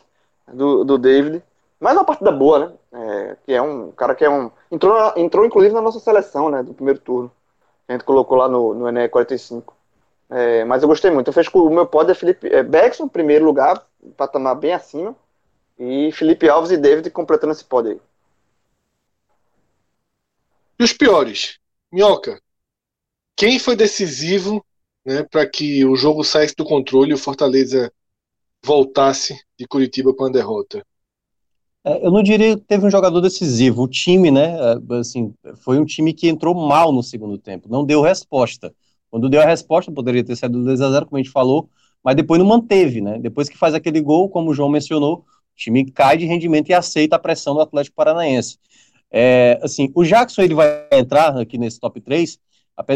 do, 0.47 0.83
do 0.83 0.97
David. 0.97 1.43
Mas 1.79 1.93
é 1.93 1.99
uma 1.99 2.05
partida 2.05 2.31
boa, 2.31 2.59
né? 2.59 2.73
É, 2.91 3.37
que 3.45 3.53
é 3.53 3.61
um 3.61 3.91
cara 3.91 4.15
que 4.15 4.25
é 4.25 4.29
um. 4.29 4.51
Entrou, 4.71 5.13
entrou 5.15 5.45
inclusive 5.45 5.73
na 5.73 5.81
nossa 5.81 5.99
seleção, 5.99 6.49
né? 6.49 6.63
Do 6.63 6.73
primeiro 6.73 6.99
turno. 6.99 7.31
A 7.87 7.93
gente 7.93 8.03
colocou 8.03 8.37
lá 8.37 8.47
no, 8.47 8.73
no 8.73 8.89
ENE 8.89 9.07
45. 9.09 9.75
É, 10.29 10.65
mas 10.65 10.81
eu 10.81 10.89
gostei 10.89 11.11
muito. 11.11 11.27
Eu 11.27 11.33
fecho 11.33 11.51
com 11.51 11.59
o 11.59 11.69
meu 11.69 11.85
pódio 11.85 12.11
é 12.11 12.15
Felipe 12.15 12.47
é, 12.47 12.63
Beckson, 12.63 13.07
primeiro 13.07 13.45
lugar, 13.45 13.85
patamar 14.17 14.55
bem 14.55 14.73
acima. 14.73 15.15
E 15.79 16.11
Felipe 16.11 16.49
Alves 16.49 16.71
e 16.71 16.77
David 16.77 17.09
completando 17.11 17.53
esse 17.53 17.63
pódio 17.63 17.91
aí. 17.91 18.01
E 20.79 20.83
os 20.83 20.93
piores? 20.93 21.59
Minhoca, 21.91 22.41
quem 23.35 23.59
foi 23.59 23.75
decisivo 23.75 24.65
né, 25.05 25.23
para 25.23 25.47
que 25.47 25.85
o 25.85 25.95
jogo 25.95 26.23
saísse 26.23 26.55
do 26.55 26.65
controle 26.65 27.11
e 27.11 27.13
o 27.13 27.17
Fortaleza 27.17 27.91
voltasse 28.63 29.39
de 29.57 29.67
Curitiba 29.67 30.13
com 30.13 30.25
a 30.25 30.29
derrota? 30.29 30.85
É, 31.87 32.05
eu 32.05 32.11
não 32.11 32.21
diria 32.21 32.57
que 32.57 32.63
teve 32.63 32.85
um 32.85 32.89
jogador 32.91 33.21
decisivo. 33.21 33.83
O 33.83 33.87
time, 33.87 34.29
né, 34.29 34.57
é, 34.59 34.95
assim, 34.95 35.33
foi 35.55 35.79
um 35.79 35.85
time 35.85 36.13
que 36.13 36.27
entrou 36.27 36.53
mal 36.53 36.91
no 36.91 37.01
segundo 37.01 37.37
tempo, 37.37 37.69
não 37.69 37.85
deu 37.85 38.01
resposta. 38.01 38.73
Quando 39.09 39.29
deu 39.29 39.41
a 39.41 39.45
resposta, 39.45 39.89
poderia 39.89 40.21
ter 40.23 40.35
sido 40.35 40.61
2 40.65 40.81
a 40.81 40.91
0 40.91 41.05
como 41.05 41.17
a 41.17 41.23
gente 41.23 41.31
falou, 41.31 41.69
mas 42.03 42.15
depois 42.15 42.39
não 42.39 42.45
manteve, 42.45 42.99
né? 42.99 43.17
Depois 43.19 43.47
que 43.47 43.57
faz 43.57 43.73
aquele 43.73 44.01
gol, 44.01 44.27
como 44.29 44.49
o 44.51 44.53
João 44.53 44.67
mencionou, 44.67 45.19
o 45.19 45.23
time 45.55 45.89
cai 45.89 46.17
de 46.17 46.25
rendimento 46.25 46.69
e 46.69 46.73
aceita 46.73 47.15
a 47.15 47.19
pressão 47.19 47.53
do 47.53 47.61
Atlético 47.61 47.95
Paranaense. 47.95 48.57
É, 49.09 49.57
assim, 49.63 49.89
o 49.95 50.03
Jackson 50.03 50.41
ele 50.41 50.53
vai 50.53 50.87
entrar 50.91 51.37
aqui 51.39 51.57
nesse 51.57 51.79
top 51.79 52.01
3. 52.01 52.37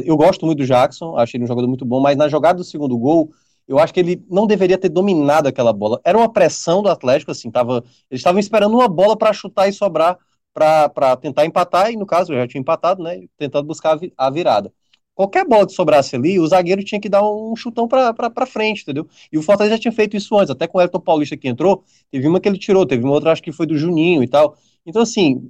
Eu 0.06 0.18
gosto 0.18 0.46
muito 0.46 0.60
do 0.60 0.66
Jackson, 0.66 1.18
achei 1.18 1.38
ele 1.38 1.46
um 1.46 1.48
jogador 1.48 1.68
muito 1.68 1.86
bom, 1.86 2.02
mas 2.02 2.18
na 2.18 2.28
jogada 2.28 2.58
do 2.58 2.64
segundo 2.64 2.98
gol, 2.98 3.32
eu 3.68 3.80
acho 3.80 3.94
que 3.94 4.00
ele 4.00 4.24
não 4.30 4.46
deveria 4.48 4.78
ter 4.78 4.90
dominado 4.90 5.48
aquela 5.48 5.72
bola. 5.74 6.00
Era 6.04 6.18
uma 6.18 6.32
pressão 6.32 6.82
do 6.82 6.90
Atlético, 6.90 7.32
assim, 7.32 7.50
tava, 7.50 7.84
eles 8.10 8.20
estavam 8.20 8.40
esperando 8.40 8.74
uma 8.74 8.88
bola 8.88 9.18
para 9.18 9.34
chutar 9.34 9.68
e 9.68 9.74
sobrar 9.74 10.18
para 10.54 11.16
tentar 11.18 11.46
empatar, 11.46 11.92
e 11.92 11.96
no 11.96 12.06
caso 12.06 12.34
já 12.34 12.48
tinha 12.48 12.60
empatado, 12.60 13.02
né? 13.02 13.22
Tentando 13.38 13.66
buscar 13.66 13.98
a 14.18 14.30
virada. 14.30 14.74
Qualquer 15.14 15.46
bola 15.46 15.66
que 15.66 15.74
sobrasse 15.74 16.16
ali, 16.16 16.40
o 16.40 16.48
zagueiro 16.48 16.84
tinha 16.84 17.00
que 17.00 17.10
dar 17.10 17.22
um 17.24 17.56
chutão 17.56 17.88
para 17.88 18.46
frente, 18.46 18.82
entendeu? 18.82 19.08
E 19.32 19.38
o 19.38 19.42
Fortaleza 19.42 19.76
já 19.76 19.82
tinha 19.82 19.92
feito 19.92 20.18
isso 20.18 20.38
antes, 20.38 20.50
até 20.50 20.68
com 20.68 20.78
o 20.78 20.82
Elton 20.82 21.00
Paulista 21.00 21.38
que 21.38 21.48
entrou, 21.48 21.84
teve 22.10 22.28
uma 22.28 22.40
que 22.40 22.50
ele 22.50 22.58
tirou, 22.58 22.86
teve 22.86 23.04
uma 23.04 23.14
outra, 23.14 23.32
acho 23.32 23.44
que 23.44 23.52
foi 23.52 23.66
do 23.66 23.78
Juninho 23.78 24.24
e 24.24 24.28
tal. 24.28 24.58
Então, 24.86 25.02
assim, 25.02 25.50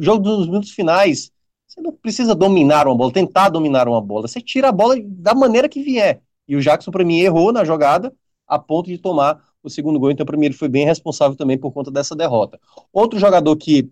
jogo 0.00 0.18
dos 0.22 0.46
minutos 0.46 0.70
finais, 0.70 1.30
você 1.66 1.80
não 1.80 1.92
precisa 1.92 2.34
dominar 2.34 2.86
uma 2.86 2.96
bola, 2.96 3.12
tentar 3.12 3.50
dominar 3.50 3.88
uma 3.88 4.00
bola, 4.00 4.26
você 4.26 4.40
tira 4.40 4.68
a 4.68 4.72
bola 4.72 4.96
da 5.00 5.34
maneira 5.34 5.68
que 5.68 5.82
vier. 5.82 6.20
E 6.46 6.56
o 6.56 6.60
Jackson, 6.60 6.90
para 6.90 7.04
mim, 7.04 7.20
errou 7.20 7.52
na 7.52 7.64
jogada 7.64 8.12
a 8.46 8.58
ponto 8.58 8.88
de 8.88 8.98
tomar 8.98 9.42
o 9.62 9.70
segundo 9.70 9.98
gol. 9.98 10.10
Então, 10.10 10.26
para 10.26 10.36
mim, 10.36 10.46
ele 10.46 10.54
foi 10.54 10.68
bem 10.68 10.84
responsável 10.84 11.36
também 11.36 11.58
por 11.58 11.72
conta 11.72 11.90
dessa 11.90 12.14
derrota. 12.14 12.60
Outro 12.92 13.18
jogador 13.18 13.56
que 13.56 13.90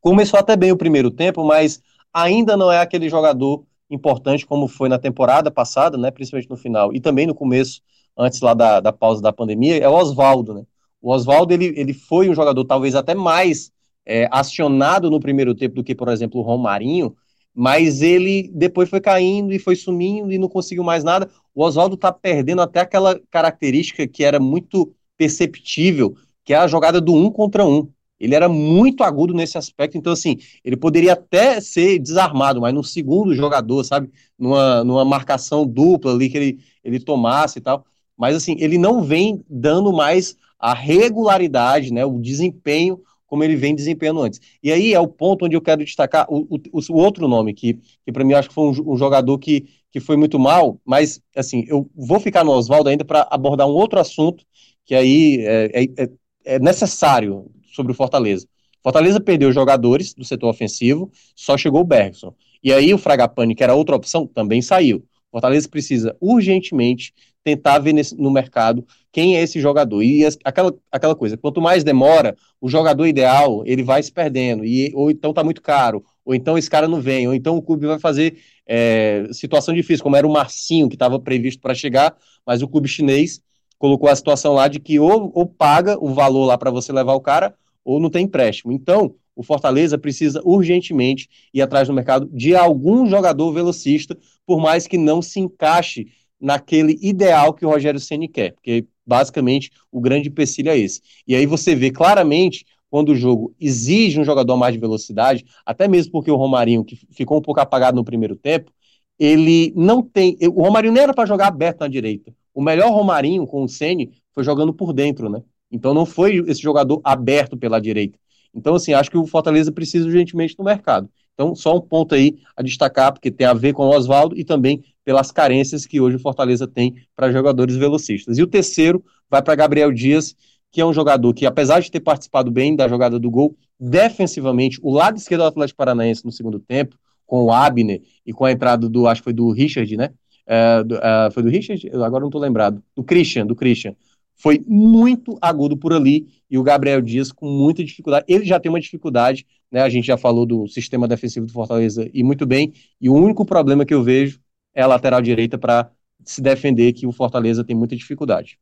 começou 0.00 0.38
até 0.38 0.56
bem 0.56 0.72
o 0.72 0.76
primeiro 0.76 1.10
tempo, 1.10 1.44
mas 1.44 1.80
ainda 2.12 2.56
não 2.56 2.70
é 2.70 2.80
aquele 2.80 3.08
jogador 3.08 3.64
importante 3.90 4.46
como 4.46 4.66
foi 4.66 4.88
na 4.88 4.98
temporada 4.98 5.50
passada, 5.50 5.96
né, 5.96 6.10
principalmente 6.10 6.50
no 6.50 6.56
final, 6.56 6.92
e 6.92 7.00
também 7.00 7.26
no 7.26 7.34
começo, 7.34 7.80
antes 8.16 8.40
lá 8.40 8.52
da, 8.52 8.80
da 8.80 8.92
pausa 8.92 9.22
da 9.22 9.32
pandemia, 9.32 9.78
é 9.78 9.88
o 9.88 9.94
Oswaldo, 9.94 10.54
né? 10.54 10.64
O 11.00 11.12
Oswaldo, 11.12 11.52
ele, 11.52 11.72
ele 11.76 11.92
foi 11.92 12.28
um 12.28 12.34
jogador 12.34 12.64
talvez 12.64 12.94
até 12.94 13.14
mais 13.14 13.70
é, 14.04 14.28
acionado 14.30 15.10
no 15.10 15.20
primeiro 15.20 15.54
tempo 15.54 15.76
do 15.76 15.84
que, 15.84 15.94
por 15.94 16.08
exemplo, 16.08 16.40
o 16.40 16.42
Romarinho, 16.42 17.14
mas 17.58 18.02
ele 18.02 18.50
depois 18.52 18.86
foi 18.90 19.00
caindo 19.00 19.50
e 19.50 19.58
foi 19.58 19.74
sumindo 19.74 20.30
e 20.30 20.36
não 20.36 20.46
conseguiu 20.46 20.84
mais 20.84 21.02
nada. 21.02 21.30
O 21.54 21.64
Oswaldo 21.64 21.94
está 21.94 22.12
perdendo 22.12 22.60
até 22.60 22.80
aquela 22.80 23.18
característica 23.30 24.06
que 24.06 24.22
era 24.22 24.38
muito 24.38 24.92
perceptível, 25.16 26.14
que 26.44 26.52
é 26.52 26.58
a 26.58 26.66
jogada 26.66 27.00
do 27.00 27.14
um 27.14 27.30
contra 27.30 27.64
um. 27.64 27.88
Ele 28.20 28.34
era 28.34 28.46
muito 28.46 29.02
agudo 29.02 29.32
nesse 29.32 29.56
aspecto, 29.56 29.96
então 29.96 30.12
assim, 30.12 30.36
ele 30.62 30.76
poderia 30.76 31.14
até 31.14 31.58
ser 31.58 31.98
desarmado, 31.98 32.60
mas 32.60 32.74
no 32.74 32.84
segundo 32.84 33.34
jogador, 33.34 33.84
sabe, 33.84 34.10
numa, 34.38 34.84
numa 34.84 35.04
marcação 35.04 35.66
dupla 35.66 36.12
ali 36.12 36.28
que 36.28 36.36
ele, 36.36 36.58
ele 36.84 37.00
tomasse 37.00 37.58
e 37.58 37.62
tal, 37.62 37.86
mas 38.18 38.36
assim, 38.36 38.54
ele 38.58 38.76
não 38.76 39.02
vem 39.02 39.42
dando 39.48 39.92
mais 39.94 40.36
a 40.58 40.74
regularidade, 40.74 41.90
né, 41.90 42.04
o 42.04 42.20
desempenho 42.20 43.00
como 43.26 43.42
ele 43.42 43.56
vem 43.56 43.74
desempenhando 43.74 44.22
antes. 44.22 44.40
E 44.62 44.70
aí 44.72 44.94
é 44.94 45.00
o 45.00 45.08
ponto 45.08 45.44
onde 45.44 45.56
eu 45.56 45.60
quero 45.60 45.84
destacar 45.84 46.26
o, 46.28 46.46
o, 46.50 46.80
o 46.90 46.96
outro 46.96 47.26
nome, 47.28 47.52
que, 47.52 47.78
que 48.04 48.12
para 48.12 48.24
mim 48.24 48.32
eu 48.32 48.38
acho 48.38 48.48
que 48.48 48.54
foi 48.54 48.64
um, 48.64 48.92
um, 48.92 48.96
jogador 48.96 49.38
que, 49.38 49.66
que 49.90 50.00
foi 50.00 50.16
muito 50.16 50.38
mal, 50.38 50.80
mas 50.84 51.20
assim, 51.34 51.64
eu 51.68 51.90
vou 51.94 52.20
ficar 52.20 52.44
no 52.44 52.52
Oswaldo 52.52 52.88
ainda 52.88 53.04
para 53.04 53.26
abordar 53.30 53.66
um 53.66 53.72
outro 53.72 53.98
assunto 53.98 54.44
que 54.84 54.94
aí 54.94 55.44
é, 55.44 55.82
é, 55.82 56.10
é 56.44 56.58
necessário 56.58 57.50
sobre 57.72 57.92
o 57.92 57.94
Fortaleza. 57.94 58.46
Fortaleza 58.82 59.20
perdeu 59.20 59.50
jogadores 59.50 60.14
do 60.14 60.24
setor 60.24 60.48
ofensivo, 60.48 61.10
só 61.34 61.58
chegou 61.58 61.80
o 61.80 61.84
Bergson. 61.84 62.32
E 62.62 62.72
aí 62.72 62.94
o 62.94 62.98
Fragapane, 62.98 63.54
que 63.54 63.64
era 63.64 63.74
outra 63.74 63.96
opção, 63.96 64.26
também 64.26 64.62
saiu. 64.62 65.04
Fortaleza 65.30 65.68
precisa 65.68 66.16
urgentemente 66.20 67.12
tentar 67.46 67.78
ver 67.78 67.92
nesse, 67.92 68.16
no 68.16 68.28
mercado 68.28 68.84
quem 69.12 69.36
é 69.36 69.42
esse 69.42 69.60
jogador. 69.60 70.02
E 70.02 70.24
as, 70.24 70.36
aquela, 70.42 70.74
aquela 70.90 71.14
coisa, 71.14 71.36
quanto 71.36 71.60
mais 71.60 71.84
demora, 71.84 72.36
o 72.60 72.68
jogador 72.68 73.06
ideal, 73.06 73.62
ele 73.64 73.84
vai 73.84 74.02
se 74.02 74.10
perdendo. 74.10 74.64
E, 74.64 74.90
ou 74.96 75.12
então 75.12 75.32
tá 75.32 75.44
muito 75.44 75.62
caro, 75.62 76.04
ou 76.24 76.34
então 76.34 76.58
esse 76.58 76.68
cara 76.68 76.88
não 76.88 77.00
vem, 77.00 77.28
ou 77.28 77.34
então 77.34 77.56
o 77.56 77.62
clube 77.62 77.86
vai 77.86 78.00
fazer 78.00 78.36
é, 78.66 79.28
situação 79.30 79.72
difícil, 79.72 80.02
como 80.02 80.16
era 80.16 80.26
o 80.26 80.32
Marcinho, 80.32 80.88
que 80.88 80.96
estava 80.96 81.20
previsto 81.20 81.62
para 81.62 81.72
chegar, 81.72 82.16
mas 82.44 82.62
o 82.62 82.68
clube 82.68 82.88
chinês 82.88 83.40
colocou 83.78 84.08
a 84.08 84.16
situação 84.16 84.52
lá 84.52 84.66
de 84.66 84.80
que 84.80 84.98
ou, 84.98 85.30
ou 85.32 85.46
paga 85.46 85.96
o 86.00 86.12
valor 86.12 86.46
lá 86.46 86.58
para 86.58 86.72
você 86.72 86.92
levar 86.92 87.14
o 87.14 87.20
cara, 87.20 87.54
ou 87.84 88.00
não 88.00 88.10
tem 88.10 88.24
empréstimo. 88.24 88.72
Então, 88.72 89.14
o 89.36 89.42
Fortaleza 89.44 89.96
precisa 89.96 90.42
urgentemente 90.44 91.28
ir 91.54 91.62
atrás 91.62 91.88
no 91.88 91.94
mercado 91.94 92.28
de 92.32 92.56
algum 92.56 93.06
jogador 93.06 93.52
velocista, 93.52 94.18
por 94.44 94.58
mais 94.58 94.88
que 94.88 94.98
não 94.98 95.22
se 95.22 95.38
encaixe 95.38 96.08
naquele 96.40 96.98
ideal 97.00 97.52
que 97.54 97.64
o 97.64 97.68
Rogério 97.68 98.00
Ceni 98.00 98.28
quer, 98.28 98.52
porque 98.52 98.86
basicamente 99.06 99.70
o 99.90 100.00
grande 100.00 100.28
empecilho 100.28 100.70
é 100.70 100.78
esse. 100.78 101.00
E 101.26 101.34
aí 101.34 101.46
você 101.46 101.74
vê 101.74 101.90
claramente 101.90 102.64
quando 102.90 103.10
o 103.10 103.16
jogo 103.16 103.54
exige 103.60 104.20
um 104.20 104.24
jogador 104.24 104.56
mais 104.56 104.74
de 104.74 104.80
velocidade, 104.80 105.44
até 105.64 105.88
mesmo 105.88 106.12
porque 106.12 106.30
o 106.30 106.36
Romarinho, 106.36 106.84
que 106.84 106.96
ficou 107.10 107.38
um 107.38 107.42
pouco 107.42 107.60
apagado 107.60 107.96
no 107.96 108.04
primeiro 108.04 108.36
tempo, 108.36 108.70
ele 109.18 109.72
não 109.74 110.02
tem. 110.02 110.36
O 110.42 110.62
Romarinho 110.62 110.92
nem 110.92 111.02
era 111.02 111.14
para 111.14 111.26
jogar 111.26 111.48
aberto 111.48 111.80
na 111.80 111.88
direita. 111.88 112.34
O 112.54 112.62
melhor 112.62 112.90
Romarinho 112.90 113.46
com 113.46 113.62
o 113.64 113.68
Ceni 113.68 114.12
foi 114.32 114.44
jogando 114.44 114.72
por 114.72 114.92
dentro, 114.92 115.28
né? 115.28 115.42
Então 115.70 115.92
não 115.92 116.06
foi 116.06 116.36
esse 116.46 116.60
jogador 116.60 117.00
aberto 117.02 117.56
pela 117.56 117.80
direita. 117.80 118.18
Então, 118.54 118.74
assim, 118.74 118.94
acho 118.94 119.10
que 119.10 119.18
o 119.18 119.26
Fortaleza 119.26 119.70
precisa 119.70 120.06
urgentemente 120.06 120.58
no 120.58 120.64
mercado. 120.64 121.10
Então, 121.34 121.54
só 121.54 121.76
um 121.76 121.80
ponto 121.80 122.14
aí 122.14 122.38
a 122.56 122.62
destacar, 122.62 123.12
porque 123.12 123.30
tem 123.30 123.46
a 123.46 123.52
ver 123.52 123.74
com 123.74 123.84
o 123.84 123.94
Oswaldo 123.94 124.34
e 124.38 124.42
também 124.42 124.82
pelas 125.06 125.30
carências 125.30 125.86
que 125.86 126.00
hoje 126.00 126.16
o 126.16 126.18
Fortaleza 126.18 126.66
tem 126.66 126.96
para 127.14 127.30
jogadores 127.30 127.76
velocistas. 127.76 128.38
E 128.38 128.42
o 128.42 128.46
terceiro 128.46 129.04
vai 129.30 129.40
para 129.40 129.54
Gabriel 129.54 129.92
Dias, 129.92 130.34
que 130.72 130.80
é 130.80 130.84
um 130.84 130.92
jogador 130.92 131.32
que, 131.32 131.46
apesar 131.46 131.78
de 131.78 131.92
ter 131.92 132.00
participado 132.00 132.50
bem 132.50 132.74
da 132.74 132.88
jogada 132.88 133.16
do 133.16 133.30
gol, 133.30 133.56
defensivamente, 133.78 134.80
o 134.82 134.92
lado 134.92 135.16
esquerdo 135.16 135.42
do 135.42 135.46
Atlético 135.46 135.76
Paranaense 135.76 136.24
no 136.24 136.32
segundo 136.32 136.58
tempo, 136.58 136.96
com 137.24 137.44
o 137.44 137.52
Abner 137.52 138.02
e 138.26 138.32
com 138.32 138.44
a 138.44 138.50
entrada 138.50 138.88
do, 138.88 139.06
acho 139.06 139.20
que 139.20 139.26
foi 139.26 139.32
do 139.32 139.52
Richard, 139.52 139.96
né? 139.96 140.10
É, 140.44 140.82
do, 140.82 140.96
é, 140.96 141.30
foi 141.30 141.44
do 141.44 141.48
Richard? 141.48 141.88
Agora 141.94 142.20
não 142.20 142.28
estou 142.28 142.40
lembrado. 142.40 142.82
Do 142.96 143.04
Christian, 143.04 143.46
do 143.46 143.54
Christian 143.54 143.94
foi 144.36 144.62
muito 144.66 145.38
agudo 145.40 145.76
por 145.76 145.92
ali 145.92 146.26
e 146.50 146.58
o 146.58 146.62
Gabriel 146.62 147.00
Dias 147.00 147.30
com 147.30 147.46
muita 147.46 147.82
dificuldade. 147.84 148.24
Ele 148.28 148.44
já 148.44 148.58
tem 148.60 148.68
uma 148.68 148.80
dificuldade, 148.80 149.46
né? 149.70 149.82
A 149.82 149.88
gente 149.88 150.06
já 150.06 150.16
falou 150.16 150.44
do 150.44 150.66
sistema 150.66 151.08
defensivo 151.08 151.46
do 151.46 151.52
Fortaleza 151.52 152.08
e 152.12 152.22
muito 152.24 152.44
bem. 152.44 152.72
E 153.00 153.08
o 153.08 153.14
único 153.14 153.46
problema 153.46 153.84
que 153.84 153.94
eu 153.94 154.02
vejo 154.02 154.40
é 154.76 154.82
a 154.82 154.86
lateral 154.86 155.22
direita 155.22 155.56
para 155.56 155.90
se 156.22 156.42
defender, 156.42 156.92
que 156.92 157.06
o 157.06 157.12
Fortaleza 157.12 157.64
tem 157.64 157.74
muita 157.74 157.96
dificuldade. 157.96 158.60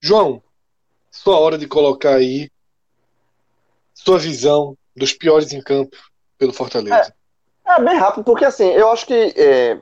João, 0.00 0.42
sua 1.10 1.38
hora 1.38 1.58
de 1.58 1.68
colocar 1.68 2.14
aí 2.14 2.50
sua 3.92 4.18
visão 4.18 4.76
dos 4.96 5.12
piores 5.12 5.52
em 5.52 5.60
campo 5.60 5.96
pelo 6.38 6.54
Fortaleza. 6.54 7.14
É, 7.66 7.72
é 7.72 7.84
bem 7.84 7.98
rápido, 7.98 8.24
porque 8.24 8.46
assim, 8.46 8.68
eu 8.68 8.90
acho 8.90 9.06
que 9.06 9.34
é, 9.36 9.80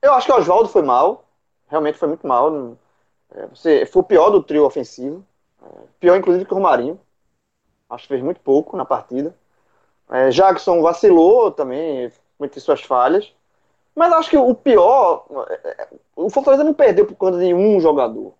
eu 0.00 0.14
acho 0.14 0.26
que 0.26 0.32
o 0.32 0.36
Oswaldo 0.36 0.68
foi 0.68 0.82
mal, 0.82 1.28
realmente 1.68 1.98
foi 1.98 2.08
muito 2.08 2.26
mal. 2.26 2.78
É, 3.32 3.46
você 3.46 3.84
foi 3.84 4.00
o 4.00 4.06
pior 4.06 4.30
do 4.30 4.42
trio 4.42 4.64
ofensivo. 4.64 5.24
É, 5.62 5.66
pior, 6.00 6.16
inclusive, 6.16 6.46
que 6.46 6.52
o 6.52 6.56
Romarinho. 6.56 6.98
Acho 7.90 8.04
que 8.04 8.08
fez 8.08 8.22
muito 8.22 8.40
pouco 8.40 8.76
na 8.76 8.84
partida. 8.84 9.36
É, 10.08 10.30
Jackson 10.30 10.80
vacilou 10.80 11.50
também, 11.50 12.10
entre 12.40 12.60
suas 12.60 12.80
falhas. 12.80 13.34
Mas 14.00 14.14
acho 14.14 14.30
que 14.30 14.38
o 14.38 14.54
pior. 14.54 15.26
É, 15.50 15.88
o 16.16 16.30
Fortaleza 16.30 16.64
não 16.64 16.72
perdeu 16.72 17.04
por 17.04 17.14
conta 17.16 17.38
de 17.38 17.52
um 17.52 17.78
jogador. 17.78 18.32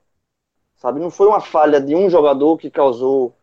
Sabe? 0.77 0.99
Não 0.99 1.11
foi 1.11 1.27
uma 1.27 1.43
falha 1.43 1.79
de 1.79 1.95
um 1.95 2.09
jogador 2.09 2.57
que 2.57 2.71
causou 2.71 3.35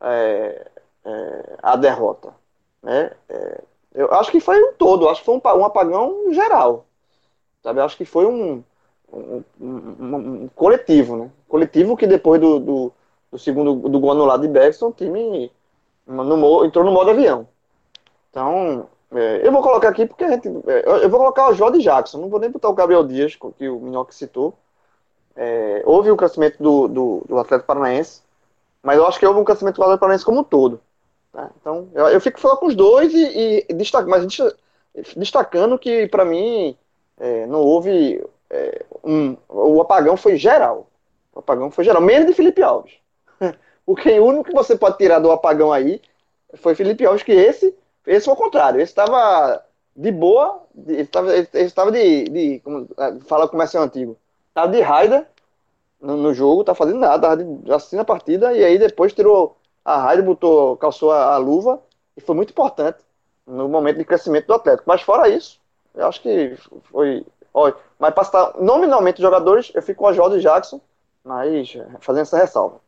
é, 0.00 0.70
é, 1.04 1.56
a 1.60 1.74
derrota. 1.74 2.32
Né? 2.80 3.10
eu 3.92 4.12
acho 4.14 4.30
que 4.30 4.38
foi 4.38 4.62
um 4.62 4.74
todo. 4.74 5.08
Acho 5.08 5.18
que 5.18 5.26
foi 5.26 5.34
um, 5.34 5.40
um 5.58 5.64
apagão 5.64 6.32
geral. 6.32 6.86
Sabe? 7.60 7.80
Acho 7.80 7.96
que 7.96 8.04
foi 8.04 8.24
um 8.24 8.62
um, 9.12 9.44
um, 9.60 10.48
coletivo, 10.54 11.16
né? 11.16 11.30
Coletivo 11.48 11.96
que 11.96 12.06
depois 12.06 12.40
do, 12.40 12.60
do, 12.60 12.92
do 13.32 13.38
segundo 13.38 13.88
do 13.88 13.98
gol 13.98 14.12
anulado 14.12 14.42
de 14.42 14.48
Beckson, 14.48 14.90
o 14.90 14.92
time 14.92 15.50
no, 16.06 16.64
entrou 16.64 16.84
no 16.84 16.92
modo 16.92 17.10
avião. 17.10 17.48
Então, 18.30 18.88
é, 19.12 19.46
eu 19.46 19.52
vou 19.52 19.62
colocar 19.62 19.88
aqui 19.88 20.06
porque 20.06 20.24
a 20.24 20.30
gente. 20.30 20.48
É, 20.66 21.04
eu 21.04 21.08
vou 21.08 21.20
colocar 21.20 21.48
o 21.48 21.54
Jorge 21.54 21.82
Jackson, 21.82 22.18
não 22.18 22.28
vou 22.28 22.40
nem 22.40 22.50
botar 22.50 22.68
o 22.68 22.74
Gabriel 22.74 23.04
Dias, 23.04 23.36
que 23.36 23.68
o 23.68 23.80
Minhoque 23.80 24.14
citou. 24.14 24.54
É, 25.36 25.82
houve 25.84 26.10
o 26.10 26.16
crescimento 26.16 26.62
do, 26.62 26.88
do, 26.88 27.22
do 27.26 27.38
Atlético 27.38 27.66
Paranaense, 27.66 28.22
mas 28.82 28.96
eu 28.96 29.06
acho 29.06 29.18
que 29.18 29.26
houve 29.26 29.40
um 29.40 29.44
crescimento 29.44 29.76
do 29.76 29.82
Atlético 29.82 30.00
Paranaense 30.00 30.24
como 30.24 30.40
um 30.40 30.44
todo. 30.44 30.80
Tá? 31.32 31.50
Então, 31.60 31.88
eu, 31.94 32.06
eu 32.08 32.20
fico 32.20 32.40
falando 32.40 32.58
com 32.58 32.66
os 32.66 32.76
dois 32.76 33.12
e, 33.12 33.66
e 33.68 33.74
destaca, 33.74 34.08
mas 34.08 34.24
destacando 35.16 35.78
que, 35.78 36.06
para 36.06 36.24
mim, 36.24 36.76
é, 37.18 37.46
não 37.46 37.60
houve 37.60 38.24
é, 38.50 38.84
um, 39.02 39.36
o 39.48 39.80
apagão 39.80 40.16
foi 40.16 40.36
geral. 40.36 40.86
O 41.34 41.40
apagão 41.40 41.70
foi 41.70 41.84
geral, 41.84 42.00
menos 42.00 42.26
de 42.26 42.34
Felipe 42.34 42.62
Alves. 42.62 42.94
O, 43.86 43.92
o 43.92 44.24
único 44.24 44.44
que 44.44 44.54
você 44.54 44.74
pode 44.78 44.96
tirar 44.96 45.18
do 45.18 45.30
apagão 45.30 45.70
aí 45.70 46.00
foi 46.54 46.74
Felipe 46.74 47.04
Alves, 47.04 47.22
que 47.22 47.32
esse, 47.32 47.76
esse 48.06 48.24
foi 48.24 48.34
o 48.34 48.36
contrário. 48.36 48.80
Esse 48.80 48.92
estava 48.92 49.64
de 49.96 50.10
boa, 50.10 50.62
ele 50.86 51.08
estava 51.52 51.92
de, 51.92 52.24
de 52.24 52.60
como, 52.60 52.88
é, 52.98 53.20
fala 53.26 53.48
comércio 53.48 53.80
antigo, 53.80 54.18
estava 54.48 54.70
de 54.72 54.80
raida 54.80 55.28
no, 56.00 56.16
no, 56.16 56.34
jogo, 56.34 56.64
tá 56.64 56.74
fazendo 56.74 56.98
nada, 56.98 57.28
assistindo 57.74 58.00
a 58.00 58.04
partida, 58.04 58.52
e 58.52 58.64
aí 58.64 58.78
depois 58.78 59.12
tirou 59.12 59.56
a 59.84 59.98
raida, 59.98 60.22
botou, 60.22 60.76
calçou 60.76 61.12
a, 61.12 61.34
a 61.34 61.36
luva, 61.38 61.80
e 62.16 62.20
foi 62.20 62.34
muito 62.34 62.50
importante 62.50 62.98
no 63.46 63.68
momento 63.68 63.98
de 63.98 64.04
crescimento 64.04 64.46
do 64.46 64.54
Atlético. 64.54 64.84
Mas 64.86 65.02
fora 65.02 65.28
isso, 65.28 65.60
eu 65.94 66.06
acho 66.06 66.20
que 66.20 66.56
foi. 66.90 67.24
Olha, 67.52 67.76
mas 67.98 68.12
para 68.12 68.24
citar 68.24 68.54
nominalmente 68.60 69.18
os 69.18 69.22
jogadores, 69.22 69.70
eu 69.74 69.82
fico 69.82 70.00
com 70.00 70.08
a 70.08 70.12
Jorge 70.12 70.40
Jackson, 70.40 70.80
mas 71.22 71.76
fazendo 72.00 72.22
essa 72.22 72.36
ressalva. 72.36 72.80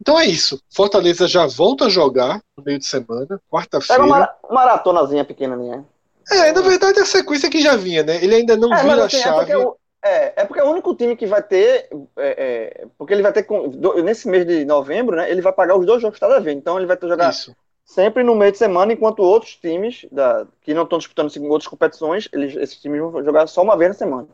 Então 0.00 0.18
é 0.18 0.26
isso. 0.26 0.60
Fortaleza 0.70 1.26
já 1.26 1.46
volta 1.46 1.86
a 1.86 1.88
jogar 1.88 2.40
no 2.56 2.64
meio 2.64 2.78
de 2.78 2.86
semana, 2.86 3.40
quarta-feira. 3.50 4.02
É 4.02 4.06
uma 4.06 4.30
maratonazinha 4.50 5.24
pequenininha. 5.24 5.84
É, 6.30 6.52
na 6.52 6.60
verdade 6.60 6.98
é 6.98 7.02
a 7.02 7.06
sequência 7.06 7.50
que 7.50 7.60
já 7.60 7.76
vinha, 7.76 8.02
né? 8.02 8.22
Ele 8.22 8.34
ainda 8.34 8.56
não 8.56 8.72
é, 8.72 8.82
vira 8.82 9.04
assim, 9.04 9.16
a 9.16 9.20
é 9.20 9.22
chave. 9.22 9.52
É, 9.52 9.56
é, 10.00 10.32
é, 10.36 10.44
porque 10.44 10.60
é 10.60 10.64
o 10.64 10.70
único 10.70 10.94
time 10.94 11.16
que 11.16 11.26
vai 11.26 11.42
ter. 11.42 11.88
É, 12.16 12.82
é, 12.82 12.86
porque 12.96 13.12
ele 13.12 13.22
vai 13.22 13.32
ter. 13.32 13.46
Nesse 14.04 14.28
mês 14.28 14.46
de 14.46 14.64
novembro, 14.64 15.16
né? 15.16 15.30
Ele 15.30 15.40
vai 15.40 15.52
pagar 15.52 15.76
os 15.76 15.86
dois 15.86 16.00
jogos 16.00 16.18
cada 16.18 16.38
vez. 16.38 16.56
Então 16.56 16.76
ele 16.76 16.86
vai 16.86 16.96
ter 16.96 17.08
jogar 17.08 17.30
isso. 17.30 17.54
sempre 17.84 18.22
no 18.22 18.34
meio 18.34 18.52
de 18.52 18.58
semana, 18.58 18.92
enquanto 18.92 19.20
outros 19.20 19.56
times 19.56 20.06
da, 20.12 20.46
que 20.62 20.74
não 20.74 20.84
estão 20.84 20.98
disputando 20.98 21.30
outras 21.46 21.68
competições, 21.68 22.28
eles, 22.32 22.54
esses 22.56 22.76
times 22.76 23.00
vão 23.00 23.24
jogar 23.24 23.46
só 23.48 23.62
uma 23.62 23.76
vez 23.76 23.90
na 23.90 23.94
semana. 23.94 24.28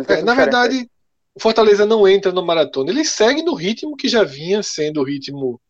Então, 0.00 0.22
na 0.22 0.34
verdade, 0.34 0.90
o 1.36 1.40
Fortaleza 1.40 1.84
não 1.84 2.08
entra 2.08 2.32
no 2.32 2.44
maratona, 2.44 2.90
ele 2.90 3.04
segue 3.04 3.42
no 3.42 3.54
ritmo 3.54 3.96
que 3.96 4.08
já 4.08 4.24
vinha 4.24 4.62
sendo 4.62 5.00
o 5.00 5.04
ritmo 5.04 5.60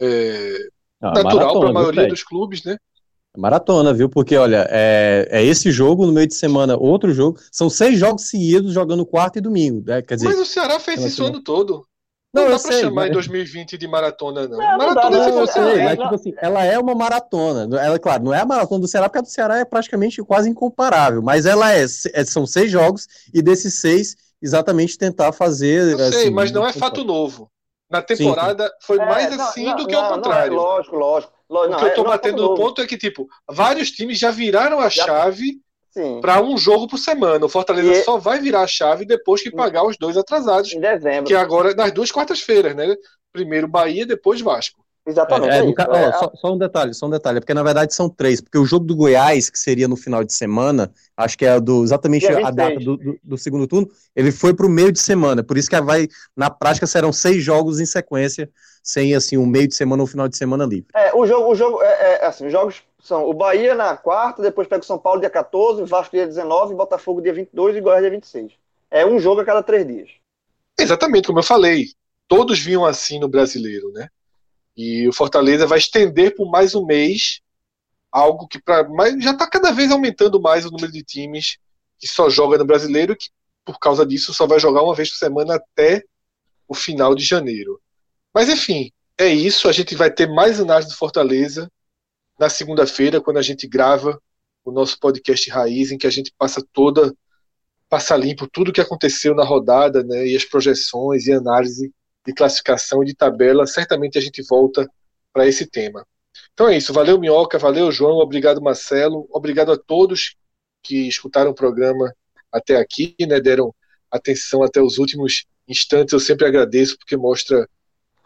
é, 0.00 0.58
ah, 1.00 1.12
natural 1.12 1.58
para 1.58 1.70
a 1.70 1.72
maioria 1.72 2.06
dos 2.06 2.22
clubes, 2.22 2.62
né? 2.62 2.76
Maratona, 3.36 3.92
viu? 3.92 4.08
Porque, 4.08 4.36
olha, 4.36 4.66
é, 4.70 5.28
é, 5.30 5.44
esse 5.44 5.70
jogo 5.70 6.06
no 6.06 6.12
meio 6.12 6.26
de 6.26 6.34
semana, 6.34 6.76
outro 6.76 7.12
jogo. 7.12 7.38
São 7.52 7.68
seis 7.68 7.98
jogos 7.98 8.28
seguidos 8.28 8.72
jogando 8.72 9.04
quarta 9.04 9.38
e 9.38 9.42
domingo. 9.42 9.82
Né? 9.86 10.00
Quer 10.00 10.14
dizer, 10.14 10.28
mas 10.28 10.40
o 10.40 10.44
Ceará 10.44 10.80
fez 10.80 11.04
isso 11.04 11.22
o 11.22 11.26
ano 11.26 11.42
todo. 11.42 11.86
Não, 12.34 12.44
não 12.44 12.50
dá 12.50 12.58
pra 12.58 12.72
sei, 12.72 12.80
chamar 12.82 13.02
mas... 13.02 13.10
em 13.10 13.12
2020 13.12 13.78
de 13.78 13.88
maratona, 13.88 14.48
não. 14.48 14.58
não 14.58 14.78
maratona 14.78 15.18
não, 15.18 15.36
não, 15.36 15.46
sei, 15.46 15.84
mas, 15.84 15.98
tipo 15.98 16.14
assim, 16.14 16.34
ela 16.38 16.64
é 16.64 16.78
uma 16.78 16.94
maratona. 16.94 17.80
Ela, 17.80 17.98
claro, 17.98 18.24
não 18.24 18.34
é 18.34 18.40
a 18.40 18.46
maratona 18.46 18.80
do 18.80 18.88
Ceará, 18.88 19.08
porque 19.08 19.18
a 19.18 19.22
do 19.22 19.28
Ceará 19.28 19.58
é 19.58 19.64
praticamente 19.64 20.22
quase 20.22 20.50
incomparável. 20.50 21.22
Mas 21.22 21.46
ela 21.46 21.72
é, 21.74 21.82
é 21.84 22.24
são 22.24 22.46
seis 22.46 22.70
jogos, 22.70 23.06
e 23.32 23.40
desses 23.40 23.74
seis, 23.74 24.16
exatamente 24.46 24.96
tentar 24.96 25.32
fazer. 25.32 25.92
Eu 25.92 25.98
sei, 25.98 26.22
assim, 26.22 26.30
mas 26.30 26.50
não 26.50 26.66
é 26.66 26.72
fato 26.72 27.04
novo. 27.04 27.50
Na 27.90 28.02
temporada 28.02 28.64
sim, 28.64 28.70
sim. 28.70 28.76
foi 28.80 28.98
é, 28.98 29.06
mais 29.06 29.40
assim 29.40 29.64
não, 29.64 29.76
do 29.76 29.86
que 29.86 29.94
ao 29.94 30.14
contrário. 30.14 30.52
Não, 30.52 30.58
é, 30.58 30.62
lógico, 30.62 30.96
lógico. 30.96 31.32
o 31.48 31.76
que 31.76 31.84
eu 31.84 31.94
tô 31.94 32.00
é, 32.02 32.04
batendo 32.04 32.42
no 32.42 32.54
ponto 32.54 32.80
é 32.80 32.86
que, 32.86 32.96
tipo, 32.96 33.28
vários 33.48 33.90
times 33.90 34.18
já 34.18 34.30
viraram 34.30 34.80
a 34.80 34.88
já... 34.88 35.04
chave 35.04 35.60
para 36.20 36.42
um 36.42 36.58
jogo 36.58 36.86
por 36.86 36.98
semana. 36.98 37.44
O 37.46 37.48
Fortaleza 37.48 37.92
e... 37.92 38.02
só 38.02 38.18
vai 38.18 38.40
virar 38.40 38.62
a 38.62 38.66
chave 38.66 39.04
depois 39.04 39.42
que 39.42 39.50
pagar 39.50 39.84
os 39.84 39.96
dois 39.96 40.16
atrasados. 40.16 40.72
Em 40.72 40.80
dezembro. 40.80 41.24
Que 41.24 41.34
agora, 41.34 41.74
nas 41.74 41.92
duas 41.92 42.10
quartas-feiras, 42.10 42.74
né? 42.74 42.94
Primeiro 43.32 43.68
Bahia, 43.68 44.04
depois 44.04 44.40
Vasco. 44.40 44.84
Exatamente. 45.06 45.52
É, 45.52 45.58
é, 45.58 45.88
ó, 45.88 45.94
é, 45.94 46.12
só, 46.14 46.32
só, 46.34 46.52
um 46.52 46.58
detalhe, 46.58 46.92
só 46.92 47.06
um 47.06 47.10
detalhe, 47.10 47.38
porque 47.38 47.54
na 47.54 47.62
verdade 47.62 47.94
são 47.94 48.08
três, 48.08 48.40
porque 48.40 48.58
o 48.58 48.64
jogo 48.64 48.84
do 48.84 48.96
Goiás, 48.96 49.48
que 49.48 49.58
seria 49.58 49.86
no 49.86 49.96
final 49.96 50.24
de 50.24 50.34
semana, 50.34 50.92
acho 51.16 51.38
que 51.38 51.46
é 51.46 51.60
do, 51.60 51.84
exatamente 51.84 52.26
a 52.26 52.50
data 52.50 52.76
do, 52.80 52.96
do, 52.96 53.18
do, 53.22 53.38
segundo 53.38 53.68
turno, 53.68 53.88
ele 54.16 54.32
foi 54.32 54.52
para 54.52 54.66
o 54.66 54.68
meio 54.68 54.90
de 54.90 55.00
semana, 55.00 55.44
por 55.44 55.56
isso 55.56 55.70
que 55.70 55.80
vai, 55.80 56.08
na 56.36 56.50
prática 56.50 56.88
serão 56.88 57.12
seis 57.12 57.42
jogos 57.42 57.78
em 57.78 57.86
sequência, 57.86 58.50
sem 58.82 59.14
assim 59.14 59.36
um 59.36 59.46
meio 59.46 59.68
de 59.68 59.76
semana 59.76 60.02
ou 60.02 60.08
um 60.08 60.10
final 60.10 60.26
de 60.26 60.36
semana 60.36 60.64
livre. 60.64 60.88
É, 60.92 61.14
o 61.14 61.24
jogo, 61.24 61.52
o 61.52 61.54
jogo 61.54 61.80
é, 61.82 61.86
é, 61.86 62.26
assim, 62.26 62.46
os 62.46 62.52
jogos 62.52 62.82
são 63.00 63.28
o 63.28 63.32
Bahia 63.32 63.76
na 63.76 63.96
quarta, 63.96 64.42
depois 64.42 64.66
pega 64.66 64.82
o 64.82 64.86
São 64.86 64.98
Paulo 64.98 65.20
dia 65.20 65.30
14, 65.30 65.84
Vasco 65.84 66.16
dia 66.16 66.26
19, 66.26 66.74
Botafogo 66.74 67.22
dia 67.22 67.32
22 67.32 67.76
e 67.76 67.80
Goiás 67.80 68.02
dia 68.02 68.10
26. 68.10 68.52
É 68.90 69.06
um 69.06 69.20
jogo 69.20 69.40
a 69.40 69.44
cada 69.44 69.62
três 69.62 69.86
dias. 69.86 70.08
Exatamente, 70.78 71.28
como 71.28 71.38
eu 71.38 71.44
falei, 71.44 71.86
todos 72.26 72.58
vinham 72.58 72.84
assim 72.84 73.20
no 73.20 73.28
brasileiro, 73.28 73.92
né? 73.92 74.08
E 74.76 75.08
o 75.08 75.12
Fortaleza 75.12 75.66
vai 75.66 75.78
estender 75.78 76.34
por 76.34 76.50
mais 76.50 76.74
um 76.74 76.84
mês 76.84 77.40
algo 78.12 78.46
que 78.46 78.60
para 78.60 78.86
já 79.20 79.32
está 79.32 79.48
cada 79.48 79.72
vez 79.72 79.90
aumentando 79.90 80.40
mais 80.40 80.64
o 80.64 80.70
número 80.70 80.92
de 80.92 81.02
times 81.02 81.58
que 81.98 82.06
só 82.06 82.30
joga 82.30 82.58
no 82.58 82.64
brasileiro 82.64 83.16
que 83.16 83.28
por 83.64 83.78
causa 83.78 84.06
disso 84.06 84.32
só 84.32 84.46
vai 84.46 84.60
jogar 84.60 84.82
uma 84.82 84.94
vez 84.94 85.10
por 85.10 85.16
semana 85.16 85.56
até 85.56 86.04
o 86.68 86.74
final 86.74 87.14
de 87.14 87.24
janeiro. 87.24 87.80
Mas 88.32 88.48
enfim, 88.48 88.92
é 89.18 89.28
isso. 89.28 89.68
A 89.68 89.72
gente 89.72 89.94
vai 89.94 90.10
ter 90.10 90.28
mais 90.28 90.60
análise 90.60 90.88
do 90.88 90.96
Fortaleza 90.96 91.70
na 92.38 92.48
segunda-feira, 92.48 93.20
quando 93.20 93.38
a 93.38 93.42
gente 93.42 93.66
grava 93.66 94.20
o 94.64 94.70
nosso 94.70 94.98
podcast 94.98 95.48
Raiz, 95.50 95.90
em 95.90 95.98
que 95.98 96.06
a 96.06 96.10
gente 96.10 96.32
passa 96.36 96.64
toda, 96.72 97.14
passa 97.88 98.16
limpo 98.16 98.46
tudo 98.46 98.68
o 98.68 98.72
que 98.72 98.80
aconteceu 98.80 99.34
na 99.34 99.44
rodada, 99.44 100.02
né, 100.02 100.26
e 100.26 100.36
as 100.36 100.44
projeções 100.44 101.26
e 101.26 101.32
análise 101.32 101.92
de 102.26 102.32
classificação 102.32 103.02
e 103.02 103.06
de 103.06 103.14
tabela, 103.14 103.66
certamente 103.66 104.18
a 104.18 104.20
gente 104.20 104.42
volta 104.42 104.88
para 105.32 105.46
esse 105.46 105.66
tema. 105.66 106.06
Então 106.52 106.68
é 106.68 106.76
isso, 106.76 106.92
valeu 106.92 107.18
Minhoca, 107.18 107.58
valeu 107.58 107.90
João, 107.92 108.18
obrigado 108.18 108.60
Marcelo, 108.60 109.26
obrigado 109.30 109.72
a 109.72 109.76
todos 109.76 110.34
que 110.82 111.08
escutaram 111.08 111.50
o 111.50 111.54
programa 111.54 112.12
até 112.52 112.76
aqui, 112.76 113.14
né, 113.20 113.40
deram 113.40 113.74
atenção 114.10 114.62
até 114.62 114.80
os 114.80 114.98
últimos 114.98 115.44
instantes, 115.68 116.12
eu 116.12 116.20
sempre 116.20 116.46
agradeço 116.46 116.96
porque 116.98 117.16
mostra 117.16 117.68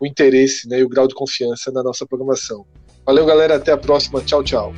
o 0.00 0.06
interesse 0.06 0.68
né, 0.68 0.80
e 0.80 0.84
o 0.84 0.88
grau 0.88 1.06
de 1.06 1.14
confiança 1.14 1.70
na 1.70 1.82
nossa 1.82 2.06
programação. 2.06 2.66
Valeu 3.04 3.26
galera, 3.26 3.56
até 3.56 3.72
a 3.72 3.78
próxima, 3.78 4.22
tchau, 4.22 4.42
tchau. 4.42 4.74